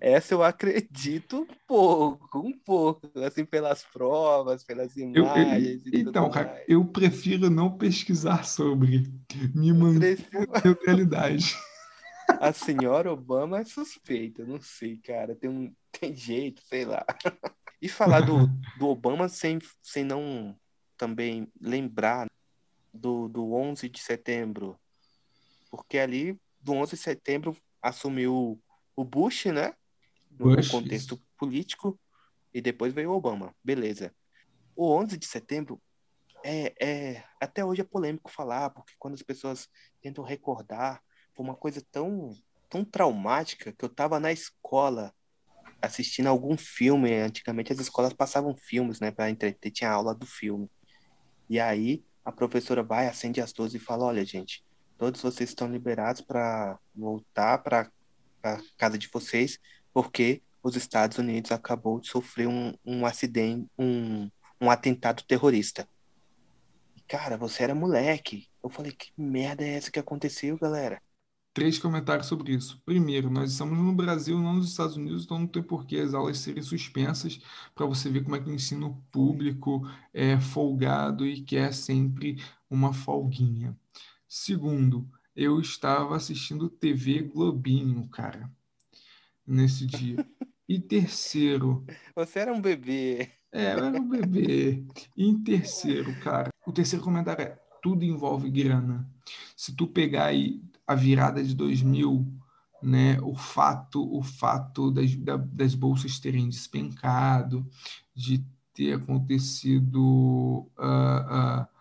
Essa 0.00 0.34
eu 0.34 0.42
acredito 0.42 1.42
um 1.42 1.46
pouco, 1.66 2.38
um 2.38 2.52
pouco, 2.52 3.10
assim, 3.20 3.44
pelas 3.44 3.84
provas, 3.84 4.64
pelas 4.64 4.96
imagens. 4.96 5.84
Eu, 5.86 5.92
eu, 5.92 6.00
então, 6.00 6.30
cara, 6.30 6.52
mais. 6.52 6.64
eu 6.66 6.84
prefiro 6.86 7.50
não 7.50 7.76
pesquisar 7.76 8.44
sobre, 8.44 9.12
me 9.54 9.72
manter 9.72 10.26
na 10.32 10.60
neutralidade. 10.64 11.54
A 12.40 12.52
senhora 12.52 13.12
Obama 13.12 13.58
é 13.58 13.64
suspeita, 13.64 14.44
não 14.44 14.60
sei, 14.60 14.96
cara, 14.96 15.34
tem, 15.34 15.50
um, 15.50 15.74
tem 15.90 16.14
jeito, 16.14 16.62
sei 16.62 16.84
lá. 16.84 17.04
E 17.80 17.88
falar 17.88 18.20
do, 18.20 18.46
do 18.78 18.88
Obama 18.88 19.28
sem, 19.28 19.58
sem 19.82 20.04
não 20.04 20.56
também 20.96 21.48
lembrar 21.60 22.28
do, 22.92 23.28
do 23.28 23.52
11 23.52 23.88
de 23.88 24.00
setembro, 24.00 24.78
porque 25.70 25.98
ali, 25.98 26.38
do 26.60 26.72
11 26.72 26.92
de 26.92 27.02
setembro, 27.02 27.56
assumiu 27.82 28.60
o 28.96 29.04
Bush, 29.04 29.46
né? 29.46 29.74
No 30.30 30.56
Bush. 30.56 30.68
contexto 30.68 31.20
político, 31.36 31.98
e 32.52 32.60
depois 32.60 32.92
veio 32.92 33.10
o 33.10 33.16
Obama. 33.16 33.54
Beleza. 33.62 34.14
O 34.76 34.90
11 34.92 35.16
de 35.16 35.26
setembro 35.26 35.80
é, 36.44 36.74
é 36.80 37.24
até 37.40 37.64
hoje 37.64 37.80
é 37.80 37.84
polêmico 37.84 38.30
falar, 38.30 38.70
porque 38.70 38.94
quando 38.98 39.14
as 39.14 39.22
pessoas 39.22 39.68
tentam 40.00 40.24
recordar, 40.24 41.02
foi 41.34 41.44
uma 41.44 41.54
coisa 41.54 41.82
tão, 41.90 42.36
tão 42.68 42.84
traumática 42.84 43.72
que 43.72 43.84
eu 43.84 43.88
estava 43.88 44.18
na 44.20 44.32
escola 44.32 45.14
assistindo 45.80 46.26
algum 46.26 46.56
filme. 46.56 47.14
Antigamente 47.14 47.72
as 47.72 47.80
escolas 47.80 48.12
passavam 48.12 48.56
filmes, 48.56 49.00
né, 49.00 49.10
para 49.10 49.30
entreter, 49.30 49.70
tinha 49.70 49.90
aula 49.90 50.14
do 50.14 50.26
filme. 50.26 50.70
E 51.48 51.58
aí 51.58 52.04
a 52.24 52.30
professora 52.30 52.82
vai, 52.82 53.06
acende 53.06 53.40
as 53.40 53.54
luzes 53.54 53.80
e 53.80 53.84
fala: 53.84 54.04
Olha, 54.04 54.24
gente, 54.24 54.64
todos 54.98 55.20
vocês 55.20 55.50
estão 55.50 55.70
liberados 55.70 56.20
para 56.20 56.78
voltar 56.94 57.58
para 57.58 57.90
a 58.42 58.60
casa 58.76 58.98
de 58.98 59.08
vocês, 59.08 59.58
porque 59.92 60.42
os 60.62 60.76
Estados 60.76 61.18
Unidos 61.18 61.50
acabou 61.52 62.00
de 62.00 62.08
sofrer 62.08 62.48
um, 62.48 62.72
um 62.84 63.04
acidente, 63.04 63.68
um, 63.78 64.30
um 64.60 64.70
atentado 64.70 65.22
terrorista. 65.24 65.88
Cara, 67.08 67.36
você 67.36 67.64
era 67.64 67.74
moleque. 67.74 68.48
Eu 68.62 68.70
falei, 68.70 68.92
que 68.92 69.12
merda 69.16 69.64
é 69.64 69.74
essa 69.74 69.90
que 69.90 69.98
aconteceu, 69.98 70.56
galera? 70.56 71.02
Três 71.52 71.78
comentários 71.78 72.28
sobre 72.28 72.54
isso. 72.54 72.80
Primeiro, 72.86 73.28
nós 73.28 73.52
estamos 73.52 73.76
no 73.76 73.92
Brasil, 73.92 74.38
não 74.38 74.54
nos 74.54 74.70
Estados 74.70 74.96
Unidos, 74.96 75.24
então 75.24 75.38
não 75.38 75.46
tem 75.46 75.62
por 75.62 75.84
que 75.84 75.98
as 75.98 76.14
aulas 76.14 76.38
serem 76.38 76.62
suspensas 76.62 77.38
para 77.74 77.84
você 77.84 78.08
ver 78.08 78.22
como 78.24 78.36
é 78.36 78.40
que 78.40 78.48
o 78.48 78.54
ensino 78.54 79.04
público 79.10 79.86
é 80.14 80.40
folgado 80.40 81.26
e 81.26 81.42
quer 81.42 81.74
sempre 81.74 82.42
uma 82.70 82.94
folguinha. 82.94 83.76
Segundo, 84.26 85.06
eu 85.34 85.60
estava 85.60 86.16
assistindo 86.16 86.68
TV 86.68 87.22
Globinho, 87.22 88.08
cara, 88.08 88.50
nesse 89.46 89.86
dia. 89.86 90.26
E 90.68 90.80
terceiro. 90.80 91.84
Você 92.16 92.38
era 92.38 92.52
um 92.52 92.60
bebê. 92.60 93.30
É, 93.50 93.74
eu 93.74 93.84
era 93.84 94.00
um 94.00 94.08
bebê. 94.08 94.84
E 95.16 95.26
em 95.26 95.42
terceiro, 95.42 96.14
cara, 96.20 96.50
o 96.66 96.72
terceiro 96.72 97.04
comentário 97.04 97.42
é: 97.42 97.58
tudo 97.82 98.04
envolve 98.04 98.50
grana. 98.50 99.08
Se 99.56 99.74
tu 99.74 99.86
pegar 99.86 100.26
aí 100.26 100.62
a 100.86 100.94
virada 100.94 101.42
de 101.42 101.54
2000, 101.54 102.26
né, 102.82 103.18
o 103.22 103.34
fato, 103.34 104.02
o 104.16 104.22
fato 104.22 104.90
das, 104.90 105.14
das 105.52 105.74
bolsas 105.74 106.18
terem 106.18 106.48
despencado, 106.48 107.68
de 108.14 108.44
ter 108.74 108.94
acontecido 108.94 110.66
uh, 110.78 111.62
uh, 111.62 111.71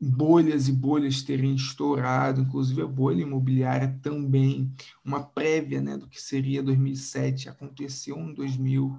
bolhas 0.00 0.68
e 0.68 0.72
bolhas 0.72 1.22
terem 1.22 1.54
estourado, 1.54 2.42
inclusive 2.42 2.82
a 2.82 2.86
bolha 2.86 3.22
imobiliária 3.22 3.98
também, 4.00 4.72
uma 5.04 5.22
prévia 5.22 5.80
né, 5.80 5.96
do 5.96 6.06
que 6.06 6.20
seria 6.20 6.62
2007, 6.62 7.48
aconteceu 7.48 8.16
em 8.16 8.32
2000, 8.32 8.96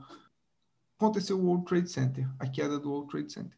aconteceu 0.98 1.40
o 1.40 1.46
World 1.46 1.66
Trade 1.66 1.90
Center, 1.90 2.30
a 2.38 2.48
queda 2.48 2.78
do 2.78 2.90
World 2.90 3.10
Trade 3.10 3.32
Center. 3.32 3.58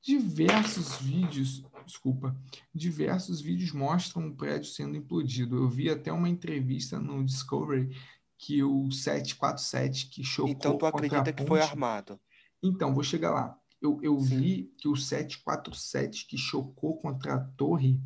Diversos 0.00 0.96
vídeos, 0.96 1.62
desculpa, 1.86 2.36
diversos 2.74 3.40
vídeos 3.40 3.72
mostram 3.72 4.28
o 4.28 4.34
prédio 4.34 4.70
sendo 4.70 4.96
implodido. 4.96 5.56
Eu 5.56 5.68
vi 5.68 5.88
até 5.88 6.12
uma 6.12 6.28
entrevista 6.28 6.98
no 6.98 7.24
Discovery 7.24 7.96
que 8.36 8.62
o 8.62 8.90
747 8.90 10.08
que 10.08 10.22
chocou 10.22 10.50
Então 10.50 10.76
tu 10.76 10.84
acredita 10.84 11.32
que 11.32 11.46
foi 11.46 11.60
armado? 11.60 12.20
Então, 12.62 12.94
vou 12.94 13.02
chegar 13.02 13.30
lá 13.30 13.58
eu, 13.84 13.98
eu 14.02 14.18
vi 14.18 14.72
que 14.78 14.88
o 14.88 14.96
747 14.96 16.26
que 16.26 16.38
chocou 16.38 16.96
contra 16.98 17.34
a 17.34 17.40
torre, 17.40 18.00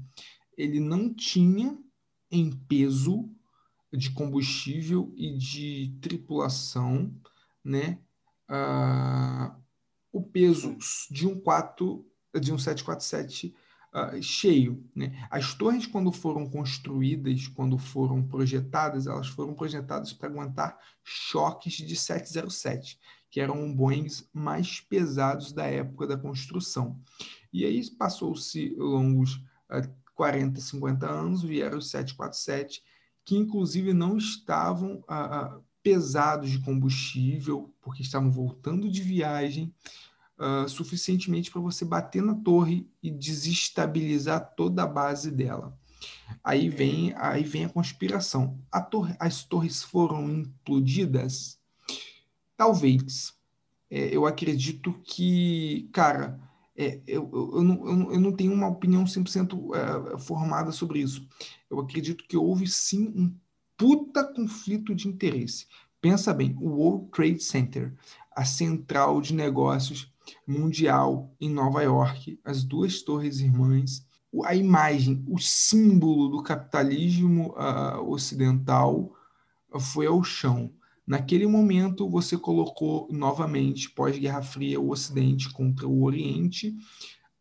ele 0.57 0.81
não 0.81 1.13
tinha 1.15 1.79
em 2.31 2.51
peso 2.51 3.31
de 3.93 4.11
combustível 4.11 5.13
e 5.17 5.37
de 5.39 5.97
tripulação, 6.01 7.15
né, 7.65 7.99
uh, 8.51 9.55
o 10.13 10.23
peso 10.23 10.77
de 11.11 11.27
um 11.27 11.39
4 11.39 12.05
de 12.41 12.53
um 12.53 12.59
747 12.59 13.55
uh, 13.95 14.23
cheio, 14.23 14.85
né? 14.95 15.27
As 15.31 15.55
torres 15.55 15.87
quando 15.87 16.13
foram 16.13 16.49
construídas, 16.49 17.49
quando 17.49 17.79
foram 17.79 18.23
projetadas, 18.23 19.07
elas 19.07 19.29
foram 19.29 19.55
projetadas 19.55 20.13
para 20.13 20.29
aguentar 20.29 20.79
choques 21.03 21.75
de 21.75 21.97
707 21.97 23.01
que 23.31 23.41
eram 23.41 23.73
Boeings 23.75 24.29
mais 24.33 24.81
pesados 24.81 25.53
da 25.53 25.65
época 25.67 26.07
da 26.07 26.17
construção. 26.17 27.01
E 27.53 27.65
aí 27.65 27.91
passou-se 27.91 28.75
longos 28.77 29.37
uh, 29.71 29.89
40, 30.15 30.61
50 30.61 31.07
anos, 31.07 31.43
vieram 31.43 31.79
os 31.79 31.91
747, 31.91 32.83
que 33.25 33.37
inclusive 33.37 33.93
não 33.93 34.17
estavam 34.17 34.97
uh, 35.01 35.63
pesados 35.83 36.51
de 36.51 36.61
combustível, 36.61 37.73
porque 37.81 38.03
estavam 38.03 38.31
voltando 38.31 38.91
de 38.91 39.03
viagem, 39.03 39.73
uh, 40.39 40.69
suficientemente 40.69 41.51
para 41.51 41.61
você 41.61 41.85
bater 41.85 42.23
na 42.23 42.35
torre 42.35 42.91
e 43.03 43.11
desestabilizar 43.11 44.55
toda 44.57 44.83
a 44.83 44.87
base 44.87 45.31
dela. 45.31 45.79
Aí 46.43 46.69
vem, 46.69 47.13
aí 47.17 47.43
vem 47.43 47.65
a 47.65 47.69
conspiração. 47.69 48.59
A 48.71 48.81
torre, 48.81 49.15
as 49.19 49.45
torres 49.45 49.83
foram 49.83 50.29
implodidas? 50.31 51.58
Talvez. 52.59 53.33
É, 53.89 54.15
eu 54.15 54.27
acredito 54.27 54.93
que, 55.05 55.89
cara, 55.93 56.39
é, 56.77 57.01
eu, 57.07 57.31
eu, 57.33 57.51
eu, 57.55 57.63
não, 57.63 58.13
eu 58.13 58.21
não 58.21 58.33
tenho 58.33 58.53
uma 58.53 58.67
opinião 58.67 59.05
100% 59.05 59.75
é, 59.75 60.19
formada 60.19 60.73
sobre 60.73 60.99
isso. 60.99 61.27
Eu 61.71 61.79
acredito 61.79 62.25
que 62.29 62.37
houve 62.37 62.67
sim 62.67 63.09
um 63.17 63.35
puta 63.77 64.25
conflito 64.25 64.93
de 64.93 65.09
interesse. 65.09 65.67
Pensa 66.01 66.35
bem, 66.35 66.57
o 66.61 66.69
World 66.71 67.11
Trade 67.13 67.43
Center, 67.43 67.95
a 68.37 68.45
central 68.45 69.21
de 69.21 69.33
negócios 69.33 70.13
mundial 70.47 71.33
em 71.41 71.49
Nova 71.49 71.83
York, 71.83 72.41
as 72.45 72.65
duas 72.65 73.03
torres 73.03 73.39
irmãs, 73.39 74.05
a 74.45 74.55
imagem, 74.55 75.25
o 75.29 75.39
símbolo 75.39 76.29
do 76.29 76.43
capitalismo 76.43 77.55
uh, 77.57 78.03
ocidental 78.11 79.15
foi 79.79 80.07
ao 80.07 80.23
chão. 80.25 80.73
Naquele 81.09 81.47
momento, 81.47 82.07
você 82.07 82.37
colocou 82.37 83.09
novamente, 83.11 83.89
pós-Guerra 83.89 84.43
Fria, 84.43 84.79
o 84.79 84.91
Ocidente 84.91 85.51
contra 85.51 85.89
o 85.89 86.03
Oriente 86.03 86.77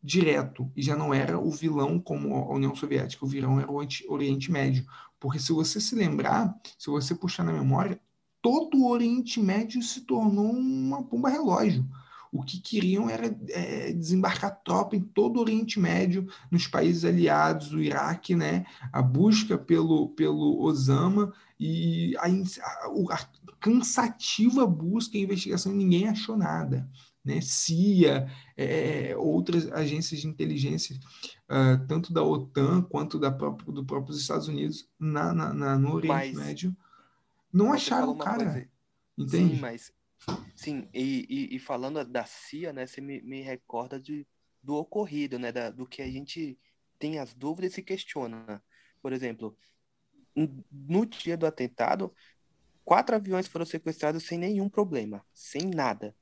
direto, 0.01 0.71
e 0.73 0.81
já 0.81 0.95
não 0.95 1.13
era 1.13 1.37
o 1.37 1.51
vilão 1.51 1.99
como 1.99 2.33
a 2.33 2.53
União 2.53 2.73
Soviética, 2.73 3.25
o 3.25 3.27
vilão 3.27 3.59
era 3.59 3.69
o 3.69 3.85
Oriente 4.07 4.49
Médio. 4.49 4.85
Porque 5.19 5.37
se 5.37 5.51
você 5.51 5.81
se 5.81 5.95
lembrar, 5.95 6.57
se 6.79 6.89
você 6.89 7.13
puxar 7.13 7.43
na 7.43 7.51
memória, 7.51 7.99
todo 8.41 8.77
o 8.77 8.89
Oriente 8.89 9.41
Médio 9.41 9.81
se 9.81 9.99
tornou 9.99 10.49
uma 10.49 11.03
pomba 11.03 11.27
relógio. 11.27 11.85
O 12.31 12.43
que 12.43 12.61
queriam 12.61 13.09
era 13.09 13.37
é, 13.49 13.91
desembarcar 13.91 14.61
tropa 14.63 14.95
em 14.95 15.01
todo 15.01 15.37
o 15.37 15.41
Oriente 15.41 15.77
Médio, 15.77 16.25
nos 16.49 16.67
países 16.67 17.03
aliados, 17.03 17.73
o 17.73 17.81
Iraque, 17.81 18.33
né? 18.33 18.65
a 18.93 19.01
busca 19.01 19.57
pelo, 19.57 20.07
pelo 20.09 20.61
Osama 20.61 21.33
e 21.59 22.15
a, 22.17 22.27
a 22.27 22.89
cansativa 23.59 24.65
busca 24.65 25.17
e 25.17 25.21
investigação 25.21 25.71
e 25.71 25.75
ninguém 25.75 26.07
achou 26.07 26.37
nada. 26.37 26.89
Né? 27.23 27.41
CIA, 27.41 28.31
é, 28.55 29.13
outras 29.17 29.69
agências 29.71 30.21
de 30.21 30.27
inteligência, 30.27 30.97
uh, 31.49 31.85
tanto 31.85 32.13
da 32.13 32.23
OTAN 32.23 32.81
quanto 32.83 33.19
da 33.19 33.29
própria, 33.29 33.73
do 33.73 33.85
próprios 33.85 34.21
Estados 34.21 34.47
Unidos, 34.47 34.89
na, 34.97 35.33
na, 35.33 35.53
na 35.53 35.77
no 35.77 35.93
Oriente 35.93 36.33
mas, 36.33 36.33
Médio, 36.33 36.75
não 37.51 37.73
acharam 37.73 38.11
o 38.11 38.17
cara. 38.17 38.45
Coisa... 38.45 38.69
Entende? 39.17 39.55
Sim, 39.55 39.61
mas 39.61 39.91
sim, 40.55 40.87
e, 40.93 41.25
e, 41.29 41.55
e, 41.55 41.59
falando 41.59 42.05
da 42.05 42.23
CIA, 42.25 42.71
né, 42.71 42.87
você 42.87 43.01
me, 43.01 43.21
me 43.21 43.41
recorda 43.41 43.99
de, 43.99 44.25
do 44.61 44.75
ocorrido, 44.75 45.37
né, 45.37 45.51
da, 45.51 45.69
do 45.69 45.85
que 45.85 46.01
a 46.01 46.09
gente 46.09 46.57
tem 46.97 47.19
as 47.19 47.33
dúvidas 47.33 47.71
e 47.71 47.75
se 47.75 47.83
questiona. 47.83 48.63
Por 49.01 49.11
exemplo, 49.11 49.57
no 50.71 51.05
dia 51.05 51.35
do 51.35 51.45
atentado, 51.45 52.13
quatro 52.87 53.17
aviões 53.17 53.47
foram 53.47 53.65
sequestrados 53.65 54.23
sem 54.23 54.39
nenhum 54.39 54.69
problema, 54.69 55.21
sem 55.33 55.63
nada. 55.63 56.15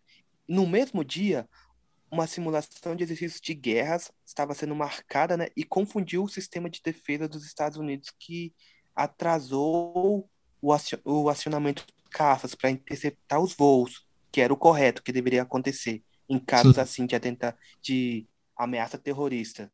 No 0.50 0.66
mesmo 0.66 1.06
dia, 1.06 1.48
uma 2.10 2.26
simulação 2.26 2.96
de 2.96 3.04
exercícios 3.04 3.40
de 3.40 3.54
guerras 3.54 4.12
estava 4.26 4.56
sendo 4.56 4.74
marcada 4.74 5.38
né, 5.38 5.50
e 5.56 5.64
confundiu 5.64 6.24
o 6.24 6.28
sistema 6.28 6.68
de 6.68 6.82
defesa 6.84 7.28
dos 7.28 7.46
Estados 7.46 7.78
Unidos, 7.78 8.12
que 8.20 8.52
atrasou 8.96 10.28
o, 10.60 11.30
acionamento 11.30 11.86
de 11.86 12.10
caças 12.10 12.56
para 12.56 12.72
interceptar 12.72 13.40
os 13.40 13.54
voos, 13.54 14.04
que 14.32 14.42
era 14.42 14.52
o 14.52 14.58
correto, 14.58 15.04
que 15.04 15.12
deveria 15.12 15.44
acontecer 15.44 16.04
em 16.28 16.40
casos 16.40 16.78
Sim. 16.78 16.82
assim 16.82 17.06
de 17.06 17.16
atenta 17.16 17.56
de 17.80 18.28
ameaça 18.58 18.98
terrorista. 18.98 19.72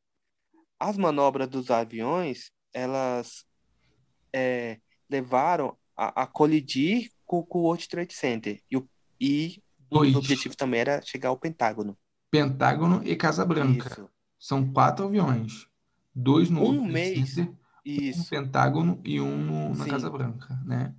As 0.77 0.97
manobras 0.97 1.47
dos 1.47 1.71
aviões, 1.71 2.51
elas 2.73 3.45
é, 4.33 4.77
levaram 5.09 5.77
a, 5.95 6.23
a 6.23 6.27
colidir 6.27 7.11
com, 7.25 7.43
com, 7.43 7.59
o 7.59 7.61
World 7.63 7.87
Trade 7.87 8.13
Center. 8.13 8.61
E, 8.69 8.77
o, 8.77 8.87
e 9.19 9.61
o 9.89 10.17
objetivo 10.17 10.55
também 10.55 10.81
era 10.81 11.01
chegar 11.01 11.29
ao 11.29 11.37
Pentágono. 11.37 11.97
Pentágono 12.29 13.01
e 13.03 13.15
Casa 13.15 13.45
Branca. 13.45 13.89
Isso. 13.89 14.09
São 14.39 14.71
quatro 14.71 15.05
aviões. 15.05 15.67
Dois 16.13 16.49
no 16.49 16.63
um 16.63 16.85
mês. 16.85 17.33
Center, 17.33 17.53
Isso. 17.85 18.19
um 18.19 18.23
no 18.23 18.29
Pentágono 18.29 19.01
e 19.03 19.21
um 19.21 19.37
no, 19.37 19.75
na 19.75 19.83
Sim. 19.83 19.89
Casa 19.89 20.09
Branca, 20.09 20.59
né? 20.65 20.95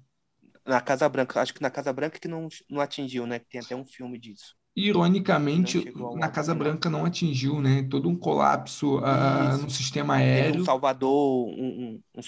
Na 0.65 0.81
Casa 0.81 1.09
Branca, 1.09 1.41
acho 1.41 1.53
que 1.53 1.63
na 1.63 1.71
Casa 1.71 1.93
Branca 1.93 2.19
que 2.19 2.29
não, 2.29 2.49
não 2.71 2.81
atingiu, 2.81 3.27
né? 3.27 3.39
Tem 3.39 3.61
até 3.61 3.75
um 3.75 3.85
filme 3.85 4.19
disso. 4.19 4.55
Ironicamente, 4.75 5.93
na 6.17 6.29
Casa 6.29 6.55
Branca 6.55 6.89
não 6.89 7.05
atingiu, 7.05 7.61
né? 7.61 7.87
Todo 7.91 8.09
um 8.09 8.17
colapso 8.17 8.99
uh, 8.99 9.59
no 9.61 9.69
sistema 9.69 10.15
aéreo. 10.15 10.63
Um 10.63 10.65
Salvador, 10.65 11.49
um, 11.49 12.01
um, 12.17 12.21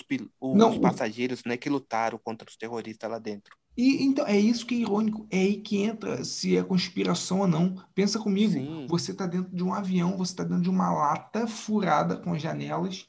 uns, 0.66 0.78
passageiros, 0.78 1.42
né, 1.47 1.57
que 1.57 1.70
lutaram 1.70 2.20
contra 2.22 2.47
os 2.47 2.57
terroristas 2.57 3.11
lá 3.11 3.18
dentro. 3.18 3.57
E 3.76 4.05
então 4.05 4.26
é 4.26 4.38
isso 4.38 4.66
que 4.66 4.74
é 4.74 4.78
irônico, 4.78 5.26
é 5.30 5.38
aí 5.38 5.57
que 5.57 5.82
entra 5.82 6.22
se 6.22 6.57
é 6.57 6.62
conspiração 6.62 7.40
ou 7.40 7.49
não. 7.49 7.74
Pensa 7.95 8.18
comigo, 8.18 8.53
Sim. 8.53 8.86
você 8.88 9.12
está 9.12 9.26
dentro 9.26 9.51
de 9.55 9.64
um 9.64 9.72
avião, 9.72 10.16
você 10.16 10.32
está 10.32 10.45
dentro 10.45 10.62
de 10.62 10.70
uma 10.70 10.92
lata 10.92 11.47
furada 11.47 12.16
com 12.16 12.38
janelas. 12.38 13.09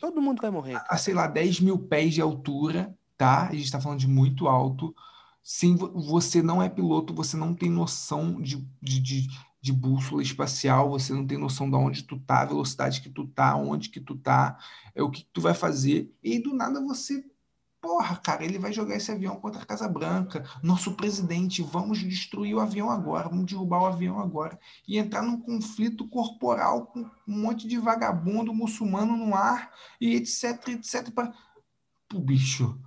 Todo 0.00 0.22
mundo 0.22 0.40
vai 0.40 0.50
morrer. 0.50 0.80
A, 0.88 0.96
sei 0.96 1.14
lá, 1.14 1.26
10 1.26 1.60
mil 1.60 1.78
pés 1.78 2.14
de 2.14 2.20
altura, 2.20 2.94
tá? 3.16 3.48
A 3.48 3.52
gente 3.52 3.64
está 3.64 3.80
falando 3.80 3.98
de 3.98 4.08
muito 4.08 4.48
alto. 4.48 4.94
Sim, 5.50 5.76
você 5.76 6.42
não 6.42 6.62
é 6.62 6.68
piloto, 6.68 7.14
você 7.14 7.34
não 7.34 7.54
tem 7.54 7.70
noção 7.70 8.38
de, 8.38 8.58
de, 8.82 9.00
de, 9.00 9.28
de 9.62 9.72
bússola 9.72 10.20
espacial, 10.20 10.90
você 10.90 11.14
não 11.14 11.26
tem 11.26 11.38
noção 11.38 11.70
de 11.70 11.74
onde 11.74 12.02
tu 12.02 12.20
tá, 12.20 12.42
a 12.42 12.44
velocidade 12.44 13.00
que 13.00 13.08
tu 13.08 13.26
tá, 13.26 13.56
onde 13.56 13.88
que 13.88 13.98
tu 13.98 14.14
tá, 14.14 14.58
é 14.94 15.02
o 15.02 15.10
que 15.10 15.24
tu 15.32 15.40
vai 15.40 15.54
fazer. 15.54 16.14
E 16.22 16.38
do 16.38 16.52
nada 16.54 16.84
você 16.84 17.24
Porra, 17.80 18.16
cara, 18.16 18.44
ele 18.44 18.58
vai 18.58 18.72
jogar 18.72 18.96
esse 18.96 19.10
avião 19.10 19.36
contra 19.36 19.62
a 19.62 19.64
Casa 19.64 19.88
Branca. 19.88 20.44
Nosso 20.62 20.92
presidente, 20.94 21.62
vamos 21.62 22.00
destruir 22.00 22.54
o 22.54 22.60
avião 22.60 22.90
agora, 22.90 23.28
vamos 23.28 23.46
derrubar 23.46 23.82
o 23.82 23.86
avião 23.86 24.20
agora. 24.20 24.58
E 24.86 24.98
entrar 24.98 25.22
num 25.22 25.40
conflito 25.40 26.06
corporal 26.08 26.86
com 26.86 27.00
um 27.26 27.40
monte 27.40 27.66
de 27.66 27.78
vagabundo 27.78 28.52
muçulmano 28.52 29.16
no 29.16 29.34
ar 29.34 29.72
e 30.00 30.14
etc, 30.16 30.68
etc. 30.68 31.08
Pô, 32.08 32.18
bicho, 32.18 32.78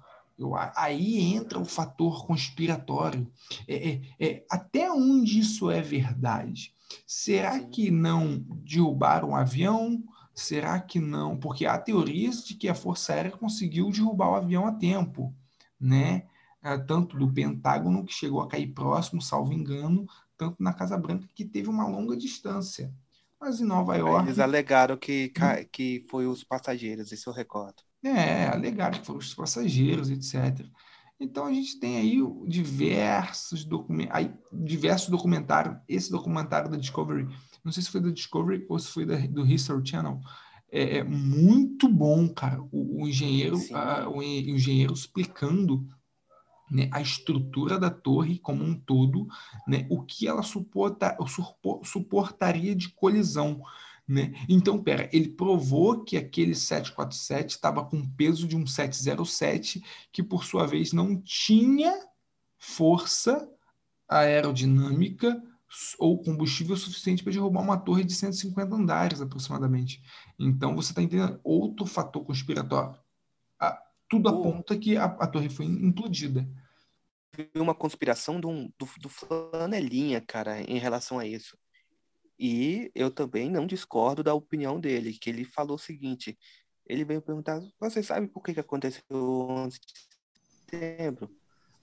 eu, 0.41 0.55
aí 0.75 1.19
entra 1.19 1.59
o 1.59 1.65
fator 1.65 2.25
conspiratório. 2.25 3.31
É, 3.67 3.89
é, 3.89 4.01
é, 4.19 4.45
até 4.49 4.91
onde 4.91 5.39
isso 5.39 5.69
é 5.69 5.81
verdade? 5.81 6.73
Será 7.05 7.59
que 7.59 7.91
não 7.91 8.39
derrubaram 8.63 9.29
o 9.29 9.35
avião? 9.35 10.03
Será 10.33 10.79
que 10.79 10.99
não? 10.99 11.37
Porque 11.37 11.65
há 11.65 11.77
teorias 11.77 12.43
de 12.43 12.55
que 12.55 12.67
a 12.67 12.75
Força 12.75 13.13
Aérea 13.13 13.31
conseguiu 13.31 13.91
derrubar 13.91 14.31
o 14.31 14.35
avião 14.35 14.65
a 14.65 14.71
tempo, 14.71 15.33
né? 15.79 16.25
Ah, 16.61 16.77
tanto 16.77 17.17
do 17.17 17.31
Pentágono, 17.31 18.05
que 18.05 18.13
chegou 18.13 18.41
a 18.41 18.47
cair 18.47 18.67
próximo, 18.67 19.21
salvo 19.21 19.51
engano, 19.51 20.05
tanto 20.37 20.61
na 20.61 20.73
Casa 20.73 20.97
Branca, 20.97 21.27
que 21.33 21.43
teve 21.43 21.69
uma 21.69 21.87
longa 21.87 22.15
distância. 22.15 22.93
Mas 23.39 23.59
em 23.59 23.65
Nova 23.65 23.95
York. 23.97 24.27
Eles 24.27 24.39
alegaram 24.39 24.95
que, 24.95 25.33
hum. 25.35 25.65
que 25.71 26.05
foi 26.09 26.27
os 26.27 26.43
passageiros, 26.43 27.11
isso 27.11 27.29
eu 27.29 27.33
recordo. 27.33 27.81
É, 28.04 28.47
alegaram 28.47 28.99
que 28.99 29.06
foram 29.06 29.20
os 29.20 29.34
passageiros, 29.34 30.10
etc. 30.10 30.66
Então 31.20 31.45
a 31.45 31.54
gente 31.54 31.80
tem 31.80 31.97
aí 31.97 32.18
diversos, 32.47 33.64
document... 33.64 34.08
aí, 34.10 34.34
diversos 34.52 35.10
documentários. 35.10 35.78
Esse 35.88 36.12
documentário 36.12 36.70
da 36.70 36.78
Discovery, 36.78 37.28
não 37.64 37.72
sei 37.72 37.84
se 37.84 37.91
foi 37.91 38.02
da 38.02 38.10
Discovery 38.10 38.66
ou 38.68 38.80
se 38.80 38.88
foi 38.91 39.06
da, 39.06 39.18
do 39.18 39.45
History 39.45 39.88
Channel, 39.88 40.20
é, 40.72 40.97
é 40.97 41.04
muito 41.04 41.88
bom, 41.88 42.28
cara. 42.28 42.60
O, 42.72 43.04
o 43.04 43.08
engenheiro, 43.08 43.58
a, 43.74 44.10
o 44.10 44.24
engenheiro 44.24 44.93
explicando 44.93 45.88
né, 46.72 46.89
a 46.91 47.02
estrutura 47.02 47.78
da 47.78 47.91
torre 47.91 48.39
como 48.39 48.64
um 48.64 48.74
todo, 48.74 49.28
né, 49.68 49.86
o 49.89 50.02
que 50.02 50.28
ela 50.28 50.41
suporta, 50.41 51.16
suportaria 51.84 52.74
de 52.74 52.89
colisão. 52.89 53.62
Né? 54.08 54.34
Então, 54.49 54.82
pera, 54.82 55.10
ele 55.14 55.30
provou 55.30 56.04
que 56.04 56.18
aquele 56.18 56.54
747 56.54 57.52
estava 57.52 57.86
com 57.86 58.08
peso 58.10 58.47
de 58.47 58.58
um 58.58 58.66
707, 58.66 59.82
que 60.12 60.22
por 60.22 60.43
sua 60.43 60.66
vez 60.66 60.91
não 60.91 61.16
tinha 61.22 61.93
força 62.58 63.49
aerodinâmica 64.10 65.41
ou 65.97 66.22
combustível 66.22 66.76
suficiente 66.76 67.24
para 67.24 67.32
derrubar 67.32 67.62
uma 67.62 67.78
torre 67.78 68.04
de 68.04 68.14
150 68.14 68.76
andares 68.76 69.22
aproximadamente. 69.22 70.04
Então, 70.38 70.76
você 70.76 70.91
está 70.91 71.02
entendendo 71.02 71.39
outro 71.43 71.86
fator 71.86 72.26
conspiratório. 72.26 72.99
tudo 74.10 74.28
aponta 74.28 74.78
que 74.78 74.97
a, 74.97 75.06
a 75.06 75.28
torre 75.28 75.47
foi 75.47 75.66
implodida 75.66 76.45
uma 77.56 77.74
conspiração 77.74 78.39
do, 78.39 78.68
do, 78.78 78.89
do 78.99 79.10
Flanelinha, 79.10 80.22
cara, 80.22 80.62
em 80.62 80.78
relação 80.78 81.18
a 81.18 81.26
isso. 81.26 81.58
E 82.43 82.91
eu 82.95 83.11
também 83.11 83.51
não 83.51 83.67
discordo 83.67 84.23
da 84.23 84.33
opinião 84.33 84.79
dele, 84.79 85.13
que 85.13 85.29
ele 85.29 85.45
falou 85.45 85.75
o 85.75 85.79
seguinte: 85.79 86.35
ele 86.87 87.05
veio 87.05 87.21
perguntar, 87.21 87.61
você 87.79 88.01
sabe 88.01 88.27
por 88.27 88.41
que, 88.41 88.55
que 88.55 88.59
aconteceu 88.59 89.03
11 89.11 89.79
de 89.79 89.93
setembro? 90.65 91.29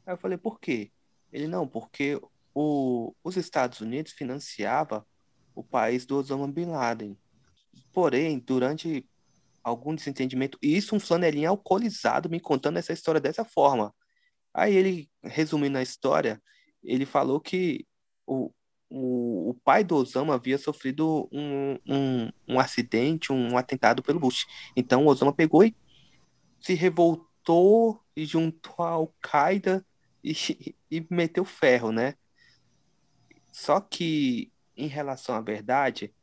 Aí 0.05 0.15
eu 0.15 0.19
falei, 0.19 0.37
por 0.37 0.59
quê? 0.59 0.91
Ele, 1.33 1.47
não, 1.47 1.69
porque 1.69 2.21
o, 2.53 3.15
os 3.23 3.37
Estados 3.37 3.81
Unidos 3.81 4.11
financiava 4.11 5.07
o 5.55 5.63
país 5.63 6.05
do 6.05 6.17
Osama 6.17 6.49
Bin 6.49 6.67
Laden. 6.67 7.17
Porém, 7.93 8.41
durante 8.41 9.09
algum 9.63 9.95
desentendimento, 9.95 10.59
isso 10.61 10.97
um 10.97 10.99
flanelinha 10.99 11.51
alcoolizado 11.51 12.29
me 12.29 12.41
contando 12.41 12.79
essa 12.79 12.93
história 12.93 13.21
dessa 13.21 13.45
forma. 13.45 13.95
Aí 14.53 14.75
ele, 14.75 15.09
resumindo 15.23 15.79
a 15.79 15.83
história, 15.83 16.43
ele 16.83 17.07
falou 17.07 17.41
que 17.41 17.87
o, 18.27 18.53
o, 18.91 19.51
o 19.51 19.55
pai 19.55 19.85
do 19.85 19.97
Osama 19.97 20.35
havia 20.35 20.59
sofrido 20.59 21.29
um, 21.31 21.79
um, 21.87 22.33
um 22.49 22.61
acidente, 22.61 23.33
um 23.33 23.57
atentado 23.57 24.03
pelo 24.03 24.21
Bush. 24.21 24.47
Então 24.77 25.05
o 25.05 25.09
Osama 25.09 25.33
pegou 25.33 25.63
e 25.63 25.77
se 26.61 26.75
revoltou 26.75 28.03
e 28.17 28.25
juntou 28.25 28.75
a 28.85 28.91
Al-Qaeda 28.91 29.85
e, 30.23 30.35
e 30.91 31.07
meteu 31.11 31.45
ferro, 31.45 31.93
né? 31.93 32.15
Só 33.53 33.81
que, 33.81 34.53
em 34.77 34.87
relação 34.87 35.35
à 35.35 35.41
verdade, 35.41 36.15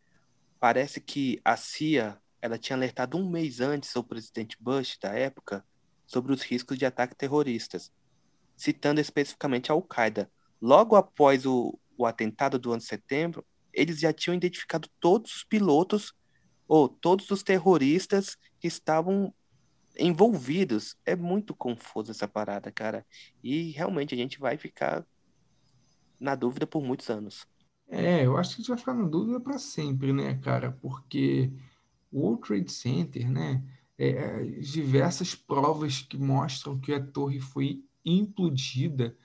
parece 0.60 1.02
que 1.02 1.40
a 1.44 1.58
CIA 1.58 2.18
ela 2.42 2.58
tinha 2.58 2.78
alertado 2.78 3.18
um 3.18 3.30
mês 3.30 3.60
antes 3.60 3.96
o 3.96 4.04
presidente 4.04 4.56
Bush, 4.60 4.98
da 5.02 5.10
época, 5.10 5.66
sobre 6.06 6.32
os 6.32 6.42
riscos 6.44 6.78
de 6.78 6.86
ataques 6.86 7.18
terroristas, 7.18 7.92
citando 8.56 9.02
especificamente 9.02 9.72
a 9.72 9.74
Al-Qaeda. 9.74 10.32
Logo 10.62 10.96
após 10.96 11.46
o, 11.46 11.78
o 11.98 12.06
atentado 12.06 12.58
do 12.60 12.72
11 12.72 12.80
de 12.80 12.86
setembro, 12.86 13.46
eles 13.74 14.00
já 14.00 14.14
tinham 14.14 14.36
identificado 14.36 14.90
todos 15.00 15.36
os 15.38 15.44
pilotos 15.44 16.14
ou 16.68 16.88
todos 16.88 17.30
os 17.30 17.44
terroristas 17.44 18.38
que 18.60 18.68
estavam 18.68 19.34
envolvidos. 19.98 20.96
É 21.06 21.16
muito 21.16 21.54
confuso 21.54 22.12
essa 22.12 22.28
parada, 22.28 22.72
cara. 22.72 23.06
E 23.44 23.72
realmente 23.72 24.14
a 24.14 24.18
gente 24.18 24.40
vai 24.40 24.58
ficar 24.58 25.06
na 26.20 26.36
dúvida 26.36 26.66
por 26.66 26.82
muitos 26.82 27.10
anos. 27.10 27.46
É, 27.88 28.26
eu 28.26 28.38
acho 28.38 28.52
que 28.52 28.56
a 28.56 28.58
gente 28.62 28.70
vai 28.70 28.78
ficar 28.78 28.94
na 28.94 29.08
dúvida 29.08 29.40
para 29.40 29.60
sempre, 29.60 30.12
né, 30.12 30.36
cara? 30.36 30.72
Porque 30.72 31.52
o 32.12 32.22
World 32.22 32.48
Trade 32.48 32.72
Center, 32.72 33.30
né? 33.30 33.64
É, 33.98 34.10
é, 34.10 34.44
diversas 34.60 35.36
provas 35.36 36.02
que 36.02 36.18
mostram 36.18 36.78
que 36.80 36.94
a 36.94 37.02
torre 37.02 37.40
foi 37.40 37.84
implodida 38.04 39.16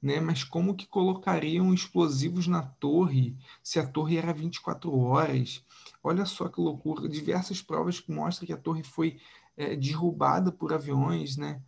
né? 0.00 0.20
Mas 0.20 0.44
como 0.44 0.74
que 0.74 0.86
colocariam 0.86 1.74
explosivos 1.74 2.46
na 2.46 2.62
torre 2.62 3.36
se 3.62 3.78
a 3.78 3.86
torre 3.86 4.16
era 4.16 4.32
24 4.32 4.96
horas? 4.96 5.64
Olha 6.02 6.24
só 6.24 6.48
que 6.48 6.60
loucura! 6.60 7.08
Diversas 7.08 7.60
provas 7.60 8.00
que 8.00 8.12
mostram 8.12 8.46
que 8.46 8.52
a 8.52 8.56
torre 8.56 8.82
foi 8.82 9.18
é, 9.56 9.74
derrubada 9.74 10.52
por 10.52 10.72
aviões, 10.72 11.36
né? 11.36 11.60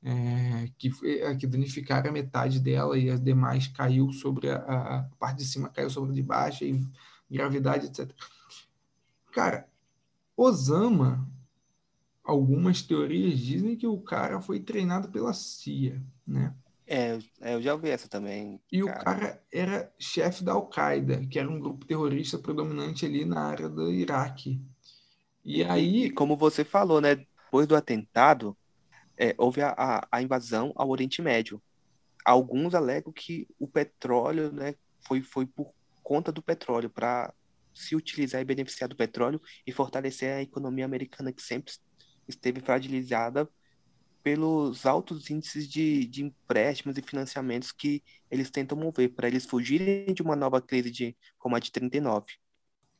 É, 0.00 0.70
que, 0.78 0.92
é, 1.04 1.34
que 1.34 1.46
danificaram 1.46 2.10
a 2.10 2.12
metade 2.12 2.60
dela 2.60 2.96
e 2.96 3.10
as 3.10 3.20
demais 3.20 3.66
caiu 3.66 4.12
sobre 4.12 4.48
a, 4.48 4.56
a, 4.58 5.02
parte 5.18 5.38
de 5.38 5.44
cima 5.44 5.68
caiu 5.68 5.90
sobre 5.90 6.12
a 6.12 6.14
de 6.14 6.22
baixo 6.22 6.64
e 6.64 6.86
gravidade, 7.28 7.86
etc. 7.86 8.08
Cara, 9.32 9.68
Osama, 10.36 11.28
algumas 12.22 12.80
teorias 12.80 13.40
dizem 13.40 13.76
que 13.76 13.88
o 13.88 14.00
cara 14.00 14.40
foi 14.40 14.60
treinado 14.60 15.08
pela 15.08 15.32
CIA, 15.32 16.00
né? 16.26 16.54
É, 16.90 17.18
é, 17.42 17.54
eu 17.54 17.60
já 17.60 17.74
ouvi 17.74 17.90
essa 17.90 18.08
também. 18.08 18.58
E 18.72 18.82
cara. 18.82 19.00
o 19.00 19.04
cara 19.04 19.42
era 19.52 19.92
chefe 19.98 20.42
da 20.42 20.52
Al-Qaeda, 20.52 21.26
que 21.26 21.38
era 21.38 21.48
um 21.48 21.60
grupo 21.60 21.84
terrorista 21.84 22.38
predominante 22.38 23.04
ali 23.04 23.26
na 23.26 23.42
área 23.42 23.68
do 23.68 23.92
Iraque. 23.92 24.58
E 25.44 25.62
aí. 25.62 26.06
E 26.06 26.10
como 26.10 26.34
você 26.34 26.64
falou, 26.64 26.98
né? 26.98 27.16
Depois 27.16 27.66
do 27.66 27.76
atentado, 27.76 28.56
é, 29.18 29.34
houve 29.36 29.60
a, 29.60 29.74
a, 29.76 30.08
a, 30.10 30.22
invasão 30.22 30.72
ao 30.74 30.88
Oriente 30.88 31.20
Médio. 31.20 31.62
Alguns 32.24 32.74
alegam 32.74 33.12
que 33.12 33.46
o 33.58 33.68
petróleo 33.68 34.50
né, 34.50 34.74
foi, 35.06 35.20
foi 35.20 35.46
por 35.46 35.72
conta 36.02 36.32
do 36.32 36.42
petróleo, 36.42 36.88
para 36.88 37.34
se 37.74 37.94
utilizar 37.94 38.40
e 38.40 38.44
beneficiar 38.44 38.88
do 38.88 38.96
petróleo 38.96 39.40
e 39.66 39.72
fortalecer 39.72 40.32
a 40.32 40.42
economia 40.42 40.86
americana, 40.86 41.32
que 41.32 41.42
sempre 41.42 41.72
esteve 42.26 42.60
fragilizada 42.60 43.48
pelos 44.28 44.84
altos 44.84 45.30
índices 45.30 45.66
de, 45.66 46.04
de 46.04 46.22
empréstimos 46.22 46.98
e 46.98 47.00
financiamentos 47.00 47.72
que 47.72 48.02
eles 48.30 48.50
tentam 48.50 48.76
mover, 48.76 49.08
para 49.14 49.26
eles 49.26 49.46
fugirem 49.46 50.12
de 50.12 50.20
uma 50.20 50.36
nova 50.36 50.60
crise 50.60 50.90
de, 50.90 51.16
como 51.38 51.56
a 51.56 51.58
de 51.58 51.72
39. 51.72 52.26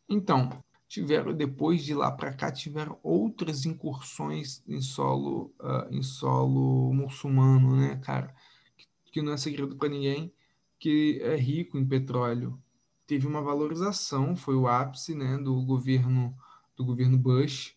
Então, 0.09 0.65
tiveram 0.89 1.35
depois 1.35 1.85
de 1.85 1.93
lá 1.93 2.11
para 2.11 2.33
cá 2.33 2.51
tiveram 2.51 2.99
outras 3.03 3.67
incursões 3.67 4.63
em 4.67 4.81
solo 4.81 5.55
uh, 5.61 5.95
em 5.95 6.03
solo 6.03 6.95
muçulmano, 6.95 7.77
né, 7.77 8.01
cara? 8.03 8.35
Que, 8.75 8.87
que 9.13 9.21
não 9.21 9.35
é 9.35 9.37
segredo 9.37 9.77
para 9.77 9.91
ninguém 9.91 10.33
que 10.79 11.21
é 11.23 11.37
rico 11.37 11.77
em 11.77 11.87
petróleo. 11.87 12.59
Teve 13.07 13.27
uma 13.27 13.43
valorização, 13.43 14.35
foi 14.35 14.55
o 14.55 14.67
ápice, 14.67 15.15
né, 15.15 15.37
do 15.37 15.61
governo 15.63 16.35
do 16.75 16.87
governo 16.87 17.19
Bush. 17.19 17.77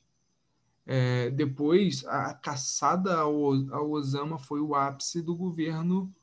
É, 0.94 1.30
depois 1.30 2.04
a 2.06 2.34
caçada 2.34 3.16
ao, 3.16 3.54
ao 3.72 3.92
Osama 3.92 4.38
foi 4.38 4.60
o 4.60 4.76
ápice 4.76 5.22
do 5.22 5.34
governo 5.34 6.14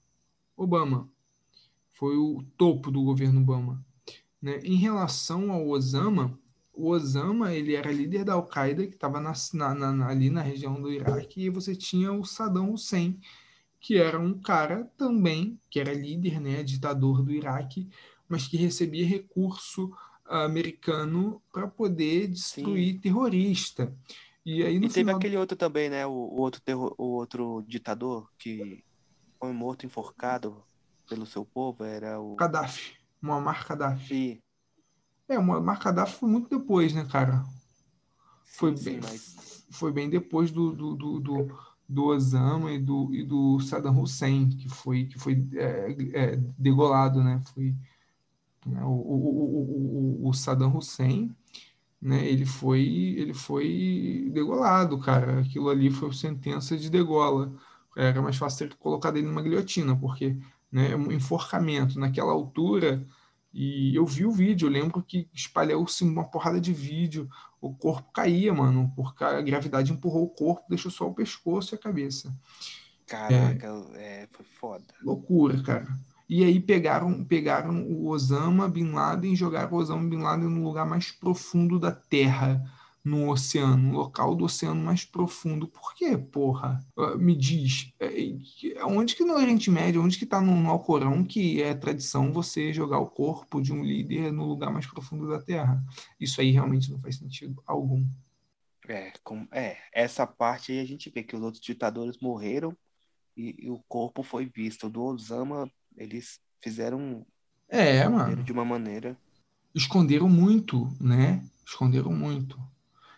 Obama. 0.55 1.09
Foi 1.95 2.19
o 2.19 2.45
topo 2.59 2.91
do 2.91 3.03
governo 3.03 3.41
Obama. 3.41 3.83
Né? 4.43 4.61
Em 4.63 4.77
relação 4.77 5.51
ao 5.51 5.67
Osama, 5.67 6.39
o 6.75 6.91
Osama 6.91 7.55
ele 7.55 7.75
era 7.75 7.91
líder 7.91 8.25
da 8.25 8.35
Al-Qaeda, 8.35 8.87
que 8.87 8.95
estava 8.95 9.19
ali 10.07 10.29
na 10.29 10.43
região 10.43 10.79
do 10.79 10.93
Iraque, 10.93 11.45
e 11.45 11.49
você 11.49 11.75
tinha 11.75 12.13
o 12.13 12.23
Saddam 12.23 12.71
Hussein, 12.71 13.19
que 13.81 13.97
era 13.97 14.21
um 14.21 14.39
cara 14.39 14.85
também, 14.99 15.59
que 15.71 15.81
era 15.81 15.95
líder, 15.95 16.43
né, 16.43 16.63
ditador 16.63 17.23
do 17.23 17.33
Iraque, 17.33 17.89
mas 18.29 18.47
que 18.47 18.59
recebia 18.59 19.07
recurso 19.07 19.91
americano 20.27 21.41
para 21.51 21.67
poder 21.67 22.29
destruir 22.29 22.93
Sim. 22.93 22.99
terrorista. 22.99 23.91
E 24.45 24.63
aí 24.65 24.77
e 24.77 24.81
teve 24.81 24.93
final... 24.93 25.17
aquele 25.17 25.37
outro 25.37 25.57
também, 25.57 25.91
né, 25.91 26.07
o, 26.07 26.11
o 26.11 26.41
outro 26.41 26.61
terror, 26.61 26.95
o 26.97 27.05
outro 27.05 27.65
ditador 27.67 28.31
que 28.39 28.83
foi 29.39 29.53
morto 29.53 29.85
enforcado 29.85 30.63
pelo 31.09 31.27
seu 31.27 31.45
povo, 31.45 31.85
era 31.85 32.21
o 32.21 32.35
Gaddafi, 32.37 32.97
Muammar 33.21 33.67
Gaddafi. 33.67 34.43
É, 35.29 35.39
o 35.39 35.43
Muammar 35.43 35.83
Gaddafi 35.83 36.19
foi 36.19 36.29
muito 36.29 36.49
depois, 36.49 36.93
né, 36.95 37.07
cara? 37.11 37.45
Foi 38.45 38.77
sim, 38.77 38.85
bem, 38.85 39.03
sim, 39.03 39.37
mas... 39.37 39.67
foi 39.71 39.93
bem 39.93 40.09
depois 40.09 40.51
do, 40.51 40.73
do, 40.73 40.97
do, 40.97 41.21
do, 41.21 41.59
do 41.89 42.05
Osama 42.07 42.73
e 42.73 42.79
do, 42.79 43.15
e 43.15 43.23
do 43.23 43.61
Saddam 43.61 44.01
Hussein, 44.01 44.49
que 44.49 44.69
foi, 44.69 45.05
que 45.07 45.19
foi 45.19 45.47
é, 45.55 45.97
é, 46.13 46.37
degolado, 46.59 47.23
né? 47.23 47.41
Foi, 47.55 47.75
né, 48.67 48.83
o, 48.85 48.89
o, 48.89 50.19
o, 50.25 50.29
o, 50.29 50.35
Saddam 50.35 50.77
Hussein, 50.77 51.35
né, 52.01 52.27
ele 52.27 52.47
foi, 52.47 52.83
ele 53.19 53.35
foi 53.35 54.31
degolado, 54.33 54.99
cara. 54.99 55.41
Aquilo 55.41 55.69
ali 55.69 55.91
foi 55.91 56.13
sentença 56.13 56.77
de 56.77 56.91
degola. 56.91 57.53
Era 57.97 58.23
mais 58.23 58.37
fácil 58.37 58.69
ter 58.69 58.77
colocado 58.77 59.17
ele 59.17 59.27
numa 59.27 59.43
guilhotina, 59.43 59.97
porque 59.97 60.37
né, 60.71 60.95
um 60.95 61.11
enforcamento 61.11 61.99
naquela 61.99 62.33
altura 62.33 63.05
e 63.53 63.97
eu 63.97 64.05
vi 64.05 64.27
o 64.27 64.31
vídeo, 64.31 64.67
eu 64.67 64.73
lembro 64.73 65.03
que 65.03 65.29
espalhou-se 65.33 66.05
uma 66.05 66.25
porrada 66.25 66.61
de 66.61 66.73
vídeo, 66.73 67.29
o 67.61 67.75
corpo 67.75 68.13
caía, 68.13 68.53
mano, 68.53 68.93
porque 68.95 69.25
a 69.25 69.41
gravidade 69.41 69.93
empurrou 69.93 70.25
o 70.25 70.29
corpo, 70.29 70.69
deixou 70.69 70.91
só 70.91 71.09
o 71.09 71.15
pescoço 71.15 71.75
e 71.75 71.77
a 71.77 71.81
cabeça. 71.81 72.33
Caraca, 73.07 73.67
é, 73.95 74.23
é, 74.23 74.29
foi 74.31 74.45
foda. 74.45 74.85
Loucura, 75.03 75.63
cara. 75.63 75.89
E 76.29 76.45
aí 76.45 76.61
pegaram, 76.61 77.25
pegaram 77.25 77.85
o 77.85 78.09
Osama 78.09 78.69
Bin 78.69 78.91
Laden 78.91 79.33
e 79.33 79.37
jogaram 79.37 79.73
o 79.73 79.77
Osama 79.77 80.09
Bin 80.09 80.19
Laden 80.19 80.49
no 80.49 80.63
lugar 80.63 80.87
mais 80.87 81.11
profundo 81.11 81.79
da 81.79 81.91
Terra 81.91 82.63
no 83.09 83.31
oceano, 83.31 83.77
no 83.77 83.99
local 83.99 84.35
do 84.35 84.45
oceano 84.45 84.81
mais 84.83 85.05
profundo. 85.05 85.67
Por 85.67 85.95
quê, 85.95 86.17
porra? 86.17 86.85
Ah, 86.97 87.17
me 87.17 87.35
diz, 87.35 87.93
é, 87.99 88.85
onde 88.85 89.17
que 89.17 89.25
no 89.25 89.35
Oriente 89.35 89.71
Médio, 89.71 90.03
onde 90.03 90.19
que 90.19 90.25
está 90.25 90.41
no, 90.41 90.55
no 90.55 90.71
Alcorão 90.71 91.25
que 91.25 91.63
é 91.63 91.75
tradição 91.75 92.33
você 92.33 92.73
jogar 92.73 92.99
o 92.99 93.11
corpo 93.11 93.61
de 93.61 93.73
um 93.73 93.83
líder 93.83 94.33
no 94.33 94.45
lugar 94.45 94.71
mais 94.71 94.87
profundo 94.87 95.29
da 95.29 95.41
Terra? 95.41 95.83
Isso 96.21 96.41
aí 96.41 96.51
realmente 96.51 96.91
não 96.91 97.01
faz 97.01 97.17
sentido 97.17 97.63
algum. 97.67 98.07
É, 98.87 99.13
com, 99.23 99.47
é 99.53 99.77
essa 99.93 100.27
parte 100.27 100.73
aí 100.73 100.81
a 100.81 100.87
gente 100.87 101.11
vê 101.11 101.23
que 101.23 101.37
os 101.37 101.43
outros 101.43 101.63
ditadores 101.63 102.19
morreram 102.21 102.77
e, 103.37 103.67
e 103.67 103.71
o 103.71 103.83
corpo 103.89 104.23
foi 104.23 104.47
visto. 104.47 104.89
Do 104.89 105.03
Osama, 105.03 105.71
eles 105.99 106.41
fizeram 106.61 107.27
é, 107.69 108.09
mano. 108.09 108.43
de 108.43 108.53
uma 108.53 108.65
maneira. 108.65 109.17
Esconderam 109.75 110.29
muito, 110.29 110.89
né? 111.01 111.45
Esconderam 111.67 112.13
muito. 112.13 112.59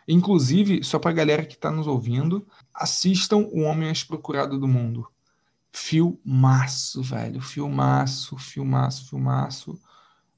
Inclusive, 0.08 0.82
só 0.82 0.98
para 0.98 1.10
a 1.12 1.14
galera 1.14 1.44
que 1.44 1.54
está 1.54 1.70
nos 1.70 1.86
ouvindo, 1.86 2.44
assistam 2.74 3.36
O 3.52 3.60
Homem 3.60 3.86
Mais 3.86 4.02
Procurado 4.02 4.58
do 4.58 4.66
Mundo. 4.66 5.06
Filmaço, 5.72 7.02
velho. 7.02 7.40
Filmaço, 7.40 8.36
filmaço, 8.36 9.08
filmaço. 9.08 9.80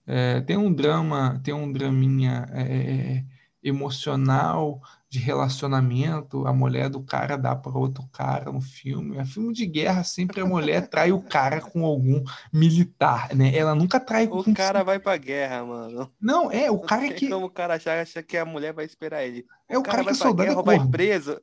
É, 0.06 0.40
tem 0.42 0.58
um 0.58 0.72
drama, 0.72 1.40
tem 1.42 1.54
um 1.54 1.72
draminha 1.72 2.46
é, 2.50 2.62
é 2.62 3.24
emocional, 3.62 4.80
de 5.12 5.18
relacionamento, 5.18 6.46
a 6.46 6.54
mulher 6.54 6.88
do 6.88 7.02
cara 7.02 7.36
dá 7.36 7.54
para 7.54 7.76
outro 7.76 8.02
cara 8.10 8.50
no 8.50 8.62
filme. 8.62 9.18
É 9.18 9.24
filme 9.26 9.52
de 9.52 9.66
guerra, 9.66 10.02
sempre 10.04 10.40
a 10.40 10.46
mulher 10.46 10.88
trai 10.88 11.12
o 11.12 11.20
cara 11.20 11.60
com 11.60 11.84
algum 11.84 12.24
militar, 12.50 13.34
né? 13.34 13.54
Ela 13.54 13.74
nunca 13.74 14.00
trai 14.00 14.24
o 14.24 14.30
com... 14.30 14.50
O 14.50 14.54
cara 14.54 14.82
vai 14.82 14.98
pra 14.98 15.18
guerra, 15.18 15.64
mano. 15.64 16.10
Não, 16.18 16.50
é, 16.50 16.70
o 16.70 16.78
cara 16.78 17.02
Não 17.02 17.12
que... 17.12 17.28
como 17.28 17.46
o 17.46 17.50
cara 17.50 17.74
achar, 17.74 18.00
acha 18.00 18.22
que 18.22 18.38
a 18.38 18.44
mulher 18.46 18.72
vai 18.72 18.86
esperar 18.86 19.22
ele. 19.22 19.44
É 19.68 19.76
o, 19.76 19.80
o 19.80 19.82
cara, 19.82 19.98
cara, 19.98 20.04
que 20.04 20.10
vai 20.12 20.14
soldado 20.14 20.48
guerra, 20.48 20.60
é 20.60 20.64
vai 20.64 20.88
preso. 20.88 21.40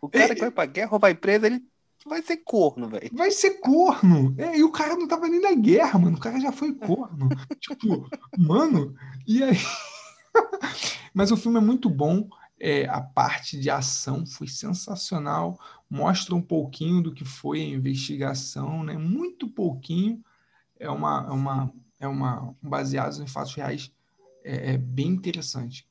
O 0.00 0.08
cara 0.08 0.32
é... 0.32 0.34
que 0.34 0.40
vai 0.40 0.50
pra 0.50 0.64
guerra 0.64 0.88
ou 0.92 0.98
vai 0.98 1.14
preso, 1.14 1.44
ele 1.44 1.62
vai 2.06 2.22
ser 2.22 2.38
corno, 2.38 2.88
velho. 2.88 3.10
Vai 3.12 3.30
ser 3.30 3.60
corno. 3.60 4.34
É, 4.38 4.56
e 4.56 4.64
o 4.64 4.72
cara 4.72 4.96
não 4.96 5.06
tava 5.06 5.28
nem 5.28 5.40
na 5.40 5.54
guerra, 5.54 5.98
mano. 5.98 6.16
O 6.16 6.20
cara 6.20 6.40
já 6.40 6.50
foi 6.50 6.72
corno. 6.74 7.28
tipo, 7.60 8.08
mano, 8.38 8.94
e 9.26 9.42
aí... 9.42 9.58
Mas 11.14 11.30
o 11.30 11.36
filme 11.36 11.58
é 11.58 11.60
muito 11.60 11.88
bom. 11.88 12.28
É, 12.58 12.88
a 12.88 13.00
parte 13.00 13.58
de 13.58 13.68
ação 13.70 14.24
foi 14.24 14.46
sensacional. 14.46 15.58
Mostra 15.90 16.34
um 16.34 16.42
pouquinho 16.42 17.02
do 17.02 17.12
que 17.12 17.24
foi 17.24 17.60
a 17.60 17.68
investigação, 17.68 18.84
né? 18.84 18.96
Muito 18.96 19.48
pouquinho. 19.48 20.22
É 20.78 20.88
uma, 20.88 21.26
é 21.28 21.32
uma, 21.32 21.72
é 22.00 22.08
uma 22.08 22.54
baseado 22.62 23.22
em 23.22 23.26
fatos 23.26 23.54
reais. 23.54 23.92
É, 24.44 24.74
é 24.74 24.78
bem 24.78 25.08
interessante. 25.08 25.86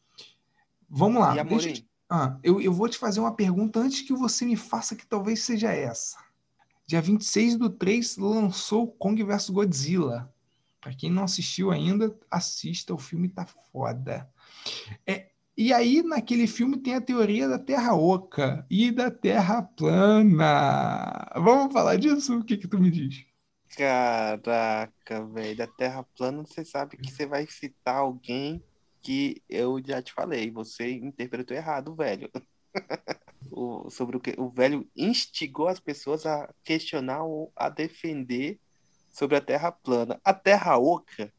Vamos 0.90 1.22
lá. 1.22 1.42
Deixa, 1.44 1.84
ah, 2.10 2.38
eu, 2.44 2.60
eu 2.60 2.74
vou 2.74 2.90
te 2.90 2.98
fazer 2.98 3.22
uma 3.22 3.34
pergunta 3.34 3.80
antes 3.80 4.02
que 4.02 4.14
você 4.14 4.44
me 4.44 4.58
faça, 4.58 4.98
que 4.98 5.08
talvez 5.08 5.44
seja 5.44 5.72
essa. 5.72 6.18
Dia 6.86 7.02
26 7.02 7.56
do 7.56 7.70
3 7.70 8.18
lançou 8.18 8.86
Kong 8.86 9.24
vs 9.24 9.50
Godzilla. 9.50 10.30
Para 10.82 10.94
quem 10.94 11.12
não 11.12 11.24
assistiu 11.24 11.70
ainda, 11.72 12.14
assista, 12.30 12.94
o 12.94 12.98
filme 12.98 13.30
tá 13.30 13.46
foda. 13.46 14.28
É, 15.06 15.30
e 15.56 15.72
aí, 15.72 16.02
naquele 16.02 16.48
filme, 16.48 16.78
tem 16.78 16.96
a 16.96 17.02
teoria 17.02 17.48
da 17.48 17.60
Terra 17.60 17.94
Oca 17.94 18.66
e 18.68 18.92
da 18.92 19.12
Terra 19.12 19.62
Plana. 19.62 21.30
Vamos 21.36 21.72
falar 21.72 21.98
disso? 21.98 22.40
O 22.40 22.44
que, 22.44 22.58
que 22.58 22.68
tu 22.68 22.80
me 22.80 22.90
diz? 22.90 23.26
Caraca, 23.78 25.26
velho, 25.28 25.56
da 25.56 25.68
Terra 25.68 26.04
Plana, 26.18 26.44
você 26.44 26.66
sabe 26.66 26.98
que 26.98 27.12
você 27.12 27.28
vai 27.28 27.46
citar 27.46 27.98
alguém 27.98 28.64
que 29.04 29.42
eu 29.48 29.80
já 29.86 30.02
te 30.02 30.14
falei, 30.14 30.50
você 30.52 30.92
interpretou 30.92 31.56
errado, 31.56 31.96
velho. 31.96 32.30
o, 33.52 33.90
sobre 33.90 34.18
o 34.18 34.20
que 34.20 34.34
o 34.38 34.50
velho 34.50 34.88
instigou 34.96 35.68
as 35.68 35.80
pessoas 35.80 36.26
a 36.26 36.54
questionar 36.64 37.24
ou 37.24 37.52
a 37.56 37.70
defender 37.70 38.60
sobre 39.12 39.36
a 39.36 39.42
Terra 39.42 39.72
plana. 39.72 40.20
A 40.24 40.34
Terra 40.34 40.78
oca, 40.78 41.32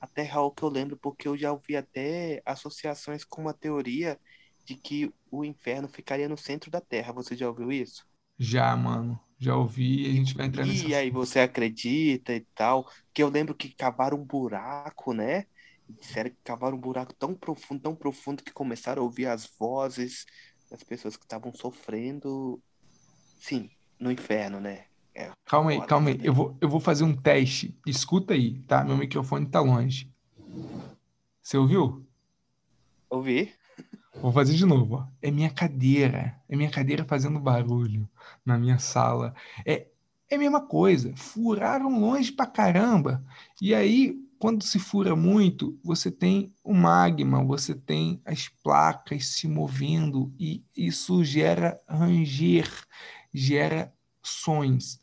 a 0.00 0.06
Terra 0.06 0.42
oca 0.42 0.64
eu 0.64 0.68
lembro 0.68 0.96
porque 0.96 1.28
eu 1.28 1.36
já 1.36 1.52
ouvi 1.52 1.76
até 1.76 2.42
associações 2.44 3.24
com 3.24 3.42
uma 3.42 3.54
teoria 3.54 4.18
de 4.64 4.74
que 4.74 5.12
o 5.30 5.44
inferno 5.44 5.88
ficaria 5.88 6.28
no 6.28 6.36
centro 6.36 6.70
da 6.70 6.80
Terra. 6.80 7.12
Você 7.12 7.34
já 7.34 7.48
ouviu 7.48 7.72
isso? 7.72 8.06
Já, 8.38 8.76
mano. 8.76 9.18
Já 9.38 9.56
ouvi 9.56 10.02
e 10.02 10.10
a 10.10 10.14
gente 10.14 10.34
vai 10.34 10.46
entrar 10.46 10.66
nessa... 10.66 10.86
E 10.86 10.94
aí 10.94 11.10
você 11.10 11.40
acredita 11.40 12.34
e 12.34 12.40
tal. 12.54 12.90
Que 13.14 13.22
eu 13.22 13.28
lembro 13.28 13.54
que 13.54 13.70
cavaram 13.70 14.18
um 14.18 14.24
buraco, 14.24 15.14
né? 15.14 15.46
Disseram 15.88 16.30
que 16.30 16.36
cavaram 16.44 16.76
um 16.76 16.80
buraco 16.80 17.14
tão 17.14 17.34
profundo, 17.34 17.80
tão 17.80 17.94
profundo, 17.94 18.42
que 18.42 18.52
começaram 18.52 19.00
a 19.00 19.04
ouvir 19.04 19.26
as 19.26 19.46
vozes 19.58 20.26
das 20.70 20.82
pessoas 20.82 21.16
que 21.16 21.24
estavam 21.24 21.52
sofrendo. 21.54 22.60
Sim, 23.40 23.70
no 23.98 24.12
inferno, 24.12 24.60
né? 24.60 24.84
É, 25.14 25.30
calma 25.44 25.70
aí, 25.70 25.86
calma 25.86 26.10
aí. 26.10 26.20
Eu 26.22 26.32
vou, 26.32 26.56
eu 26.60 26.68
vou 26.68 26.80
fazer 26.80 27.04
um 27.04 27.14
teste. 27.14 27.76
Escuta 27.86 28.34
aí, 28.34 28.58
tá? 28.60 28.84
Meu 28.84 28.96
microfone 28.96 29.46
tá 29.46 29.60
longe. 29.60 30.12
Você 31.42 31.56
ouviu? 31.56 32.06
Ouvi. 33.10 33.52
Vou 34.20 34.32
fazer 34.32 34.54
de 34.54 34.66
novo. 34.66 34.96
Ó. 34.96 35.06
É 35.22 35.30
minha 35.30 35.50
cadeira. 35.50 36.36
É 36.48 36.56
minha 36.56 36.70
cadeira 36.70 37.04
fazendo 37.04 37.40
barulho 37.40 38.08
na 38.44 38.58
minha 38.58 38.78
sala. 38.78 39.34
É, 39.64 39.86
é 40.30 40.34
a 40.34 40.38
mesma 40.38 40.60
coisa. 40.60 41.14
Furaram 41.16 41.98
longe 41.98 42.32
pra 42.32 42.46
caramba. 42.46 43.24
E 43.62 43.74
aí, 43.74 44.16
quando 44.38 44.62
se 44.62 44.78
fura 44.78 45.16
muito, 45.16 45.78
você 45.82 46.10
tem 46.10 46.52
o 46.62 46.72
magma, 46.72 47.42
você 47.44 47.74
tem 47.74 48.20
as 48.24 48.48
placas 48.48 49.26
se 49.26 49.48
movendo 49.48 50.32
e 50.38 50.64
isso 50.76 51.24
gera 51.24 51.80
ranger, 51.88 52.70
gera 53.32 53.92
sons. 54.28 55.00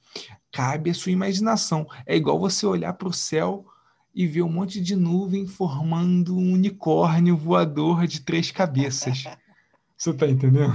Cabe 0.51 0.89
a 0.89 0.93
sua 0.93 1.11
imaginação. 1.11 1.88
É 2.05 2.15
igual 2.15 2.39
você 2.39 2.65
olhar 2.65 2.93
para 2.93 3.07
o 3.07 3.13
céu 3.13 3.65
e 4.13 4.26
ver 4.26 4.43
um 4.43 4.51
monte 4.51 4.80
de 4.82 4.95
nuvem 4.95 5.45
formando 5.45 6.38
um 6.38 6.53
unicórnio 6.53 7.36
voador 7.36 8.07
de 8.07 8.21
três 8.21 8.49
cabeças. 8.49 9.26
Você 9.97 10.13
tá 10.13 10.28
entendendo? 10.28 10.73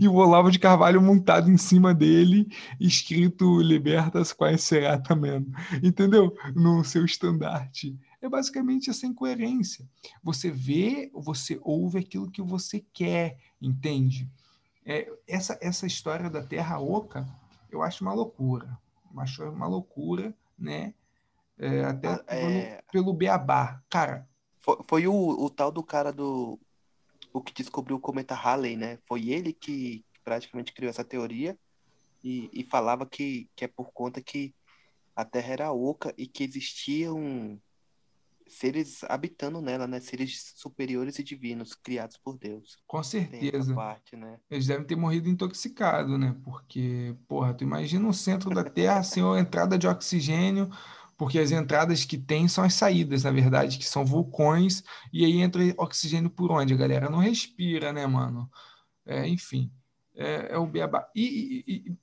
E 0.00 0.08
o 0.08 0.14
Olavo 0.14 0.50
de 0.50 0.58
Carvalho 0.58 1.00
montado 1.00 1.48
em 1.48 1.56
cima 1.56 1.94
dele, 1.94 2.48
escrito 2.80 3.60
Libertas 3.60 4.32
quais 4.32 4.62
será 4.62 4.98
também. 4.98 5.46
Entendeu? 5.82 6.34
No 6.54 6.82
seu 6.84 7.04
estandarte. 7.04 7.96
É 8.20 8.28
basicamente 8.28 8.90
essa 8.90 9.06
incoerência. 9.06 9.88
Você 10.22 10.50
vê, 10.50 11.10
você 11.14 11.60
ouve 11.62 11.98
aquilo 11.98 12.30
que 12.30 12.42
você 12.42 12.84
quer, 12.92 13.38
entende? 13.62 14.28
É, 14.88 15.06
essa, 15.28 15.58
essa 15.60 15.86
história 15.86 16.30
da 16.30 16.42
Terra 16.42 16.80
Oca, 16.80 17.28
eu 17.70 17.82
acho 17.82 18.02
uma 18.02 18.14
loucura. 18.14 18.78
Eu 19.12 19.20
acho 19.20 19.44
uma 19.44 19.66
loucura, 19.66 20.34
né? 20.58 20.94
É, 21.58 21.84
até 21.84 22.08
ah, 22.08 22.24
é... 22.28 22.82
pelo, 22.90 23.04
pelo 23.04 23.12
beabá. 23.12 23.82
Cara. 23.90 24.26
Foi, 24.60 24.76
foi 24.88 25.06
o, 25.06 25.12
o, 25.12 25.50
tal 25.50 25.70
do 25.70 25.82
cara 25.82 26.10
do. 26.10 26.58
O 27.34 27.42
que 27.42 27.52
descobriu 27.52 27.96
o 27.96 28.00
cometa 28.00 28.34
Halley, 28.34 28.78
né? 28.78 28.98
Foi 29.06 29.28
ele 29.28 29.52
que 29.52 30.02
praticamente 30.24 30.72
criou 30.72 30.88
essa 30.88 31.04
teoria 31.04 31.58
e, 32.24 32.48
e 32.50 32.64
falava 32.64 33.04
que, 33.04 33.46
que 33.54 33.66
é 33.66 33.68
por 33.68 33.92
conta 33.92 34.22
que 34.22 34.54
a 35.14 35.22
Terra 35.22 35.52
era 35.52 35.72
oca 35.72 36.14
e 36.16 36.26
que 36.26 36.42
existiam 36.42 37.60
seres 38.48 39.04
habitando 39.04 39.60
nela, 39.60 39.86
né? 39.86 40.00
Seres 40.00 40.54
superiores 40.56 41.18
e 41.18 41.22
divinos 41.22 41.74
criados 41.74 42.16
por 42.16 42.38
Deus. 42.38 42.76
Com 42.86 43.02
certeza. 43.02 43.74
Parte, 43.74 44.16
né? 44.16 44.38
Eles 44.50 44.66
devem 44.66 44.86
ter 44.86 44.96
morrido 44.96 45.28
intoxicados, 45.28 46.18
né? 46.18 46.36
Porque, 46.44 47.14
porra, 47.26 47.54
tu 47.54 47.64
imagina 47.64 48.08
o 48.08 48.14
centro 48.14 48.50
da 48.50 48.64
Terra 48.64 49.02
sem 49.02 49.22
a 49.22 49.38
entrada 49.38 49.78
de 49.78 49.86
oxigênio, 49.86 50.70
porque 51.16 51.38
as 51.38 51.50
entradas 51.50 52.04
que 52.04 52.16
tem 52.16 52.46
são 52.48 52.64
as 52.64 52.74
saídas, 52.74 53.24
na 53.24 53.30
verdade, 53.30 53.78
que 53.78 53.86
são 53.86 54.04
vulcões, 54.04 54.82
e 55.12 55.24
aí 55.24 55.40
entra 55.40 55.62
oxigênio 55.76 56.30
por 56.30 56.50
onde? 56.50 56.74
A 56.74 56.76
galera 56.76 57.10
não 57.10 57.18
respira, 57.18 57.92
né, 57.92 58.06
mano? 58.06 58.50
É, 59.04 59.26
enfim, 59.26 59.70
é, 60.14 60.54
é, 60.54 60.58
o 60.58 60.66
beabá. 60.66 61.08
E, 61.14 61.64
e, 61.66 61.90
e 61.90 61.98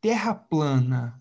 terra 0.00 0.34
plana. 0.34 1.20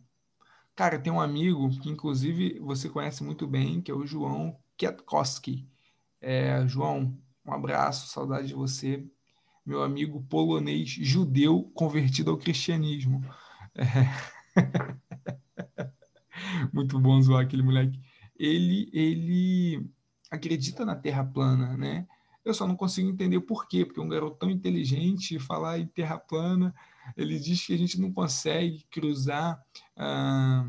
Cara, 0.80 0.98
tem 0.98 1.12
um 1.12 1.20
amigo 1.20 1.70
que, 1.82 1.90
inclusive, 1.90 2.58
você 2.60 2.88
conhece 2.88 3.22
muito 3.22 3.46
bem, 3.46 3.82
que 3.82 3.92
é 3.92 3.94
o 3.94 4.06
João 4.06 4.58
Kietkowski. 4.78 5.68
É, 6.22 6.66
João, 6.70 7.20
um 7.46 7.52
abraço, 7.52 8.08
saudade 8.08 8.48
de 8.48 8.54
você. 8.54 9.06
Meu 9.66 9.84
amigo 9.84 10.24
polonês 10.30 10.90
judeu 10.90 11.70
convertido 11.74 12.32
ao 12.32 12.38
cristianismo. 12.38 13.22
É. 13.76 14.08
Muito 16.72 16.98
bom 16.98 17.22
zoar 17.22 17.44
aquele 17.44 17.62
moleque. 17.62 18.00
Ele, 18.38 18.90
ele 18.94 19.86
acredita 20.32 20.86
na 20.86 20.96
Terra 20.96 21.26
plana, 21.26 21.76
né? 21.76 22.08
Eu 22.46 22.54
só 22.54 22.66
não 22.66 22.78
consigo 22.78 23.10
entender 23.10 23.42
por 23.42 23.68
quê, 23.68 23.84
porque 23.84 24.00
um 24.00 24.08
garoto 24.08 24.38
tão 24.38 24.50
inteligente 24.50 25.40
falar 25.40 25.78
em 25.78 25.88
Terra 25.88 26.18
plana, 26.18 26.74
ele 27.16 27.40
diz 27.40 27.66
que 27.66 27.74
a 27.74 27.78
gente 27.78 28.00
não 28.00 28.12
consegue 28.12 28.86
cruzar, 28.92 29.62
ah, 29.98 30.68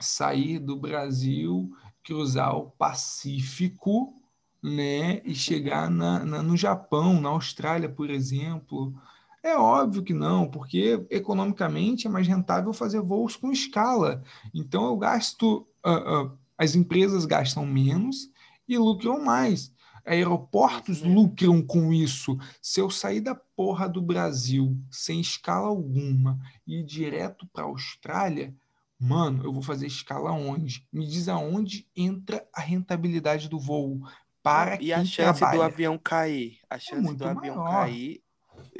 sair 0.00 0.58
do 0.58 0.76
Brasil, 0.76 1.70
cruzar 2.02 2.56
o 2.56 2.70
Pacífico, 2.70 4.14
né, 4.62 5.20
e 5.24 5.34
chegar 5.34 5.90
na, 5.90 6.24
na, 6.24 6.42
no 6.42 6.56
Japão, 6.56 7.20
na 7.20 7.30
Austrália, 7.30 7.88
por 7.88 8.10
exemplo. 8.10 8.94
É 9.42 9.56
óbvio 9.56 10.04
que 10.04 10.14
não, 10.14 10.48
porque 10.48 11.04
economicamente 11.10 12.06
é 12.06 12.10
mais 12.10 12.28
rentável 12.28 12.72
fazer 12.72 13.00
voos 13.00 13.34
com 13.34 13.50
escala. 13.50 14.22
Então 14.54 14.86
eu 14.86 14.96
gasto, 14.96 15.66
uh, 15.84 16.26
uh, 16.26 16.38
as 16.56 16.76
empresas 16.76 17.26
gastam 17.26 17.66
menos 17.66 18.30
e 18.68 18.78
lucram 18.78 19.24
mais. 19.24 19.72
Aeroportos 20.04 21.02
uhum. 21.02 21.14
lucram 21.14 21.62
com 21.62 21.92
isso. 21.92 22.36
Se 22.60 22.80
eu 22.80 22.90
sair 22.90 23.20
da 23.20 23.34
porra 23.34 23.88
do 23.88 24.02
Brasil 24.02 24.76
sem 24.90 25.20
escala 25.20 25.68
alguma 25.68 26.38
e 26.66 26.80
ir 26.80 26.84
direto 26.84 27.46
para 27.52 27.64
a 27.64 27.66
Austrália, 27.66 28.54
mano, 28.98 29.44
eu 29.44 29.52
vou 29.52 29.62
fazer 29.62 29.86
escala 29.86 30.32
onde? 30.32 30.86
Me 30.92 31.06
diz 31.06 31.28
aonde 31.28 31.88
entra 31.96 32.46
a 32.52 32.60
rentabilidade 32.60 33.48
do 33.48 33.58
voo 33.58 34.00
para 34.42 34.80
e 34.82 34.92
a 34.92 35.04
chance 35.04 35.38
trabalha. 35.38 35.58
do 35.58 35.62
avião 35.62 35.98
cair, 35.98 36.58
a 36.68 36.76
é 36.76 36.78
chance 36.80 37.10
é 37.10 37.14
do 37.14 37.24
avião 37.24 37.56
maior. 37.56 37.70
cair 37.70 38.22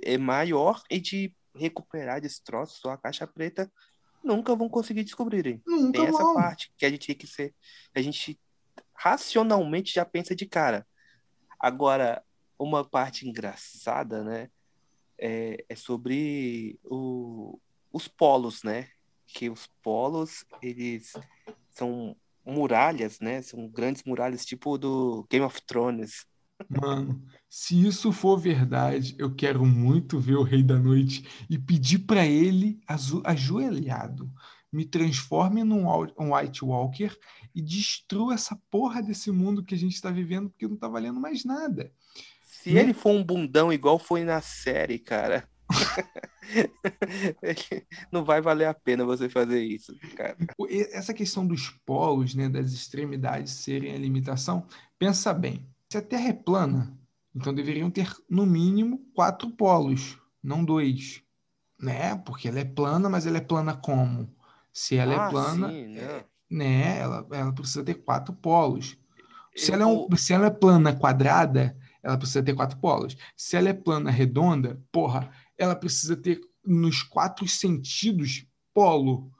é 0.02 0.18
maior 0.18 0.82
e 0.90 0.98
de 0.98 1.34
recuperar 1.54 2.20
destroços 2.20 2.78
sua 2.78 2.96
caixa 2.96 3.26
preta 3.26 3.70
nunca 4.22 4.54
vão 4.54 4.68
conseguir 4.68 5.04
descobrirem. 5.04 5.60
Nunca 5.66 6.00
Tem 6.00 6.08
essa 6.08 6.34
parte 6.34 6.72
que 6.76 6.86
a 6.86 6.90
gente 6.90 7.06
tem 7.06 7.16
que 7.16 7.26
ser. 7.26 7.54
A 7.94 8.00
gente 8.00 8.38
racionalmente 8.94 9.92
já 9.92 10.04
pensa 10.04 10.34
de 10.34 10.46
cara. 10.46 10.86
Agora, 11.62 12.24
uma 12.58 12.84
parte 12.84 13.28
engraçada, 13.28 14.24
né? 14.24 14.50
É, 15.16 15.64
é 15.68 15.76
sobre 15.76 16.76
o, 16.82 17.60
os 17.92 18.08
polos, 18.08 18.64
né? 18.64 18.88
Que 19.28 19.48
os 19.48 19.68
polos, 19.80 20.44
eles 20.60 21.12
são 21.70 22.16
muralhas, 22.44 23.20
né? 23.20 23.40
São 23.42 23.68
grandes 23.68 24.02
muralhas, 24.02 24.44
tipo 24.44 24.76
do 24.76 25.24
Game 25.30 25.46
of 25.46 25.62
Thrones. 25.62 26.26
Mano, 26.68 27.24
se 27.48 27.86
isso 27.86 28.10
for 28.10 28.36
verdade, 28.36 29.14
eu 29.16 29.32
quero 29.32 29.64
muito 29.64 30.18
ver 30.18 30.34
o 30.34 30.42
Rei 30.42 30.64
da 30.64 30.78
Noite 30.78 31.24
e 31.48 31.56
pedir 31.58 32.00
para 32.00 32.26
ele, 32.26 32.80
ajoelhado, 33.24 34.28
me 34.72 34.84
transforme 34.84 35.62
num 35.62 35.86
White 36.34 36.64
Walker 36.64 37.16
e 37.54 37.60
destrua 37.60 38.34
essa 38.34 38.58
porra 38.70 39.02
desse 39.02 39.30
mundo 39.30 39.64
que 39.64 39.74
a 39.74 39.78
gente 39.78 39.94
está 39.94 40.10
vivendo, 40.10 40.48
porque 40.48 40.66
não 40.66 40.76
tá 40.76 40.88
valendo 40.88 41.20
mais 41.20 41.44
nada. 41.44 41.92
Se 42.42 42.72
né? 42.72 42.80
ele 42.80 42.94
for 42.94 43.10
um 43.10 43.22
bundão 43.22 43.72
igual 43.72 43.98
foi 43.98 44.24
na 44.24 44.40
série, 44.40 44.98
cara. 44.98 45.48
não 48.10 48.24
vai 48.24 48.40
valer 48.40 48.66
a 48.66 48.74
pena 48.74 49.04
você 49.04 49.28
fazer 49.28 49.62
isso, 49.62 49.94
cara. 50.16 50.36
Essa 50.92 51.14
questão 51.14 51.46
dos 51.46 51.68
polos, 51.84 52.34
né, 52.34 52.48
das 52.48 52.72
extremidades 52.72 53.52
serem 53.52 53.94
a 53.94 53.98
limitação, 53.98 54.66
pensa 54.98 55.32
bem 55.32 55.66
se 55.92 55.98
a 55.98 56.02
Terra 56.02 56.28
é 56.28 56.32
plana, 56.32 56.98
então 57.34 57.52
deveriam 57.52 57.90
ter 57.90 58.10
no 58.28 58.46
mínimo 58.46 59.04
quatro 59.14 59.50
polos, 59.50 60.18
não 60.42 60.64
dois, 60.64 61.22
né? 61.78 62.16
Porque 62.16 62.48
ela 62.48 62.60
é 62.60 62.64
plana, 62.64 63.10
mas 63.10 63.26
ela 63.26 63.36
é 63.36 63.42
plana 63.42 63.76
como? 63.76 64.34
Se 64.72 64.96
ela 64.96 65.12
é 65.12 65.18
ah, 65.18 65.26
é 65.26 65.30
plana, 65.30 65.68
sim, 65.68 65.96
é, 65.98 66.24
né? 66.50 66.98
Ela, 66.98 67.26
ela 67.32 67.52
precisa 67.52 67.84
ter 67.84 67.94
quatro 67.94 68.34
polos. 68.34 68.96
Se, 69.54 69.70
Eu... 69.70 69.74
ela 69.74 69.82
é 69.82 69.86
um, 69.86 70.16
se 70.16 70.32
ela 70.32 70.46
é 70.46 70.50
plana 70.50 70.94
quadrada, 70.94 71.76
ela 72.02 72.16
precisa 72.16 72.42
ter 72.42 72.54
quatro 72.54 72.78
polos. 72.78 73.16
Se 73.36 73.56
ela 73.56 73.68
é 73.68 73.74
plana 73.74 74.10
redonda, 74.10 74.82
porra, 74.90 75.30
ela 75.56 75.76
precisa 75.76 76.16
ter 76.16 76.40
nos 76.64 77.02
quatro 77.02 77.46
sentidos 77.46 78.46
polo. 78.72 79.30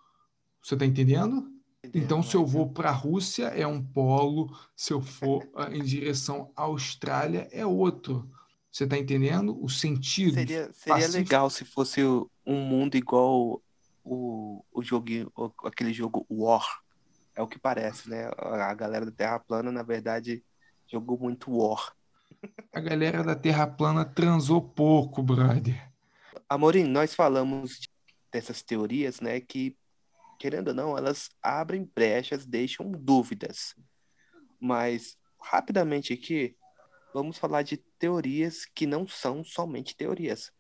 Você 0.63 0.77
tá 0.77 0.85
entendendo? 0.85 1.51
Então, 1.95 2.23
se 2.23 2.37
eu 2.37 2.47
vou 2.47 2.71
para 2.71 2.91
a 2.91 2.93
Rússia, 2.93 3.47
é 3.47 3.67
um 3.67 3.83
polo, 3.83 4.57
se 4.77 4.93
eu 4.93 5.01
for 5.01 5.49
ah, 5.57 5.69
em 5.73 5.83
direção 5.83 6.53
à 6.57 6.63
Austrália, 6.63 7.49
é 7.51 7.67
outro. 7.67 8.31
Você 8.71 8.85
está 8.85 8.97
entendendo 8.97 9.63
o 9.63 9.69
sentido? 9.69 10.35
Seria, 10.35 10.73
seria 10.73 11.09
legal 11.09 11.51
se 11.51 11.65
fosse 11.65 12.01
um 12.47 12.61
mundo 12.65 12.97
igual 12.97 13.61
o, 14.05 14.65
o 14.73 14.83
jogo, 14.83 15.07
aquele 15.65 15.93
jogo 15.93 16.27
War. 16.31 16.83
É 17.35 17.43
o 17.43 17.49
que 17.49 17.59
parece, 17.59 18.11
né? 18.11 18.31
A 18.37 18.75
galera 18.75 19.07
da 19.07 19.13
Terra 19.13 19.39
plana, 19.39 19.73
na 19.73 19.83
verdade, 19.83 20.45
jogou 20.87 21.19
muito 21.19 21.51
War. 21.51 21.95
A 22.73 22.81
galera 22.81 23.23
da 23.23 23.35
Terra 23.35 23.67
plana 23.67 24.05
transou 24.05 24.61
pouco, 24.61 25.23
brother. 25.23 25.91
Amorim, 26.49 26.85
nós 26.85 27.15
falamos 27.15 27.81
dessas 28.31 28.63
teorias, 28.63 29.21
né, 29.21 29.41
que 29.41 29.77
querendo 30.43 30.69
ou 30.69 30.75
não, 30.75 30.99
elas 30.99 31.31
abrem 31.41 31.89
brechas, 31.95 32.45
deixam 32.45 32.91
dúvidas. 32.91 33.77
Mas, 34.59 35.17
rapidamente 35.41 36.13
aqui, 36.13 36.57
vamos 37.15 37.39
falar 37.39 37.63
de 37.63 37.77
teorias 37.77 38.67
que 38.67 38.85
não 38.85 39.07
são 39.07 39.45
somente 39.45 39.97
teorias. 39.97 40.51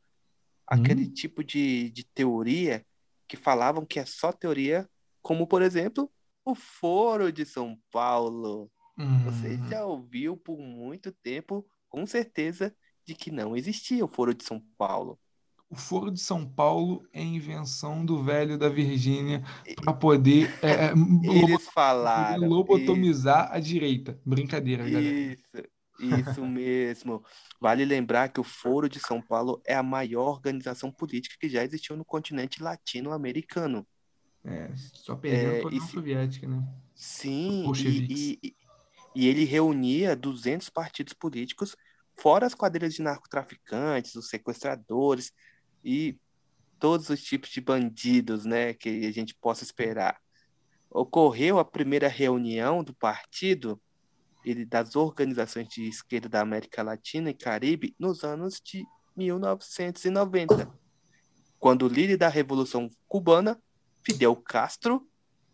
Aquele 0.68 1.06
hum. 1.06 1.12
tipo 1.12 1.42
de, 1.42 1.90
de 1.90 2.04
teoria 2.04 2.86
que 3.32 3.36
falavam 3.38 3.86
que 3.86 3.98
é 3.98 4.04
só 4.04 4.30
teoria, 4.30 4.86
como, 5.22 5.46
por 5.46 5.62
exemplo, 5.62 6.12
o 6.44 6.54
Foro 6.54 7.32
de 7.32 7.46
São 7.46 7.78
Paulo. 7.90 8.70
Hum. 8.98 9.24
Você 9.24 9.56
já 9.70 9.86
ouviu 9.86 10.36
por 10.36 10.58
muito 10.58 11.10
tempo 11.10 11.64
com 11.88 12.06
certeza 12.06 12.76
de 13.06 13.14
que 13.14 13.30
não 13.30 13.56
existia 13.56 14.04
o 14.04 14.08
Foro 14.08 14.34
de 14.34 14.44
São 14.44 14.62
Paulo. 14.76 15.18
O 15.70 15.76
Foro 15.76 16.10
de 16.10 16.20
São 16.20 16.46
Paulo 16.46 17.08
é 17.10 17.22
invenção 17.22 18.04
do 18.04 18.22
velho 18.22 18.58
da 18.58 18.68
Virgínia 18.68 19.42
para 19.76 19.94
poder 19.94 20.52
é, 20.62 20.88
é 20.88 20.92
Eles 21.24 21.66
falaram, 21.68 22.46
lobotomizar 22.46 23.46
isso. 23.46 23.54
a 23.54 23.60
direita. 23.60 24.20
Brincadeira, 24.26 24.84
galera. 24.84 25.16
Isso 25.16 25.72
mesmo. 26.48 27.24
Vale 27.60 27.84
lembrar 27.84 28.28
que 28.28 28.40
o 28.40 28.44
Foro 28.44 28.88
de 28.88 28.98
São 29.00 29.20
Paulo 29.20 29.60
é 29.66 29.74
a 29.74 29.82
maior 29.82 30.28
organização 30.28 30.90
política 30.90 31.36
que 31.38 31.48
já 31.48 31.64
existiu 31.64 31.96
no 31.96 32.04
continente 32.04 32.62
latino-americano. 32.62 33.86
É, 34.44 34.70
só 34.74 35.14
perdeu 35.14 35.52
é, 35.52 35.60
a 35.60 35.66
União 35.66 35.86
Soviética, 35.86 36.48
né? 36.48 36.66
Sim, 36.94 37.72
e, 37.76 38.38
e, 38.42 38.56
e 39.14 39.28
ele 39.28 39.44
reunia 39.44 40.16
200 40.16 40.68
partidos 40.68 41.12
políticos, 41.12 41.76
fora 42.16 42.46
as 42.46 42.54
quadrilhas 42.54 42.94
de 42.94 43.02
narcotraficantes, 43.02 44.14
os 44.16 44.28
sequestradores 44.28 45.32
e 45.84 46.18
todos 46.78 47.08
os 47.10 47.22
tipos 47.22 47.50
de 47.50 47.60
bandidos, 47.60 48.44
né, 48.44 48.74
que 48.74 49.06
a 49.06 49.12
gente 49.12 49.34
possa 49.34 49.62
esperar. 49.62 50.20
Ocorreu 50.90 51.58
a 51.58 51.64
primeira 51.64 52.08
reunião 52.08 52.82
do 52.82 52.92
partido 52.92 53.80
e 54.44 54.64
das 54.64 54.96
organizações 54.96 55.68
de 55.68 55.88
esquerda 55.88 56.28
da 56.28 56.40
América 56.40 56.82
Latina 56.82 57.30
e 57.30 57.34
Caribe 57.34 57.94
nos 57.98 58.24
anos 58.24 58.60
de 58.64 58.84
1990, 59.16 60.70
quando 61.58 61.86
o 61.86 61.88
líder 61.88 62.16
da 62.16 62.28
Revolução 62.28 62.90
Cubana, 63.06 63.60
Fidel 64.02 64.34
Castro, 64.36 65.08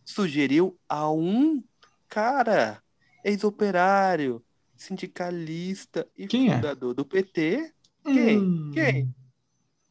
sugeriu 0.04 0.78
a 0.88 1.10
um 1.10 1.62
cara 2.08 2.82
ex-operário, 3.24 4.42
sindicalista 4.76 6.08
e 6.16 6.26
Quem 6.26 6.50
é? 6.50 6.54
fundador 6.54 6.92
é? 6.92 6.94
do 6.94 7.04
PT. 7.04 7.72
Quem? 8.04 8.38
Hum. 8.38 8.70
Quem? 8.72 9.14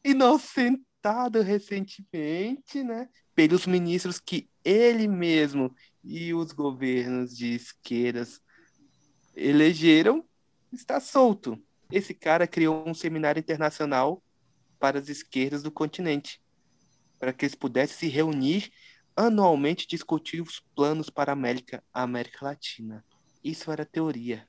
Inocentado 0.04 1.40
recentemente, 1.42 2.82
né? 2.82 3.08
Pelos 3.34 3.66
ministros 3.66 4.18
que 4.18 4.48
ele 4.64 5.06
mesmo 5.06 5.72
e 6.02 6.34
os 6.34 6.52
governos 6.52 7.36
de 7.36 7.54
esquerdas 7.54 8.40
elegeram, 9.38 10.24
está 10.72 11.00
solto. 11.00 11.58
Esse 11.90 12.12
cara 12.12 12.46
criou 12.46 12.86
um 12.86 12.94
seminário 12.94 13.40
internacional 13.40 14.22
para 14.78 14.98
as 14.98 15.08
esquerdas 15.08 15.62
do 15.62 15.70
continente, 15.70 16.40
para 17.18 17.32
que 17.32 17.44
eles 17.44 17.54
pudessem 17.54 17.96
se 17.96 18.08
reunir 18.08 18.70
anualmente 19.16 19.86
discutir 19.88 20.40
os 20.40 20.60
planos 20.76 21.10
para 21.10 21.32
a 21.32 21.34
América, 21.34 21.82
a 21.92 22.02
América 22.02 22.44
Latina. 22.44 23.04
Isso 23.42 23.70
era 23.72 23.84
teoria. 23.84 24.46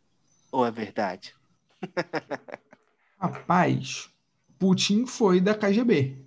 Ou 0.52 0.64
é 0.64 0.70
verdade? 0.70 1.34
Rapaz, 3.18 4.10
Putin 4.60 5.08
foi 5.08 5.42
da 5.42 5.56
KGB, 5.56 6.24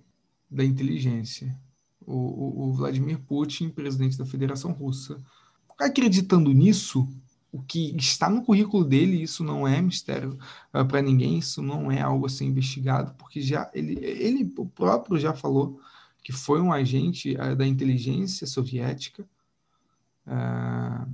da 0.49 0.63
inteligência. 0.63 1.57
O, 2.05 2.13
o, 2.13 2.67
o 2.67 2.73
Vladimir 2.73 3.17
Putin, 3.19 3.69
presidente 3.69 4.17
da 4.17 4.25
Federação 4.25 4.73
Russa. 4.73 5.23
Acreditando 5.79 6.51
nisso, 6.51 7.07
o 7.53 7.61
que 7.61 7.95
está 7.95 8.27
no 8.27 8.43
currículo 8.43 8.83
dele, 8.83 9.21
isso 9.21 9.43
não 9.43 9.67
é 9.67 9.79
mistério 9.79 10.39
uh, 10.73 10.83
para 10.87 11.03
ninguém, 11.03 11.37
isso 11.37 11.61
não 11.61 11.91
é 11.91 12.01
algo 12.01 12.25
a 12.25 12.29
ser 12.29 12.45
investigado, 12.45 13.13
porque 13.13 13.39
já 13.41 13.69
ele, 13.75 13.93
ele 14.03 14.43
próprio 14.73 15.19
já 15.19 15.35
falou 15.35 15.79
que 16.23 16.31
foi 16.31 16.59
um 16.59 16.73
agente 16.73 17.35
uh, 17.35 17.55
da 17.55 17.67
inteligência 17.67 18.47
soviética. 18.47 19.23
Uh, 20.25 21.13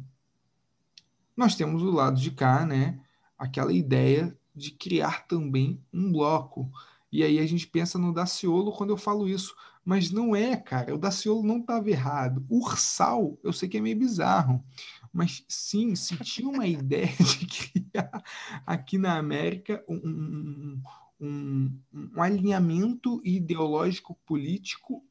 nós 1.36 1.56
temos 1.56 1.82
do 1.82 1.92
lado 1.92 2.22
de 2.22 2.32
cá, 2.32 2.66
né, 2.66 2.98
aquela 3.38 3.74
ideia 3.74 4.34
de 4.56 4.72
criar 4.72 5.28
também 5.28 5.84
um 5.92 6.10
bloco. 6.10 6.72
E 7.12 7.22
aí 7.22 7.38
a 7.38 7.46
gente 7.46 7.68
pensa 7.68 8.00
no 8.00 8.14
Daciolo 8.14 8.72
quando 8.72 8.92
eu 8.92 8.98
falo 8.98 9.28
isso, 9.28 9.54
mas 9.84 10.10
não 10.10 10.34
é, 10.34 10.56
cara. 10.56 10.96
O 10.96 10.98
Daciolo 10.98 11.44
não 11.44 11.60
estava 11.60 11.90
errado. 11.90 12.46
Ursal, 12.50 13.38
eu 13.44 13.52
sei 13.52 13.68
que 13.68 13.78
é 13.78 13.82
meio 13.82 13.98
bizarro, 13.98 14.64
mas 15.12 15.44
sim, 15.48 15.96
se 15.96 16.16
tinha 16.18 16.50
uma 16.50 16.68
ideia 16.68 17.08
de 17.18 17.46
criar 17.46 18.24
aqui 18.66 18.98
na 18.98 19.18
América 19.18 19.84
um, 19.88 20.82
um, 21.20 21.80
um 21.94 22.22
alinhamento 22.22 23.22
ideológico 23.24 24.16
político 24.26 25.04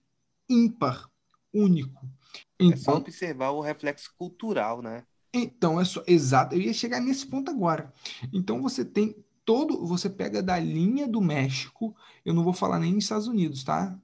ímpar, 0.49 1.11
único. 1.53 2.09
Então, 2.59 2.73
é 2.73 2.77
só 2.77 2.91
então 2.93 3.03
observar 3.03 3.51
o 3.51 3.61
reflexo 3.61 4.13
cultural, 4.17 4.83
né? 4.83 5.05
Então, 5.33 5.81
é 5.81 5.85
só. 5.85 6.03
Exato, 6.07 6.55
eu 6.55 6.61
ia 6.61 6.73
chegar 6.73 7.01
nesse 7.01 7.27
ponto 7.27 7.51
agora. 7.51 7.93
Então, 8.33 8.63
você 8.63 8.85
tem 8.85 9.15
todo. 9.45 9.85
Você 9.87 10.09
pega 10.09 10.43
da 10.43 10.59
linha 10.59 11.07
do 11.07 11.21
México, 11.21 11.95
eu 12.25 12.33
não 12.33 12.45
vou 12.45 12.53
falar 12.53 12.79
nem 12.79 12.95
nos 12.95 13.05
Estados 13.05 13.29
Unidos, 13.29 13.63
tá? 13.65 13.99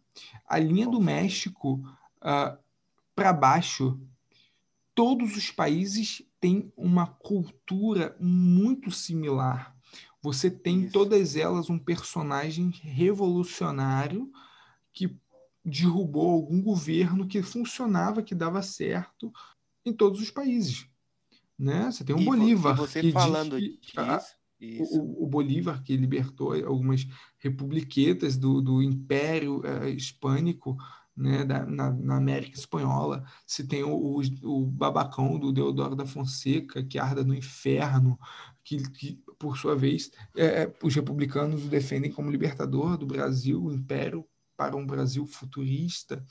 A 0.47 0.59
linha 0.59 0.87
do 0.87 1.01
México 1.01 1.75
uh, 1.75 1.89
ah, 2.23 2.59
para 3.15 3.33
baixo, 3.33 3.99
todos 4.95 5.37
os 5.37 5.51
países 5.51 6.23
têm 6.41 6.73
uma 6.77 7.07
cultura 7.07 8.17
muito 8.21 8.91
similar. 8.91 9.75
Você 10.23 10.51
tem 10.51 10.85
Isso. 10.85 10.93
todas 10.93 11.37
elas 11.37 11.69
um 11.69 11.79
personagem 11.79 12.71
revolucionário 12.71 14.31
que 14.93 15.19
derrubou 15.65 16.31
algum 16.31 16.63
governo 16.63 17.27
que 17.27 17.43
funcionava, 17.43 18.23
que 18.23 18.35
dava 18.35 18.63
certo 18.63 19.33
em 19.85 19.93
todos 19.93 20.21
os 20.21 20.31
países. 20.31 20.87
Né? 21.59 21.91
Você 21.91 22.05
tem 22.05 22.15
um 22.15 22.21
e 22.21 22.25
Bolívar. 22.25 22.77
Você 22.77 23.01
que 23.01 23.13
falando 23.13 23.57
que, 23.59 23.79
disso, 24.59 24.99
o, 24.99 25.25
o, 25.25 25.27
Bolívar 25.27 25.83
que 25.83 25.97
libertou 25.97 26.53
algumas 26.53 27.07
republiquetas 27.39 28.37
do, 28.37 28.61
do 28.61 28.83
Império 28.83 29.61
uh, 29.61 29.89
Hispânico 29.89 30.77
né, 31.17 31.45
da, 31.45 31.65
na, 31.65 31.91
na, 31.91 32.17
América 32.17 32.59
Espanhola. 32.59 33.25
Se 33.47 33.67
tem 33.67 33.83
o, 33.85 34.21
o, 34.43 34.67
babacão 34.67 35.39
do 35.39 35.53
Deodoro 35.53 35.95
da 35.95 36.07
Fonseca, 36.07 36.83
que 36.83 36.99
arda 36.99 37.25
no 37.25 37.35
inferno, 37.35 38.19
que, 38.65 38.79
que 38.91 39.23
por 39.39 39.57
sua 39.57 39.77
vez, 39.77 40.11
é, 40.37 40.63
é 40.63 40.75
os 40.83 40.95
republicanos 40.95 41.65
o 41.65 41.69
defendem 41.69 42.11
como 42.11 42.31
libertador 42.31 42.97
do 42.97 43.07
Brasil, 43.07 43.71
império 43.73 44.25
para 44.57 44.77
um 44.77 44.87
Brasil 44.87 45.27
futurista. 45.27 46.25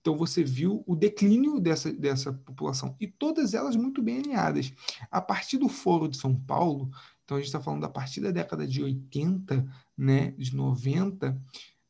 Então 0.00 0.16
você 0.16 0.42
viu 0.42 0.82
o 0.86 0.96
declínio 0.96 1.60
dessa, 1.60 1.92
dessa 1.92 2.32
população 2.32 2.96
e 2.98 3.06
todas 3.06 3.52
elas 3.52 3.76
muito 3.76 4.02
bem 4.02 4.18
alinhadas. 4.18 4.72
A 5.10 5.20
partir 5.20 5.58
do 5.58 5.68
Foro 5.68 6.08
de 6.08 6.16
São 6.16 6.34
Paulo, 6.34 6.90
então 7.24 7.36
a 7.36 7.40
gente 7.40 7.48
está 7.48 7.60
falando 7.60 7.84
a 7.84 7.88
partir 7.88 8.20
da 8.20 8.30
década 8.30 8.66
de 8.66 8.82
80, 8.82 9.64
né, 9.96 10.32
de 10.32 10.56
90, 10.56 11.40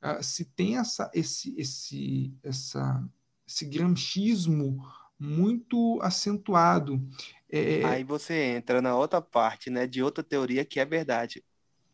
uh, 0.03 0.23
se 0.23 0.45
tem 0.45 0.79
essa, 0.79 1.11
esse, 1.15 1.55
esse, 1.59 2.35
essa, 2.43 3.05
esse 3.47 3.65
gramscismo 3.65 4.85
muito 5.19 5.99
acentuado. 6.03 7.01
É... 7.51 7.85
Aí 7.85 8.05
você 8.05 8.35
entra 8.57 8.81
na 8.81 8.97
outra 8.97 9.21
parte, 9.21 9.69
né, 9.69 9.87
de 9.87 10.03
outra 10.03 10.25
teoria 10.25 10.65
que 10.65 10.81
é 10.81 10.85
verdade. 10.85 11.45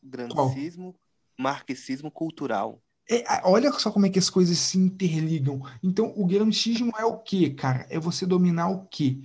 Gramscismo, 0.02 0.94
marxismo 1.36 2.10
cultural. 2.10 2.80
É, 3.08 3.24
olha 3.44 3.72
só 3.72 3.90
como 3.90 4.06
é 4.06 4.10
que 4.10 4.18
as 4.18 4.28
coisas 4.28 4.58
se 4.58 4.78
interligam. 4.78 5.62
Então, 5.82 6.12
o 6.16 6.26
gramscismo 6.26 6.92
é 6.98 7.04
o 7.04 7.18
quê, 7.18 7.50
cara? 7.50 7.86
É 7.88 7.98
você 7.98 8.26
dominar 8.26 8.68
o 8.68 8.84
quê? 8.86 9.20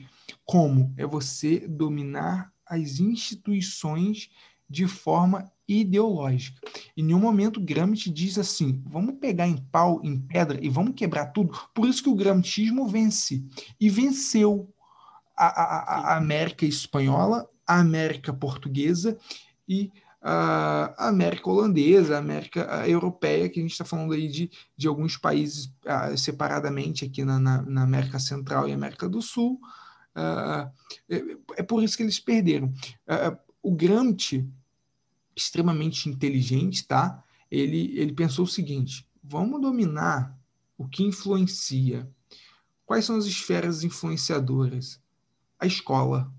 Como? 0.46 0.94
É 0.98 1.06
você 1.06 1.60
dominar 1.68 2.54
as 2.66 3.00
instituições 3.00 4.30
de 4.70 4.88
forma 4.88 5.52
ideológica. 5.80 6.60
Em 6.96 7.04
nenhum 7.04 7.20
momento 7.20 7.62
Gramsci 7.62 8.10
diz 8.10 8.38
assim: 8.38 8.82
vamos 8.86 9.16
pegar 9.20 9.48
em 9.48 9.58
pau, 9.58 10.02
em 10.04 10.20
pedra 10.20 10.60
e 10.62 10.70
vamos 10.70 10.96
quebrar 10.96 11.28
tudo. 11.28 11.58
Por 11.74 11.88
isso 11.88 12.04
que 12.04 12.10
o 12.10 12.16
gramscismo 12.16 12.88
vence. 12.88 13.44
E 13.80 13.90
venceu 13.90 14.70
a, 15.38 15.46
a, 15.46 16.14
a 16.14 16.18
América 16.18 16.66
espanhola, 16.66 17.48
a 17.66 17.80
América 17.80 18.34
portuguesa 18.34 19.18
e 19.68 19.92
a 20.22 21.08
América 21.08 21.50
holandesa, 21.50 22.16
a 22.16 22.20
América 22.20 22.88
europeia, 22.88 23.50
que 23.50 23.60
a 23.60 23.64
gente 23.64 23.72
está 23.72 23.84
falando 23.84 24.14
aí 24.14 24.28
de, 24.28 24.52
de 24.78 24.88
alguns 24.88 25.18
países 25.18 25.66
uh, 25.86 26.16
separadamente 26.16 27.04
aqui 27.04 27.26
na, 27.26 27.40
na, 27.40 27.62
na, 27.64 27.84
América 27.84 28.20
Central 28.20 28.70
e 28.70 28.74
América 28.74 29.10
do 29.10 29.20
Sul. 29.20 29.60
Uh, 30.16 30.70
é, 31.10 31.24
é, 31.58 31.64
por 31.64 31.82
isso 31.82 31.98
que 31.98 32.04
eles 32.04 32.20
perderam. 32.20 32.68
Uh, 32.68 33.36
o 33.64 33.72
Gramsci, 33.72 34.48
extremamente 35.42 36.10
inteligente, 36.10 36.86
tá? 36.86 37.24
Ele, 37.50 37.98
ele 37.98 38.14
pensou 38.14 38.46
o 38.46 38.48
seguinte: 38.48 39.08
vamos 39.24 39.62
dominar 39.62 40.38
o 40.78 40.88
que 40.88 41.04
influencia. 41.04 42.10
Quais 42.86 43.06
são 43.06 43.18
as 43.18 43.26
esferas 43.26 43.84
influenciadoras? 43.84 45.02
A 45.60 45.66
escola, 45.66 46.34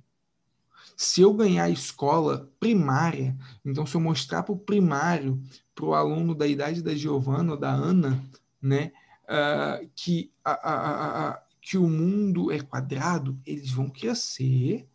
se 0.97 1.21
eu 1.21 1.33
ganhar 1.33 1.65
a 1.65 1.71
escola 1.71 2.51
primária, 2.59 3.37
então 3.65 3.87
se 3.87 3.95
eu 3.95 4.01
mostrar 4.01 4.43
para 4.43 4.53
o 4.53 4.59
primário, 4.59 5.41
para 5.75 5.85
o 5.85 5.95
aluno 5.95 6.35
da 6.35 6.47
idade 6.47 6.83
da 6.83 6.95
Giovana 6.95 7.53
ou 7.53 7.59
da 7.59 7.71
Ana, 7.71 8.23
né, 8.61 8.93
uh, 9.25 9.89
que, 9.95 10.31
a, 10.45 10.53
a, 10.53 11.29
a, 11.29 11.43
que 11.61 11.79
o 11.79 11.89
mundo 11.89 12.51
é 12.51 12.61
quadrado, 12.61 13.39
eles 13.47 13.71
vão 13.71 13.89
crescer 13.89 14.87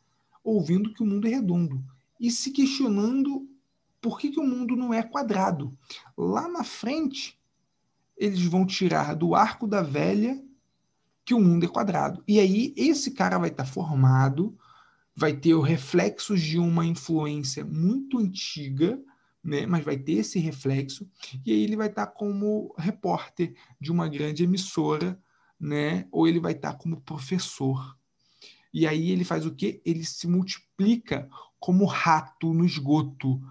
ouvindo 0.43 0.93
que 0.93 1.03
o 1.03 1.05
mundo 1.05 1.27
é 1.27 1.31
redondo 1.31 1.83
e 2.19 2.31
se 2.31 2.51
questionando 2.51 3.47
por 4.01 4.19
que, 4.19 4.29
que 4.29 4.39
o 4.39 4.43
mundo 4.43 4.75
não 4.75 4.93
é 4.93 5.03
quadrado? 5.03 5.77
Lá 6.17 6.47
na 6.47 6.63
frente, 6.63 7.39
eles 8.15 8.43
vão 8.43 8.65
tirar 8.65 9.15
do 9.15 9.35
arco 9.35 9.67
da 9.67 9.81
velha 9.81 10.41
que 11.25 11.33
o 11.33 11.39
mundo 11.39 11.65
é 11.65 11.67
quadrado. 11.67 12.23
E 12.27 12.39
aí, 12.39 12.73
esse 12.77 13.11
cara 13.11 13.37
vai 13.37 13.49
estar 13.49 13.65
tá 13.65 13.69
formado, 13.69 14.57
vai 15.15 15.33
ter 15.33 15.53
o 15.53 15.61
reflexos 15.61 16.41
de 16.41 16.57
uma 16.57 16.85
influência 16.85 17.65
muito 17.65 18.19
antiga, 18.19 19.01
né? 19.43 19.65
mas 19.65 19.83
vai 19.83 19.97
ter 19.97 20.13
esse 20.13 20.39
reflexo, 20.39 21.09
e 21.45 21.51
aí 21.51 21.63
ele 21.63 21.75
vai 21.75 21.87
estar 21.87 22.05
tá 22.05 22.11
como 22.11 22.73
repórter 22.77 23.55
de 23.79 23.91
uma 23.91 24.07
grande 24.07 24.43
emissora, 24.43 25.19
né? 25.59 26.07
ou 26.11 26.27
ele 26.27 26.39
vai 26.39 26.51
estar 26.51 26.73
tá 26.73 26.77
como 26.77 27.01
professor. 27.01 27.97
E 28.73 28.85
aí 28.85 29.11
ele 29.11 29.23
faz 29.23 29.45
o 29.45 29.55
quê? 29.55 29.81
Ele 29.83 30.05
se 30.05 30.27
multiplica 30.27 31.27
como 31.59 31.85
rato 31.85 32.53
no 32.53 32.65
esgoto. 32.65 33.41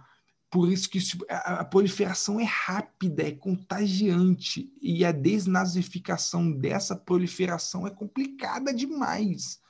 Por 0.57 0.73
isso 0.73 0.89
que 0.89 0.99
a 1.29 1.63
proliferação 1.67 2.41
é 2.41 2.45
rápida, 2.45 3.29
é 3.29 3.31
contagiante. 3.31 4.73
E 4.81 5.05
a 5.05 5.13
desnazificação 5.13 6.51
dessa 6.51 6.97
proliferação 6.97 7.87
é 7.87 7.91
complicada 7.91 8.73
demais. 8.73 9.61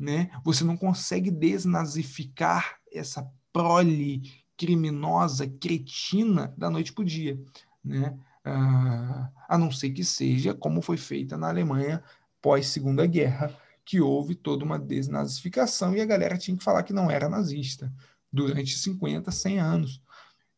Né? 0.00 0.30
Você 0.42 0.64
não 0.64 0.74
consegue 0.74 1.30
desnazificar 1.30 2.78
essa 2.90 3.30
prole 3.52 4.22
criminosa, 4.56 5.46
cretina, 5.46 6.54
da 6.56 6.70
noite 6.70 6.94
para 6.94 7.02
o 7.02 7.04
dia. 7.04 7.38
Né? 7.84 8.18
Ah, 8.42 9.28
a 9.46 9.58
não 9.58 9.70
ser 9.70 9.90
que 9.90 10.02
seja 10.02 10.54
como 10.54 10.80
foi 10.80 10.96
feita 10.96 11.36
na 11.36 11.50
Alemanha 11.50 12.02
pós-Segunda 12.40 13.04
Guerra, 13.04 13.54
que 13.84 14.00
houve 14.00 14.34
toda 14.34 14.64
uma 14.64 14.78
desnazificação 14.78 15.94
e 15.94 16.00
a 16.00 16.06
galera 16.06 16.38
tinha 16.38 16.56
que 16.56 16.64
falar 16.64 16.84
que 16.84 16.94
não 16.94 17.10
era 17.10 17.28
nazista 17.28 17.92
durante 18.32 18.78
50, 18.78 19.30
100 19.30 19.58
anos. 19.58 20.02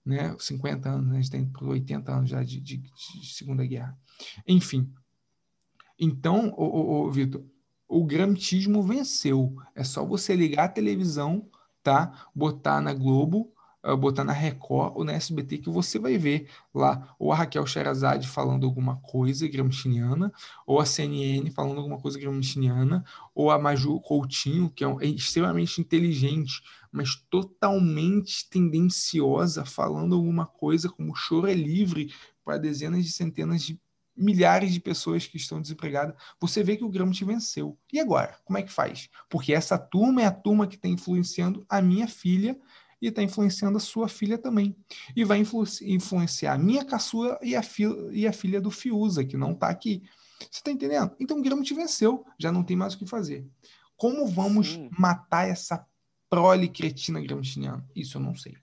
Né? 0.04 0.36
50 0.38 0.88
anos, 0.88 1.06
né? 1.08 1.18
a 1.18 1.20
gente 1.20 1.30
tem 1.30 1.50
80 1.60 2.12
anos 2.12 2.30
já 2.30 2.42
de, 2.42 2.60
de, 2.60 2.76
de 2.76 3.34
Segunda 3.34 3.64
Guerra. 3.64 3.96
Enfim. 4.46 4.92
Então, 5.98 6.52
o, 6.56 6.64
o, 6.64 7.06
o 7.06 7.10
Vitor, 7.10 7.44
o 7.88 8.04
gramtismo 8.04 8.82
venceu. 8.82 9.56
É 9.74 9.84
só 9.84 10.04
você 10.04 10.34
ligar 10.34 10.64
a 10.64 10.68
televisão, 10.68 11.48
tá? 11.82 12.28
Botar 12.34 12.80
na 12.80 12.92
Globo 12.92 13.53
botar 13.98 14.24
na 14.24 14.32
Record 14.32 14.96
ou 14.96 15.04
na 15.04 15.12
SBT 15.12 15.58
que 15.58 15.68
você 15.68 15.98
vai 15.98 16.16
ver 16.16 16.48
lá 16.74 17.14
ou 17.18 17.30
a 17.30 17.36
Raquel 17.36 17.66
Sherazade 17.66 18.26
falando 18.26 18.64
alguma 18.64 18.96
coisa 18.96 19.46
gramsciana, 19.46 20.32
ou 20.66 20.80
a 20.80 20.86
CNN 20.86 21.50
falando 21.50 21.78
alguma 21.78 22.00
coisa 22.00 22.18
gramsciana, 22.18 23.04
ou 23.34 23.50
a 23.50 23.58
Maju 23.58 24.00
Coutinho, 24.00 24.70
que 24.70 24.82
é, 24.82 24.88
um, 24.88 25.00
é 25.00 25.06
extremamente 25.06 25.80
inteligente, 25.80 26.62
mas 26.90 27.14
totalmente 27.28 28.48
tendenciosa, 28.48 29.64
falando 29.66 30.14
alguma 30.14 30.46
coisa 30.46 30.88
como 30.88 31.14
choro 31.14 31.46
é 31.46 31.54
livre 31.54 32.10
para 32.42 32.56
dezenas 32.56 33.04
de 33.04 33.12
centenas 33.12 33.62
de 33.62 33.78
milhares 34.16 34.72
de 34.72 34.80
pessoas 34.80 35.26
que 35.26 35.36
estão 35.36 35.60
desempregadas, 35.60 36.14
você 36.40 36.62
vê 36.62 36.76
que 36.76 36.84
o 36.84 36.88
Gramsci 36.88 37.24
venceu. 37.24 37.76
E 37.92 37.98
agora? 37.98 38.36
Como 38.44 38.58
é 38.58 38.62
que 38.62 38.72
faz? 38.72 39.10
Porque 39.28 39.52
essa 39.52 39.76
turma 39.76 40.22
é 40.22 40.26
a 40.26 40.30
turma 40.30 40.66
que 40.66 40.76
está 40.76 40.88
influenciando 40.88 41.66
a 41.68 41.82
minha 41.82 42.06
filha 42.06 42.56
e 43.04 43.08
está 43.08 43.22
influenciando 43.22 43.76
a 43.76 43.80
sua 43.80 44.08
filha 44.08 44.38
também. 44.38 44.74
E 45.14 45.24
vai 45.24 45.38
influ 45.38 45.62
influenciar 45.82 46.54
a 46.54 46.58
minha 46.58 46.82
caçula 46.82 47.38
e 47.42 47.54
a, 47.54 47.60
e 48.10 48.26
a 48.26 48.32
filha 48.32 48.62
do 48.62 48.70
Fiuza, 48.70 49.22
que 49.22 49.36
não 49.36 49.52
está 49.52 49.68
aqui. 49.68 50.02
Você 50.40 50.60
está 50.60 50.70
entendendo? 50.70 51.14
Então 51.20 51.38
o 51.38 51.42
Gramsci 51.42 51.74
venceu, 51.74 52.24
já 52.38 52.50
não 52.50 52.64
tem 52.64 52.74
mais 52.74 52.94
o 52.94 52.98
que 52.98 53.06
fazer. 53.06 53.46
Como 53.94 54.26
vamos 54.26 54.68
Sim. 54.68 54.88
matar 54.98 55.46
essa 55.46 55.86
prole 56.30 56.66
cretina 56.66 57.20
gramsciana? 57.20 57.86
Isso 57.94 58.16
eu 58.16 58.22
não 58.22 58.34
sei. 58.34 58.56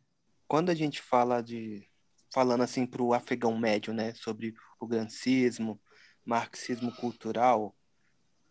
Quando 0.47 0.71
a 0.71 0.73
gente 0.73 0.99
fala 0.99 1.39
de. 1.39 1.87
falando 2.33 2.61
assim 2.61 2.87
para 2.87 3.03
o 3.03 3.13
afegão 3.13 3.55
médio, 3.55 3.93
né, 3.93 4.11
sobre 4.15 4.55
o 4.79 4.87
gramscismo, 4.87 5.79
marxismo 6.25 6.91
cultural, 6.95 7.75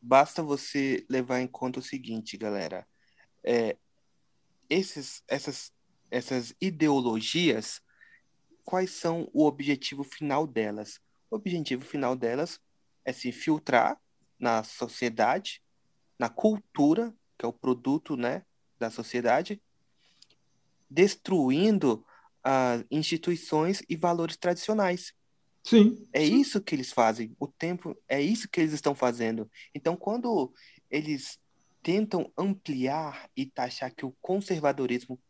basta 0.01 0.41
você 0.41 1.05
levar 1.11 1.41
em 1.41 1.49
conta 1.49 1.81
o 1.81 1.83
seguinte, 1.83 2.37
galera. 2.37 2.87
É, 3.43 3.77
esses, 4.71 5.25
essas, 5.27 5.73
essas 6.11 6.55
ideologias, 6.61 7.81
quais 8.65 8.91
são 8.91 9.29
o 9.33 9.47
objetivo 9.47 10.03
final 10.05 10.47
delas? 10.47 11.01
O 11.31 11.37
objetivo 11.37 11.85
final 11.85 12.17
delas 12.17 12.61
é 13.05 13.13
se 13.13 13.33
filtrar 13.33 14.01
na 14.39 14.63
sociedade, 14.63 15.63
na 16.19 16.29
cultura, 16.29 17.15
que 17.39 17.45
é 17.45 17.49
o 17.49 17.53
produto 17.53 18.17
né, 18.17 18.45
da 18.79 18.91
sociedade, 18.91 19.63
destruindo 20.89 22.05
as 22.43 22.81
uh, 22.81 22.87
instituições 22.91 23.83
e 23.89 23.97
valores 23.97 24.37
tradicionais. 24.37 25.13
Sim. 25.63 26.07
É 26.13 26.25
sim. 26.25 26.41
isso 26.41 26.61
que 26.61 26.75
eles 26.75 26.91
fazem. 26.91 27.37
O 27.39 27.47
tempo 27.47 27.97
é 28.09 28.21
isso 28.21 28.49
que 28.49 28.61
eles 28.61 28.73
estão 28.73 28.95
fazendo. 28.95 29.51
Então, 29.75 29.95
quando 29.95 30.53
eles 30.91 31.39
tentam 31.83 32.31
ampliar 32.37 33.31
e 33.37 33.47
taxar 33.47 33.95
que 33.95 34.05
o 34.05 34.15
conservadorismo, 34.21 35.21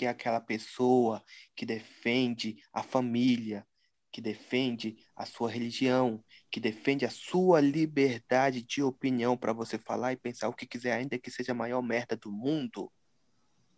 que 0.00 0.06
é 0.06 0.08
aquela 0.08 0.40
pessoa 0.40 1.22
que 1.54 1.66
defende 1.66 2.56
a 2.72 2.82
família, 2.82 3.66
que 4.10 4.18
defende 4.18 4.96
a 5.14 5.26
sua 5.26 5.50
religião, 5.50 6.24
que 6.50 6.58
defende 6.58 7.04
a 7.04 7.10
sua 7.10 7.60
liberdade 7.60 8.62
de 8.62 8.82
opinião 8.82 9.36
para 9.36 9.52
você 9.52 9.76
falar 9.76 10.14
e 10.14 10.16
pensar 10.16 10.48
o 10.48 10.54
que 10.54 10.66
quiser, 10.66 10.94
ainda 10.94 11.18
que 11.18 11.30
seja 11.30 11.52
a 11.52 11.54
maior 11.54 11.82
merda 11.82 12.16
do 12.16 12.32
mundo, 12.32 12.90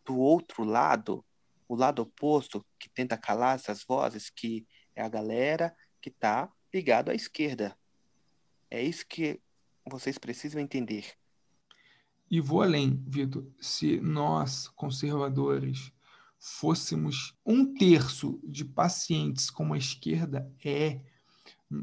do 0.04 0.16
outro 0.16 0.62
lado, 0.62 1.24
o 1.66 1.74
lado 1.74 2.02
oposto, 2.02 2.64
que 2.78 2.88
tenta 2.88 3.18
calar 3.18 3.56
essas 3.56 3.82
vozes, 3.82 4.30
que 4.30 4.64
é 4.94 5.02
a 5.02 5.08
galera 5.08 5.74
que 6.00 6.08
está 6.08 6.48
ligado 6.72 7.10
à 7.10 7.16
esquerda. 7.16 7.76
É 8.70 8.80
isso 8.80 9.04
que 9.08 9.40
vocês 9.84 10.18
precisam 10.18 10.62
entender. 10.62 11.16
E 12.30 12.40
vou 12.40 12.62
além, 12.62 13.02
Vitor. 13.08 13.44
Se 13.60 14.00
nós, 14.00 14.68
conservadores, 14.68 15.92
fôssemos 16.44 17.36
um 17.46 17.72
terço 17.72 18.40
de 18.42 18.64
pacientes 18.64 19.48
como 19.48 19.74
a 19.74 19.78
esquerda 19.78 20.52
é, 20.64 21.00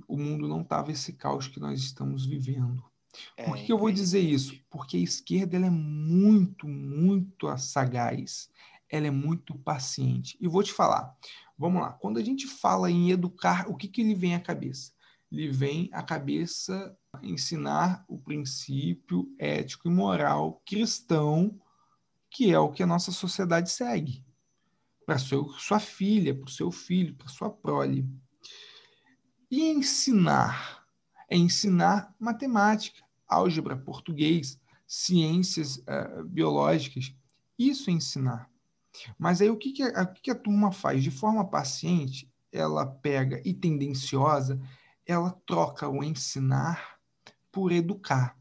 o 0.06 0.18
mundo 0.18 0.50
não 0.50 0.66
tava 0.66 0.92
esse 0.92 1.14
caos 1.14 1.48
que 1.48 1.62
nós 1.62 1.80
estamos 1.80 2.26
vivendo. 2.26 2.84
É, 3.38 3.46
Por 3.46 3.58
que 3.58 3.72
eu 3.72 3.78
vou 3.78 3.90
dizer 3.90 4.20
isso? 4.20 4.60
Porque 4.70 4.98
a 4.98 5.00
esquerda 5.00 5.56
ela 5.56 5.68
é 5.68 5.72
muito, 5.72 6.68
muito 6.68 7.58
sagaz. 7.58 8.50
Ela 8.90 9.08
é 9.08 9.12
muito 9.12 9.58
paciente. 9.58 10.38
E 10.42 10.48
vou 10.48 10.62
te 10.62 10.74
falar. 10.74 11.16
Vamos 11.58 11.82
lá. 11.82 11.94
Quando 11.94 12.18
a 12.18 12.24
gente 12.24 12.46
fala 12.46 12.92
em 12.92 13.12
educar, 13.12 13.66
o 13.70 13.78
que, 13.78 13.88
que 13.88 14.04
lhe 14.04 14.14
vem 14.14 14.36
à 14.36 14.42
cabeça? 14.42 14.92
Lhe 15.32 15.48
vem 15.50 15.90
à 15.94 16.04
cabeça 16.04 16.96
ensinar 17.24 18.04
o 18.10 18.18
princípio 18.18 19.34
ético 19.40 19.88
e 19.88 19.92
moral 19.92 20.62
cristão, 20.66 21.58
que 22.30 22.52
é 22.52 22.60
o 22.60 22.72
que 22.72 22.84
a 22.84 22.88
nossa 22.88 23.12
sociedade 23.12 23.72
segue, 23.72 24.24
para 25.10 25.18
sua 25.18 25.80
filha, 25.80 26.36
para 26.36 26.46
o 26.46 26.52
seu 26.52 26.72
filho, 26.72 27.16
para 27.16 27.28
sua 27.28 27.50
prole. 27.50 28.08
E 29.50 29.64
ensinar 29.64 30.86
é 31.28 31.36
ensinar 31.36 32.14
matemática, 32.20 33.04
álgebra, 33.28 33.76
português, 33.76 34.60
ciências 34.86 35.78
uh, 35.78 36.24
biológicas. 36.26 37.12
Isso 37.58 37.90
é 37.90 37.94
ensinar. 37.94 38.52
Mas 39.18 39.42
aí 39.42 39.50
o 39.50 39.58
que, 39.58 39.72
que, 39.72 39.82
a, 39.82 40.04
o 40.04 40.14
que, 40.14 40.22
que 40.22 40.32
a 40.32 40.36
turma 40.36 40.72
faz? 40.72 41.02
De 41.02 41.10
forma 41.10 41.44
paciente, 41.44 42.32
ela 42.52 42.86
pega 42.86 43.42
e 43.44 43.52
tendenciosa, 43.52 44.62
ela 45.08 45.32
troca 45.44 45.90
o 45.90 46.04
ensinar 46.04 47.00
por 47.52 47.72
educar. 47.72 48.38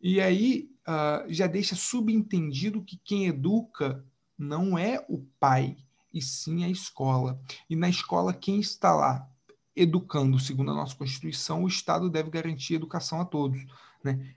E 0.00 0.18
aí 0.18 0.70
uh, 0.88 1.30
já 1.30 1.46
deixa 1.46 1.76
subentendido 1.76 2.82
que 2.82 2.96
quem 3.04 3.26
educa 3.26 4.02
não 4.38 4.78
é 4.78 5.04
o 5.10 5.18
pai, 5.38 5.76
e 6.16 6.22
sim 6.22 6.64
a 6.64 6.68
escola. 6.68 7.40
E 7.68 7.76
na 7.76 7.88
escola, 7.88 8.32
quem 8.32 8.60
está 8.60 8.94
lá 8.94 9.28
educando, 9.74 10.38
segundo 10.38 10.70
a 10.70 10.74
nossa 10.74 10.96
Constituição, 10.96 11.64
o 11.64 11.68
Estado 11.68 12.08
deve 12.08 12.30
garantir 12.30 12.74
educação 12.74 13.20
a 13.20 13.24
todos. 13.24 13.64
Né? 14.02 14.34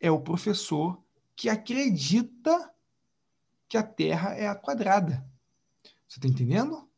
É 0.00 0.10
o 0.10 0.20
professor 0.20 1.00
que 1.36 1.48
acredita 1.48 2.70
que 3.68 3.76
a 3.76 3.82
Terra 3.82 4.34
é 4.34 4.48
a 4.48 4.54
quadrada. 4.54 5.24
Você 6.08 6.18
está 6.18 6.28
entendendo? 6.28 6.88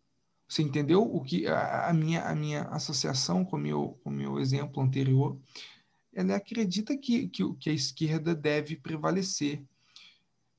Você 0.49 0.63
entendeu 0.63 1.03
o 1.03 1.23
que 1.23 1.47
a, 1.47 1.93
minha, 1.93 2.25
a 2.25 2.35
minha 2.35 2.63
associação 2.65 3.45
com 3.45 3.57
o 3.57 3.61
meu, 3.61 3.99
com 4.03 4.11
o 4.11 4.13
meu 4.13 4.39
exemplo 4.39 4.83
anterior? 4.83 5.39
ela 6.15 6.37
acredita 6.37 6.97
que, 6.97 7.29
que, 7.29 7.55
que 7.55 7.71
a 7.71 7.73
esquerda 7.73 8.35
deve 8.35 8.77
prevalecer. 8.77 9.63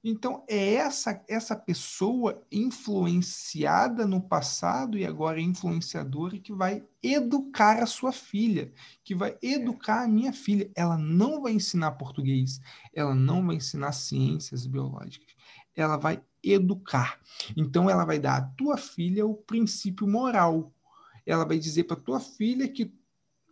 Então, 0.07 0.43
é 0.47 0.75
essa, 0.75 1.19
essa 1.27 1.55
pessoa 1.55 2.39
influenciada 2.51 4.05
no 4.05 4.21
passado 4.21 4.99
e 4.99 5.03
agora 5.03 5.41
influenciadora 5.41 6.37
que 6.37 6.53
vai 6.53 6.83
educar 7.01 7.81
a 7.81 7.87
sua 7.87 8.11
filha, 8.11 8.71
que 9.03 9.15
vai 9.15 9.35
educar 9.41 10.03
a 10.03 10.07
minha 10.07 10.31
filha. 10.31 10.69
Ela 10.75 10.95
não 10.95 11.41
vai 11.41 11.53
ensinar 11.53 11.93
português, 11.93 12.61
ela 12.93 13.15
não 13.15 13.47
vai 13.47 13.55
ensinar 13.55 13.93
ciências 13.93 14.67
biológicas, 14.67 15.35
ela 15.75 15.97
vai 15.97 16.21
educar. 16.43 17.19
Então 17.57 17.89
ela 17.89 18.05
vai 18.05 18.19
dar 18.19 18.37
à 18.37 18.41
tua 18.41 18.77
filha 18.77 19.25
o 19.25 19.33
princípio 19.33 20.07
moral. 20.07 20.71
Ela 21.25 21.45
vai 21.45 21.57
dizer 21.57 21.85
para 21.85 21.95
tua 21.95 22.19
filha 22.19 22.67
que 22.67 22.93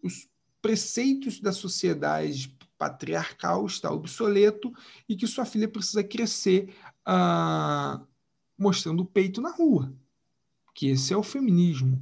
os 0.03 0.29
preceitos 0.61 1.39
da 1.39 1.51
sociedade 1.51 2.55
patriarcal 2.83 3.65
está 3.65 3.89
obsoleto 3.89 4.73
e 5.07 5.15
que 5.15 5.25
sua 5.25 5.45
filha 5.45 5.69
precisa 5.69 6.03
crescer 6.03 6.75
ah, 7.05 8.01
mostrando 8.57 9.03
o 9.03 9.05
peito 9.05 9.39
na 9.41 9.51
rua. 9.51 9.95
Que 10.75 10.89
esse 10.89 11.13
é 11.13 11.17
o 11.17 11.23
feminismo 11.23 12.01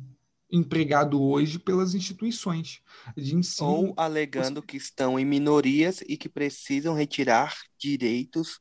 empregado 0.51 1.21
hoje 1.21 1.59
pelas 1.59 1.93
instituições 1.93 2.81
de 3.15 3.35
ensino. 3.35 3.69
Ou 3.69 3.93
alegando 3.95 4.61
que 4.61 4.75
estão 4.75 5.19
em 5.19 5.25
minorias 5.25 6.01
e 6.07 6.17
que 6.17 6.27
precisam 6.27 6.95
retirar 6.95 7.55
direitos 7.77 8.59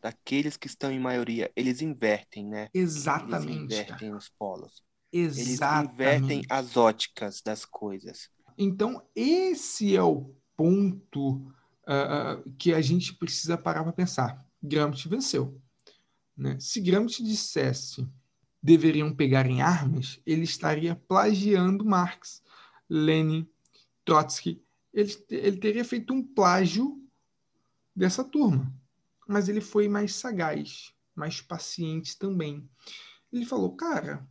daqueles 0.00 0.56
que 0.56 0.68
estão 0.68 0.92
em 0.92 1.00
maioria. 1.00 1.50
Eles 1.56 1.82
invertem, 1.82 2.46
né? 2.46 2.68
Exatamente. 2.72 3.48
Eles 3.48 3.62
invertem 3.64 4.08
cara. 4.08 4.16
os 4.16 4.28
polos. 4.28 4.84
Exatamente. 5.12 5.40
Eles 5.40 5.92
invertem 5.92 6.42
as 6.48 6.76
óticas 6.76 7.42
das 7.44 7.64
coisas. 7.64 8.30
Então, 8.56 9.02
esse 9.14 9.96
é 9.96 10.02
o 10.02 10.32
ponto 10.56 11.52
uh, 11.86 12.50
que 12.58 12.72
a 12.72 12.80
gente 12.80 13.14
precisa 13.14 13.56
parar 13.56 13.82
para 13.82 13.92
pensar. 13.92 14.44
Gramsci 14.62 15.08
venceu. 15.08 15.60
Né? 16.36 16.58
Se 16.60 16.80
Gramsci 16.80 17.22
dissesse 17.22 18.06
deveriam 18.62 19.14
pegar 19.14 19.46
em 19.46 19.62
armas, 19.62 20.20
ele 20.26 20.42
estaria 20.42 20.96
plagiando 20.96 21.84
Marx, 21.84 22.42
Lenin, 22.90 23.48
Trotsky. 24.04 24.60
Ele, 24.92 25.24
ele 25.30 25.56
teria 25.58 25.84
feito 25.84 26.12
um 26.12 26.22
plágio 26.22 27.00
dessa 27.94 28.24
turma. 28.24 28.74
Mas 29.28 29.48
ele 29.48 29.60
foi 29.60 29.88
mais 29.88 30.14
sagaz, 30.14 30.92
mais 31.14 31.40
paciente 31.40 32.18
também. 32.18 32.68
Ele 33.32 33.46
falou, 33.46 33.76
cara, 33.76 34.26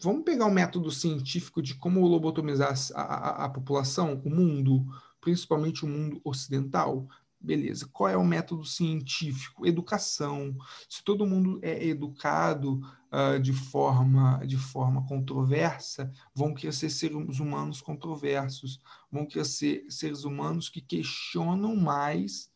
vamos 0.00 0.24
pegar 0.24 0.46
o 0.46 0.50
método 0.50 0.90
científico 0.90 1.62
de 1.62 1.74
como 1.74 2.06
lobotomizar 2.06 2.74
a, 2.94 3.02
a, 3.02 3.44
a 3.46 3.48
população, 3.48 4.20
o 4.24 4.30
mundo, 4.30 4.84
principalmente 5.22 5.84
o 5.84 5.88
mundo 5.88 6.20
ocidental. 6.22 7.08
Beleza, 7.40 7.88
qual 7.92 8.08
é 8.08 8.16
o 8.16 8.24
método 8.24 8.64
científico? 8.64 9.66
Educação. 9.66 10.54
Se 10.88 11.02
todo 11.02 11.26
mundo 11.26 11.58
é 11.62 11.86
educado 11.86 12.80
uh, 13.10 13.40
de, 13.40 13.52
forma, 13.52 14.44
de 14.46 14.56
forma 14.56 15.04
controversa, 15.06 16.12
vão 16.34 16.52
crescer 16.52 16.90
seres 16.90 17.40
humanos 17.40 17.80
controversos, 17.80 18.80
vão 19.10 19.26
crescer 19.26 19.84
seres 19.88 20.24
humanos 20.24 20.68
que 20.68 20.80
questionam 20.80 21.74
mais 21.74 22.50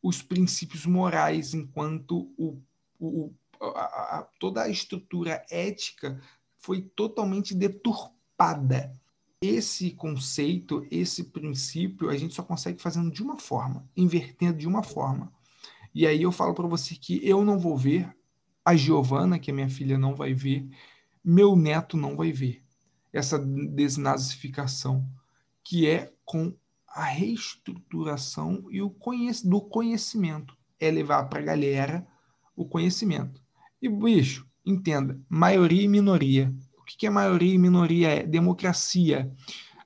os 0.00 0.22
princípios 0.22 0.84
morais, 0.84 1.54
enquanto 1.54 2.32
o, 2.36 2.60
o, 3.00 3.32
a, 3.60 4.18
a, 4.18 4.28
toda 4.38 4.62
a 4.62 4.68
estrutura 4.68 5.44
ética 5.48 6.20
foi 6.58 6.82
totalmente 6.82 7.54
deturpada 7.54 8.96
esse 9.42 9.90
conceito, 9.90 10.86
esse 10.88 11.24
princípio, 11.24 12.08
a 12.08 12.16
gente 12.16 12.32
só 12.32 12.42
consegue 12.44 12.80
fazendo 12.80 13.10
de 13.10 13.22
uma 13.22 13.36
forma, 13.36 13.88
invertendo 13.96 14.56
de 14.56 14.68
uma 14.68 14.84
forma. 14.84 15.32
E 15.92 16.06
aí 16.06 16.22
eu 16.22 16.30
falo 16.30 16.54
para 16.54 16.68
você 16.68 16.94
que 16.94 17.20
eu 17.28 17.44
não 17.44 17.58
vou 17.58 17.76
ver, 17.76 18.14
a 18.64 18.76
Giovana, 18.76 19.40
que 19.40 19.50
é 19.50 19.54
minha 19.54 19.68
filha, 19.68 19.98
não 19.98 20.14
vai 20.14 20.32
ver, 20.32 20.66
meu 21.24 21.56
neto 21.56 21.96
não 21.96 22.16
vai 22.16 22.30
ver 22.30 22.62
essa 23.12 23.38
desnazificação, 23.38 25.06
que 25.62 25.86
é 25.86 26.12
com 26.24 26.54
a 26.86 27.04
reestruturação 27.04 28.66
e 28.70 28.80
o 28.80 28.90
conhec 28.90 29.46
do 29.46 29.60
conhecimento. 29.60 30.56
É 30.78 30.90
levar 30.90 31.24
para 31.24 31.40
a 31.40 31.44
galera 31.44 32.06
o 32.56 32.64
conhecimento. 32.64 33.40
E, 33.80 33.88
bicho, 33.88 34.46
entenda, 34.64 35.20
maioria 35.28 35.82
e 35.82 35.88
minoria. 35.88 36.54
O 36.82 36.84
que 36.84 37.06
é 37.06 37.10
maioria 37.10 37.54
e 37.54 37.58
minoria? 37.58 38.08
É 38.08 38.22
democracia. 38.26 39.32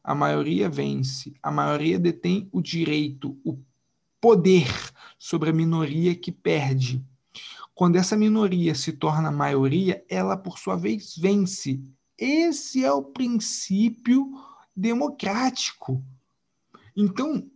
A 0.03 0.15
maioria 0.15 0.69
vence, 0.69 1.35
a 1.43 1.51
maioria 1.51 1.99
detém 1.99 2.49
o 2.51 2.63
direito, 2.63 3.39
o 3.45 3.59
poder 4.21 4.67
sobre 5.19 5.51
a 5.51 5.53
minoria 5.53 6.15
que 6.15 6.33
perde. 6.33 7.05
Quando 7.75 7.97
essa 7.97 8.17
minoria 8.17 8.75
se 8.75 8.93
torna 8.93 9.31
maioria, 9.31 10.03
ela, 10.09 10.37
por 10.37 10.59
sua 10.59 10.77
vez, 10.77 11.15
vence. 11.17 11.83
Esse 12.17 12.83
é 12.83 12.91
o 12.91 13.03
princípio 13.03 14.33
democrático. 14.75 16.03
Então, 16.97 17.51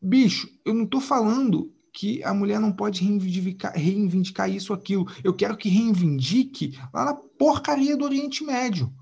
bicho, 0.00 0.48
eu 0.64 0.72
não 0.72 0.84
estou 0.84 1.00
falando 1.00 1.72
que 1.92 2.22
a 2.22 2.32
mulher 2.32 2.60
não 2.60 2.70
pode 2.70 3.02
reivindicar, 3.02 3.72
reivindicar 3.74 4.48
isso 4.48 4.72
ou 4.72 4.78
aquilo. 4.78 5.04
Eu 5.24 5.34
quero 5.34 5.56
que 5.56 5.68
reivindique 5.68 6.78
lá 6.94 7.06
na 7.06 7.14
porcaria 7.38 7.96
do 7.96 8.04
Oriente 8.04 8.44
Médio. 8.44 8.92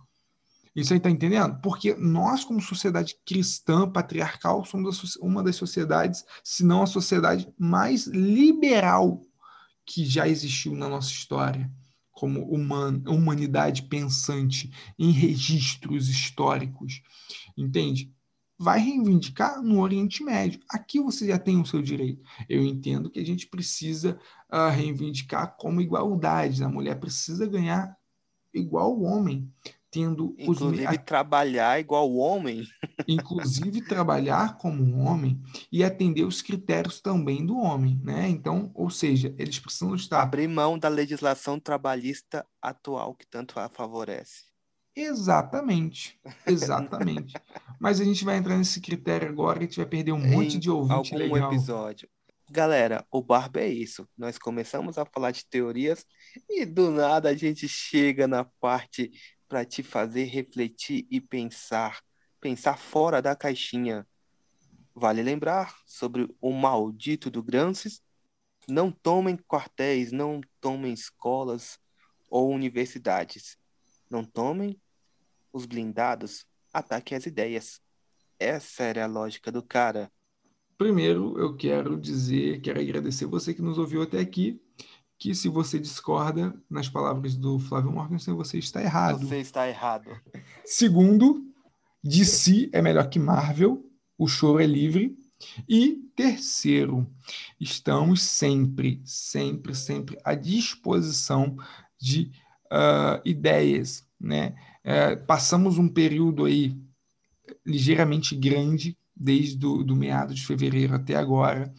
Isso 0.74 0.93
aí 0.93 1.01
tá 1.01 1.09
entendendo? 1.09 1.59
Porque 1.62 1.95
nós, 1.95 2.45
como 2.45 2.61
sociedade 2.61 3.16
cristã, 3.24 3.91
patriarcal, 3.91 4.64
somos 4.64 5.16
uma 5.16 5.43
das 5.43 5.57
sociedades, 5.57 6.22
se 6.45 6.64
não 6.64 6.82
a 6.82 6.87
sociedade 6.87 7.49
mais 7.59 8.07
liberal 8.07 9.22
que 9.87 10.05
já 10.05 10.28
existiu 10.28 10.74
na 10.74 10.89
nossa 10.89 11.11
história, 11.11 11.70
como 12.12 12.43
human, 12.53 13.03
humanidade 13.07 13.84
pensante 13.84 14.70
em 14.99 15.11
registros 15.11 16.09
históricos. 16.09 17.01
Entende? 17.57 18.14
vai 18.59 18.80
reivindicar 18.80 19.62
no 19.62 19.80
Oriente 19.80 20.24
Médio. 20.24 20.61
Aqui 20.68 21.01
você 21.01 21.26
já 21.26 21.39
tem 21.39 21.61
o 21.61 21.66
seu 21.66 21.82
direito. 21.82 22.22
Eu 22.49 22.62
entendo 22.64 23.11
que 23.11 23.20
a 23.20 23.24
gente 23.24 23.47
precisa 23.47 24.18
uh, 24.51 24.70
reivindicar 24.70 25.57
como 25.59 25.80
igualdade. 25.80 26.64
A 26.64 26.68
mulher 26.68 26.99
precisa 26.99 27.47
ganhar 27.47 27.97
igual 28.59 28.96
o 28.96 29.02
homem, 29.02 29.50
tendo 29.90 30.34
inclusive 30.38 30.86
os... 30.86 31.04
trabalhar 31.04 31.80
igual 31.80 32.11
o 32.11 32.16
homem. 32.16 32.66
inclusive 33.09 33.82
trabalhar 33.82 34.57
como 34.59 34.82
um 34.82 35.07
homem 35.07 35.40
e 35.70 35.84
atender 35.84 36.24
os 36.24 36.42
critérios 36.42 37.00
também 37.00 37.44
do 37.44 37.57
homem, 37.57 38.00
né? 38.02 38.28
Então, 38.28 38.70
ou 38.74 38.90
seja, 38.90 39.34
eles 39.38 39.59
precisam 39.59 39.94
estar 39.94 40.22
abrir 40.22 40.48
mão 40.48 40.78
da 40.78 40.88
legislação 40.88 41.59
trabalhista 41.59 42.46
atual 42.61 43.14
que 43.14 43.26
tanto 43.26 43.59
a 43.61 43.68
favorece. 43.68 44.44
Exatamente, 44.96 46.18
exatamente. 46.46 47.34
Mas 47.78 48.00
a 48.00 48.04
gente 48.04 48.24
vai 48.24 48.38
entrar 48.38 48.57
nesse 48.57 48.80
critério 48.80 49.28
agora 49.28 49.58
e 49.58 49.61
a 49.61 49.66
gente 49.66 49.76
vai 49.76 49.87
perder 49.87 50.12
um 50.12 50.26
monte 50.26 50.58
de 50.58 50.70
ouvinte 50.70 51.14
algum 51.14 51.34
legal. 51.34 51.53
episódio. 51.53 52.08
Galera, 52.48 53.04
o 53.10 53.20
Barba 53.20 53.60
é 53.60 53.68
isso. 53.68 54.08
Nós 54.16 54.38
começamos 54.38 54.98
a 54.98 55.04
falar 55.04 55.32
de 55.32 55.44
teorias 55.46 56.06
e 56.48 56.64
do 56.64 56.90
nada 56.92 57.30
a 57.30 57.34
gente 57.34 57.68
chega 57.68 58.28
na 58.28 58.44
parte 58.44 59.10
para 59.48 59.64
te 59.64 59.82
fazer 59.82 60.24
refletir 60.24 61.06
e 61.10 61.20
pensar, 61.20 62.00
pensar 62.40 62.78
fora 62.78 63.20
da 63.20 63.34
caixinha. 63.34 64.06
Vale 64.94 65.22
lembrar 65.22 65.76
sobre 65.84 66.32
o 66.40 66.52
maldito 66.52 67.30
do 67.30 67.42
Gramsci. 67.42 68.00
Não 68.68 68.92
tomem 68.92 69.36
quartéis, 69.36 70.12
não 70.12 70.40
tomem 70.60 70.92
escolas 70.92 71.78
ou 72.30 72.50
universidades. 72.50 73.58
Não 74.08 74.24
tomem 74.24 74.80
os 75.52 75.66
blindados, 75.66 76.46
ataque 76.72 77.14
as 77.14 77.26
ideias. 77.26 77.80
Essa 78.38 78.84
era 78.84 79.04
a 79.04 79.08
lógica 79.08 79.50
do 79.50 79.62
cara. 79.62 80.10
Primeiro, 80.78 81.38
eu 81.38 81.57
quero 81.57 81.98
dizer, 81.98 82.61
quero 82.61 82.80
agradecer 82.80 83.26
você 83.26 83.54
que 83.54 83.62
nos 83.62 83.78
ouviu 83.78 84.03
até 84.03 84.18
aqui, 84.18 84.61
que 85.18 85.34
se 85.34 85.48
você 85.48 85.78
discorda 85.78 86.54
nas 86.68 86.88
palavras 86.88 87.34
do 87.34 87.58
Flávio 87.58 87.90
Morgenstern, 87.90 88.36
você 88.36 88.58
está 88.58 88.82
errado. 88.82 89.26
Você 89.26 89.38
está 89.38 89.68
errado. 89.68 90.11
Segundo, 90.64 91.42
DC 92.04 92.68
é 92.72 92.82
melhor 92.82 93.08
que 93.08 93.18
Marvel, 93.18 93.82
o 94.18 94.28
choro 94.28 94.61
é 94.61 94.66
livre. 94.66 95.16
E 95.68 96.07
terceiro, 96.14 97.07
estamos 97.61 98.22
sempre, 98.22 99.03
sempre, 99.04 99.74
sempre 99.74 100.18
à 100.24 100.34
disposição 100.34 101.57
de 102.00 102.30
uh, 102.66 103.20
ideias, 103.24 104.07
né? 104.18 104.54
É, 104.82 105.16
passamos 105.16 105.78
um 105.78 105.88
período 105.88 106.44
aí 106.44 106.76
ligeiramente 107.64 108.36
grande, 108.36 108.96
desde 109.17 109.57
do, 109.57 109.83
do 109.83 109.97
meado 109.97 110.34
de 110.34 110.45
fevereiro 110.45 110.95
até 110.95 111.17
agora, 111.17 111.72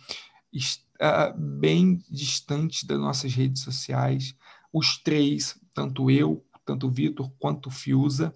está 0.52 1.32
bem 1.38 2.02
distante 2.10 2.86
das 2.86 2.98
nossas 2.98 3.34
redes 3.34 3.62
sociais. 3.62 4.36
Os 4.74 4.98
três, 4.98 5.60
tanto 5.74 6.10
eu, 6.10 6.44
tanto 6.66 6.88
o 6.88 6.92
Vitor 6.92 7.32
quanto 7.40 7.68
o 7.68 7.72
Fiuza, 7.72 8.36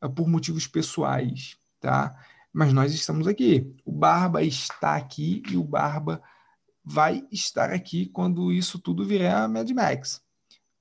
é, 0.00 0.08
por 0.08 0.28
motivos 0.28 0.66
pessoais, 0.66 1.56
tá? 1.80 2.16
Mas 2.52 2.72
nós 2.72 2.94
estamos 2.94 3.26
aqui. 3.26 3.74
O 3.84 3.92
Barba 3.92 4.42
está 4.42 4.96
aqui 4.96 5.42
e 5.50 5.56
o 5.56 5.64
Barba 5.64 6.22
vai 6.82 7.24
estar 7.30 7.70
aqui 7.70 8.06
quando 8.06 8.52
isso 8.52 8.78
tudo 8.78 9.04
virar 9.04 9.48
Mad 9.48 9.70
Max. 9.70 10.22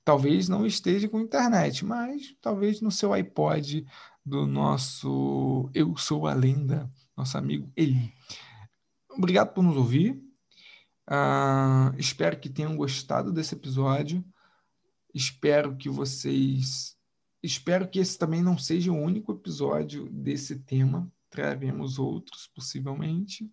Talvez 0.03 0.49
não 0.49 0.65
esteja 0.65 1.07
com 1.07 1.19
internet, 1.19 1.85
mas 1.85 2.35
talvez 2.41 2.81
no 2.81 2.89
seu 2.89 3.13
iPod 3.13 3.85
do 4.25 4.47
nosso 4.47 5.69
Eu 5.73 5.95
Sou 5.97 6.25
a 6.25 6.33
Lenda, 6.33 6.89
nosso 7.19 7.37
amigo 7.37 7.71
Eli. 7.75 8.13
Obrigado 9.11 9.53
por 9.53 9.61
nos 9.61 9.75
ouvir. 9.75 10.13
Uh, 11.09 11.93
espero 11.97 12.39
que 12.39 12.49
tenham 12.49 12.77
gostado 12.77 13.31
desse 13.31 13.55
episódio. 13.55 14.23
Espero 15.13 15.75
que 15.75 15.89
vocês. 15.89 16.95
Espero 17.43 17.89
que 17.89 17.99
esse 17.99 18.17
também 18.17 18.41
não 18.41 18.57
seja 18.57 18.91
o 18.91 18.97
único 18.97 19.33
episódio 19.33 20.09
desse 20.09 20.59
tema. 20.59 21.11
Traremos 21.29 21.99
outros, 21.99 22.47
possivelmente. 22.47 23.51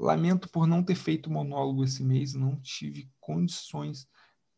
Lamento 0.00 0.48
por 0.48 0.66
não 0.66 0.82
ter 0.82 0.94
feito 0.94 1.30
monólogo 1.30 1.84
esse 1.84 2.02
mês, 2.02 2.32
não 2.32 2.58
tive 2.58 3.10
condições 3.20 4.08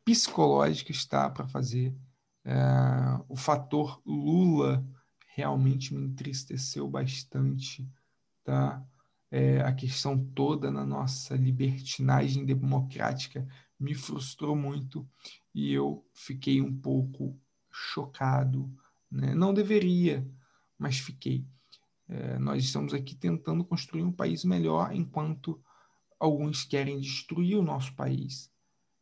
psicológicas 0.04 1.04
tá, 1.04 1.28
para 1.28 1.48
fazer. 1.48 1.92
É, 2.44 2.54
o 3.28 3.34
fator 3.34 4.00
Lula 4.06 4.86
realmente 5.34 5.92
me 5.92 6.04
entristeceu 6.04 6.88
bastante. 6.88 7.84
Tá? 8.46 8.80
É, 9.28 9.60
a 9.62 9.72
questão 9.72 10.24
toda 10.32 10.70
na 10.70 10.86
nossa 10.86 11.34
libertinagem 11.34 12.44
democrática 12.46 13.44
me 13.78 13.92
frustrou 13.92 14.54
muito 14.54 15.04
e 15.52 15.72
eu 15.72 16.06
fiquei 16.14 16.62
um 16.62 16.72
pouco 16.72 17.36
chocado. 17.72 18.72
Né? 19.10 19.34
Não 19.34 19.52
deveria, 19.52 20.24
mas 20.78 21.00
fiquei. 21.00 21.44
É, 22.08 22.38
nós 22.38 22.62
estamos 22.62 22.94
aqui 22.94 23.16
tentando 23.16 23.64
construir 23.64 24.04
um 24.04 24.12
país 24.12 24.44
melhor, 24.44 24.94
enquanto 24.94 25.60
alguns 26.20 26.62
querem 26.62 27.00
destruir 27.00 27.58
o 27.58 27.64
nosso 27.64 27.96
país. 27.96 28.48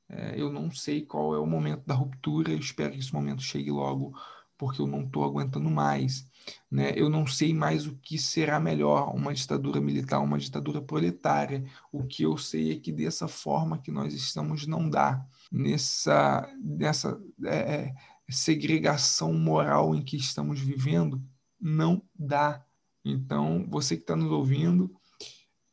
É, 0.09 0.41
eu 0.41 0.51
não 0.51 0.71
sei 0.71 1.05
qual 1.05 1.35
é 1.35 1.39
o 1.39 1.47
momento 1.47 1.85
da 1.85 1.95
ruptura, 1.95 2.51
eu 2.51 2.59
espero 2.59 2.95
que 2.95 3.01
esse 3.01 3.13
momento 3.13 3.43
chegue 3.43 3.71
logo, 3.71 4.19
porque 4.57 4.81
eu 4.81 4.87
não 4.87 5.03
estou 5.03 5.25
aguentando 5.25 5.71
mais. 5.71 6.27
Né? 6.71 6.93
Eu 6.97 7.09
não 7.09 7.27
sei 7.27 7.55
mais 7.55 7.87
o 7.87 7.97
que 7.97 8.19
será 8.19 8.61
melhor, 8.61 9.15
uma 9.15 9.33
ditadura 9.33 9.81
militar 9.81 10.21
uma 10.21 10.39
ditadura 10.39 10.81
proletária. 10.81 11.65
O 11.93 12.05
que 12.05 12.23
eu 12.23 12.37
sei 12.37 12.73
é 12.73 12.79
que 12.79 12.93
dessa 12.93 13.29
forma 13.29 13.79
que 13.79 13.91
nós 13.91 14.13
estamos 14.13 14.67
não 14.67 14.89
dá. 14.89 15.25
Nessa, 15.51 16.49
nessa 16.63 17.21
é, 17.45 17.57
é 17.87 17.95
segregação 18.29 19.33
moral 19.33 19.95
em 19.95 20.03
que 20.03 20.17
estamos 20.17 20.61
vivendo, 20.61 21.23
não 21.61 22.03
dá. 22.19 22.65
Então, 23.05 23.67
você 23.69 23.97
que 23.97 24.03
está 24.03 24.17
nos 24.17 24.31
ouvindo, 24.31 24.95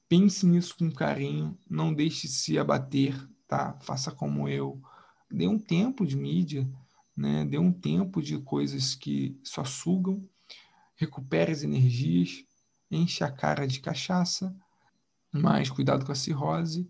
pense 0.08 0.46
nisso 0.46 0.76
com 0.78 0.92
carinho, 0.92 1.58
não 1.70 1.94
deixe 1.94 2.28
se 2.28 2.60
abater, 2.60 3.16
tá? 3.48 3.78
Faça 3.82 4.12
como 4.12 4.48
eu. 4.50 4.82
Dê 5.32 5.48
um 5.48 5.58
tempo 5.58 6.06
de 6.06 6.18
mídia, 6.18 6.70
né? 7.16 7.46
Dê 7.46 7.58
um 7.58 7.72
tempo 7.72 8.22
de 8.22 8.38
coisas 8.40 8.96
que 8.96 9.40
só 9.44 9.64
sugam, 9.64 10.28
recupere 10.96 11.52
as 11.52 11.64
energias, 11.64 12.46
enche 12.90 13.24
a 13.24 13.32
cara 13.32 13.68
de 13.68 13.80
cachaça, 13.80 14.56
mas 15.32 15.70
cuidado 15.70 16.06
com 16.06 16.12
a 16.12 16.16
cirrose. 16.16 16.90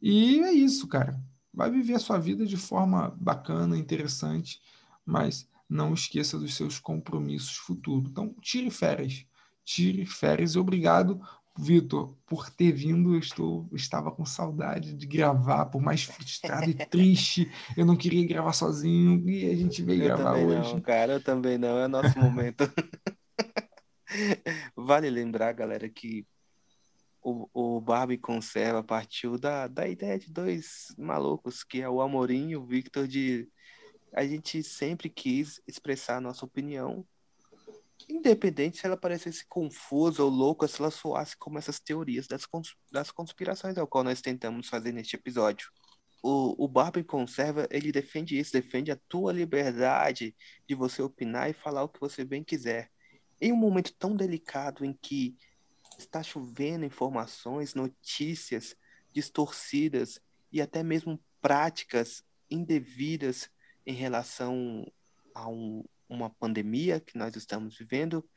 E 0.00 0.40
é 0.40 0.52
isso, 0.52 0.88
cara. 0.88 1.22
Vai 1.52 1.70
viver 1.70 1.94
a 1.94 1.98
sua 1.98 2.18
vida 2.18 2.46
de 2.46 2.56
forma 2.56 3.10
bacana, 3.20 3.76
interessante, 3.76 4.60
mas 5.04 5.48
não 5.68 5.92
esqueça 5.92 6.38
dos 6.38 6.54
seus 6.54 6.78
compromissos 6.78 7.56
futuros. 7.56 8.10
Então, 8.10 8.34
tire 8.40 8.70
férias 8.70 9.26
tire 9.64 10.04
férias. 10.06 10.56
Obrigado, 10.56 11.20
Vitor, 11.58 12.16
por 12.26 12.50
ter 12.50 12.72
vindo. 12.72 13.14
Eu 13.14 13.18
estou, 13.18 13.68
estava 13.72 14.10
com 14.10 14.24
saudade 14.24 14.94
de 14.94 15.06
gravar, 15.06 15.66
por 15.66 15.82
mais 15.82 16.04
frustrado 16.04 16.70
e 16.70 16.74
triste. 16.86 17.50
Eu 17.76 17.84
não 17.84 17.96
queria 17.96 18.26
gravar 18.26 18.52
sozinho 18.52 19.28
e 19.28 19.50
a 19.50 19.54
gente 19.54 19.82
veio 19.82 20.02
eu 20.02 20.06
gravar 20.06 20.38
hoje. 20.38 20.74
Não, 20.74 20.80
cara, 20.80 21.14
eu 21.14 21.22
também 21.22 21.58
não. 21.58 21.78
É 21.78 21.86
nosso 21.86 22.18
momento. 22.18 22.64
vale 24.76 25.10
lembrar, 25.10 25.52
galera, 25.52 25.88
que 25.88 26.26
o, 27.22 27.48
o 27.52 27.80
Barbie 27.80 28.18
Conserva 28.18 28.82
partiu 28.82 29.38
da, 29.38 29.68
da 29.68 29.86
ideia 29.86 30.18
de 30.18 30.32
dois 30.32 30.94
malucos, 30.98 31.62
que 31.62 31.80
é 31.80 31.88
o 31.88 32.00
Amorim 32.00 32.50
e 32.50 32.56
o 32.56 32.64
Victor, 32.64 33.06
de 33.06 33.48
a 34.14 34.26
gente 34.26 34.62
sempre 34.62 35.08
quis 35.08 35.60
expressar 35.66 36.16
a 36.16 36.20
nossa 36.20 36.44
opinião 36.44 37.06
independente 38.08 38.78
se 38.78 38.86
ela 38.86 38.96
parecesse 38.96 39.46
confusa 39.46 40.22
ou 40.22 40.30
louca, 40.30 40.68
se 40.68 40.80
ela 40.80 40.90
soasse 40.90 41.36
como 41.36 41.58
essas 41.58 41.80
teorias 41.80 42.26
das, 42.26 42.46
cons 42.46 42.76
das 42.90 43.10
conspirações 43.10 43.76
ao 43.78 43.86
qual 43.86 44.04
nós 44.04 44.20
tentamos 44.20 44.68
fazer 44.68 44.92
neste 44.92 45.16
episódio. 45.16 45.70
O, 46.22 46.64
o 46.64 46.68
Barbie 46.68 47.02
Conserva, 47.02 47.66
ele 47.70 47.90
defende 47.90 48.38
isso, 48.38 48.52
defende 48.52 48.90
a 48.90 49.00
tua 49.08 49.32
liberdade 49.32 50.36
de 50.68 50.74
você 50.74 51.02
opinar 51.02 51.50
e 51.50 51.52
falar 51.52 51.82
o 51.82 51.88
que 51.88 52.00
você 52.00 52.24
bem 52.24 52.44
quiser. 52.44 52.90
Em 53.40 53.52
um 53.52 53.56
momento 53.56 53.92
tão 53.98 54.14
delicado 54.14 54.84
em 54.84 54.92
que 54.92 55.36
está 55.98 56.22
chovendo 56.22 56.84
informações, 56.84 57.74
notícias 57.74 58.76
distorcidas 59.12 60.20
e 60.52 60.60
até 60.60 60.82
mesmo 60.82 61.20
práticas 61.40 62.22
indevidas 62.48 63.50
em 63.84 63.94
relação 63.94 64.86
a 65.34 65.48
um, 65.48 65.84
uma 66.12 66.30
pandemia 66.30 67.00
que 67.00 67.16
nós 67.16 67.34
estamos 67.36 67.76
vivendo, 67.76 68.28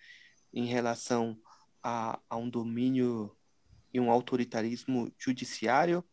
em 0.53 0.65
relação 0.65 1.37
a, 1.83 2.19
a 2.29 2.37
um 2.37 2.49
domínio 2.49 3.35
e 3.93 3.99
um 3.99 4.09
autoritarismo 4.09 5.13
judiciário, 5.17 6.03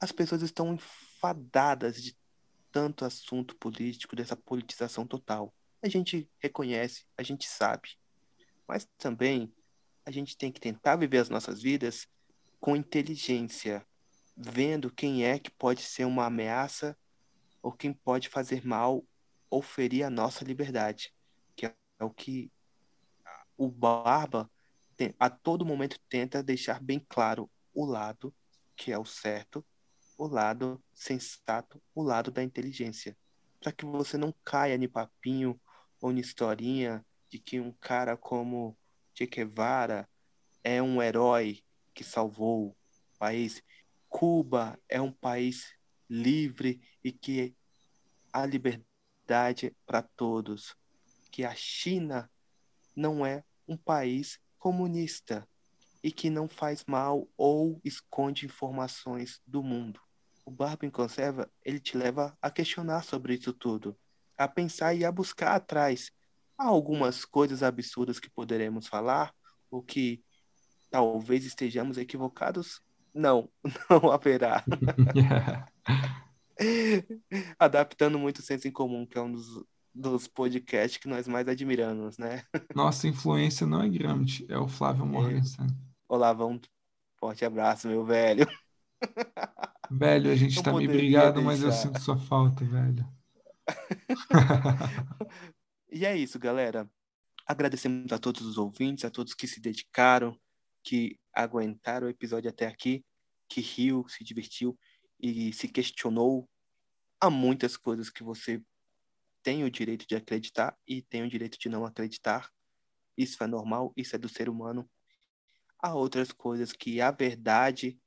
as 0.00 0.12
pessoas 0.12 0.42
estão 0.42 0.74
enfadadas 0.74 2.02
de 2.02 2.16
tanto 2.70 3.04
assunto 3.04 3.56
político, 3.56 4.14
dessa 4.14 4.36
politização 4.36 5.06
total. 5.06 5.52
A 5.82 5.88
gente 5.88 6.30
reconhece, 6.38 7.04
a 7.16 7.22
gente 7.22 7.48
sabe. 7.48 7.90
Mas 8.66 8.86
também 8.96 9.52
a 10.04 10.10
gente 10.10 10.36
tem 10.36 10.52
que 10.52 10.60
tentar 10.60 10.96
viver 10.96 11.18
as 11.18 11.28
nossas 11.28 11.60
vidas 11.60 12.06
com 12.60 12.76
inteligência, 12.76 13.84
vendo 14.36 14.92
quem 14.92 15.24
é 15.24 15.38
que 15.38 15.50
pode 15.50 15.82
ser 15.82 16.04
uma 16.04 16.26
ameaça 16.26 16.96
ou 17.62 17.72
quem 17.72 17.92
pode 17.92 18.28
fazer 18.28 18.64
mal 18.64 19.04
ou 19.50 19.62
ferir 19.62 20.04
a 20.04 20.10
nossa 20.10 20.44
liberdade, 20.44 21.12
que 21.56 21.66
é 21.66 21.74
o 22.00 22.10
que 22.10 22.50
o 23.56 23.68
Barba 23.68 24.50
tem, 24.96 25.14
a 25.18 25.28
todo 25.30 25.64
momento 25.64 25.98
tenta 26.08 26.42
deixar 26.42 26.80
bem 26.80 27.04
claro 27.08 27.50
o 27.74 27.84
lado 27.84 28.34
que 28.76 28.92
é 28.92 28.98
o 28.98 29.04
certo, 29.04 29.64
o 30.16 30.26
lado 30.26 30.82
sensato, 30.94 31.82
o 31.94 32.02
lado 32.02 32.30
da 32.30 32.42
inteligência, 32.42 33.16
para 33.60 33.72
que 33.72 33.84
você 33.84 34.16
não 34.16 34.32
caia 34.44 34.74
em 34.74 34.88
papinho 34.88 35.60
ou 36.00 36.12
em 36.12 36.18
historinha 36.18 37.04
de 37.28 37.38
que 37.38 37.58
um 37.60 37.72
cara 37.72 38.16
como 38.16 38.76
Che 39.14 39.26
Guevara 39.26 40.08
é 40.62 40.80
um 40.80 41.02
herói 41.02 41.62
que 41.92 42.04
salvou 42.04 42.68
o 42.68 42.76
país. 43.18 43.62
Cuba 44.08 44.78
é 44.88 45.00
um 45.00 45.12
país 45.12 45.74
livre 46.08 46.80
e 47.02 47.10
que 47.10 47.54
a 48.32 48.46
liberdade 48.46 48.87
liberdade 49.28 49.76
para 49.86 50.00
todos, 50.02 50.74
que 51.30 51.44
a 51.44 51.54
China 51.54 52.30
não 52.96 53.24
é 53.26 53.44
um 53.66 53.76
país 53.76 54.40
comunista 54.58 55.46
e 56.02 56.10
que 56.10 56.30
não 56.30 56.48
faz 56.48 56.84
mal 56.86 57.28
ou 57.36 57.78
esconde 57.84 58.46
informações 58.46 59.40
do 59.46 59.62
mundo. 59.62 60.00
O 60.46 60.50
Barba 60.50 60.86
em 60.86 60.90
Conserva, 60.90 61.50
ele 61.62 61.78
te 61.78 61.96
leva 61.96 62.36
a 62.40 62.50
questionar 62.50 63.04
sobre 63.04 63.34
isso 63.34 63.52
tudo, 63.52 63.94
a 64.36 64.48
pensar 64.48 64.94
e 64.94 65.04
a 65.04 65.12
buscar 65.12 65.54
atrás. 65.54 66.10
Há 66.56 66.64
algumas 66.64 67.26
coisas 67.26 67.62
absurdas 67.62 68.18
que 68.18 68.30
poderemos 68.30 68.86
falar, 68.86 69.34
ou 69.70 69.82
que 69.82 70.24
talvez 70.90 71.44
estejamos 71.44 71.98
equivocados? 71.98 72.80
Não, 73.12 73.50
não 73.90 74.10
haverá. 74.10 74.64
Adaptando 77.58 78.18
muito 78.18 78.38
o 78.38 78.42
senso 78.42 78.66
em 78.66 78.72
comum, 78.72 79.06
que 79.06 79.16
é 79.16 79.20
um 79.20 79.32
dos, 79.32 79.64
dos 79.94 80.26
podcasts 80.26 80.98
que 80.98 81.08
nós 81.08 81.28
mais 81.28 81.48
admiramos, 81.48 82.18
né? 82.18 82.44
Nossa 82.74 83.06
influência 83.06 83.66
não 83.66 83.82
é 83.82 83.88
Gramsci, 83.88 84.46
é 84.48 84.58
o 84.58 84.68
Flávio 84.68 85.04
é. 85.04 85.06
Morgenstern. 85.06 85.74
Olá, 86.08 86.32
vamos. 86.32 86.62
Forte 87.18 87.44
abraço, 87.44 87.88
meu 87.88 88.04
velho. 88.04 88.46
Velho, 89.90 90.30
a 90.30 90.36
gente 90.36 90.62
tá 90.62 90.70
meio 90.70 90.90
brigado, 90.90 91.40
mas 91.40 91.62
eu 91.62 91.72
sinto 91.72 91.98
sua 92.00 92.18
falta, 92.18 92.62
velho. 92.62 93.08
e 95.90 96.04
é 96.04 96.14
isso, 96.14 96.38
galera. 96.38 96.86
Agradecemos 97.46 98.12
a 98.12 98.18
todos 98.18 98.42
os 98.42 98.58
ouvintes, 98.58 99.06
a 99.06 99.10
todos 99.10 99.32
que 99.32 99.46
se 99.46 99.60
dedicaram, 99.60 100.38
que 100.84 101.18
aguentaram 101.32 102.06
o 102.06 102.10
episódio 102.10 102.50
até 102.50 102.66
aqui, 102.66 103.02
que 103.48 103.62
riu, 103.62 104.06
se 104.08 104.22
divertiu 104.22 104.78
e 105.20 105.52
se 105.52 105.68
questionou, 105.68 106.48
há 107.20 107.30
muitas 107.30 107.76
coisas 107.76 108.10
que 108.10 108.22
você 108.22 108.62
tem 109.42 109.64
o 109.64 109.70
direito 109.70 110.06
de 110.06 110.14
acreditar 110.14 110.76
e 110.86 111.02
tem 111.02 111.22
o 111.22 111.28
direito 111.28 111.58
de 111.58 111.68
não 111.68 111.84
acreditar. 111.84 112.50
Isso 113.16 113.42
é 113.42 113.46
normal, 113.46 113.92
isso 113.96 114.14
é 114.14 114.18
do 114.18 114.28
ser 114.28 114.48
humano. 114.48 114.88
Há 115.80 115.94
outras 115.94 116.32
coisas 116.32 116.72
que 116.72 117.00
a 117.00 117.10
verdade, 117.10 117.98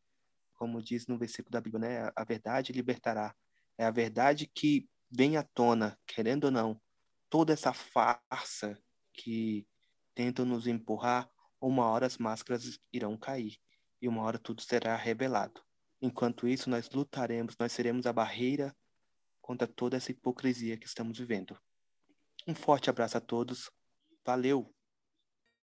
como 0.54 0.82
diz 0.82 1.08
no 1.08 1.18
versículo 1.18 1.52
da 1.52 1.62
Bíblia, 1.62 1.80
né? 2.06 2.12
A 2.16 2.24
verdade 2.24 2.72
libertará. 2.72 3.36
É 3.78 3.86
a 3.86 3.92
verdade 3.92 4.48
que 4.54 4.88
vem 5.10 5.38
à 5.38 5.44
tona, 5.44 5.98
querendo 6.06 6.46
ou 6.46 6.52
não, 6.52 6.82
toda 7.30 7.54
essa 7.54 7.74
farsa 7.74 8.78
que 9.14 9.68
tentam 10.14 10.46
nos 10.46 10.68
empurrar, 10.68 11.30
uma 11.60 11.86
hora 11.86 12.06
as 12.06 12.18
máscaras 12.18 12.80
irão 12.92 13.18
cair 13.18 13.58
e 14.02 14.08
uma 14.08 14.24
hora 14.24 14.40
tudo 14.40 14.62
será 14.62 14.96
revelado. 14.96 15.62
Enquanto 16.02 16.48
isso, 16.48 16.69
nós 16.69 16.90
lutaremos, 16.90 17.56
nós 17.60 17.72
seremos 17.72 18.06
a 18.06 18.14
barreira 18.14 18.76
contra 19.40 19.68
toda 19.68 19.98
essa 19.98 20.11
hipocrisia 20.11 20.78
que 20.78 20.88
estamos 20.88 21.19
vivendo. 21.19 21.57
Um 22.48 22.56
forte 22.56 22.90
abraço 22.90 23.18
a 23.18 23.22
todos. 23.22 23.69
Valeu! 24.26 24.73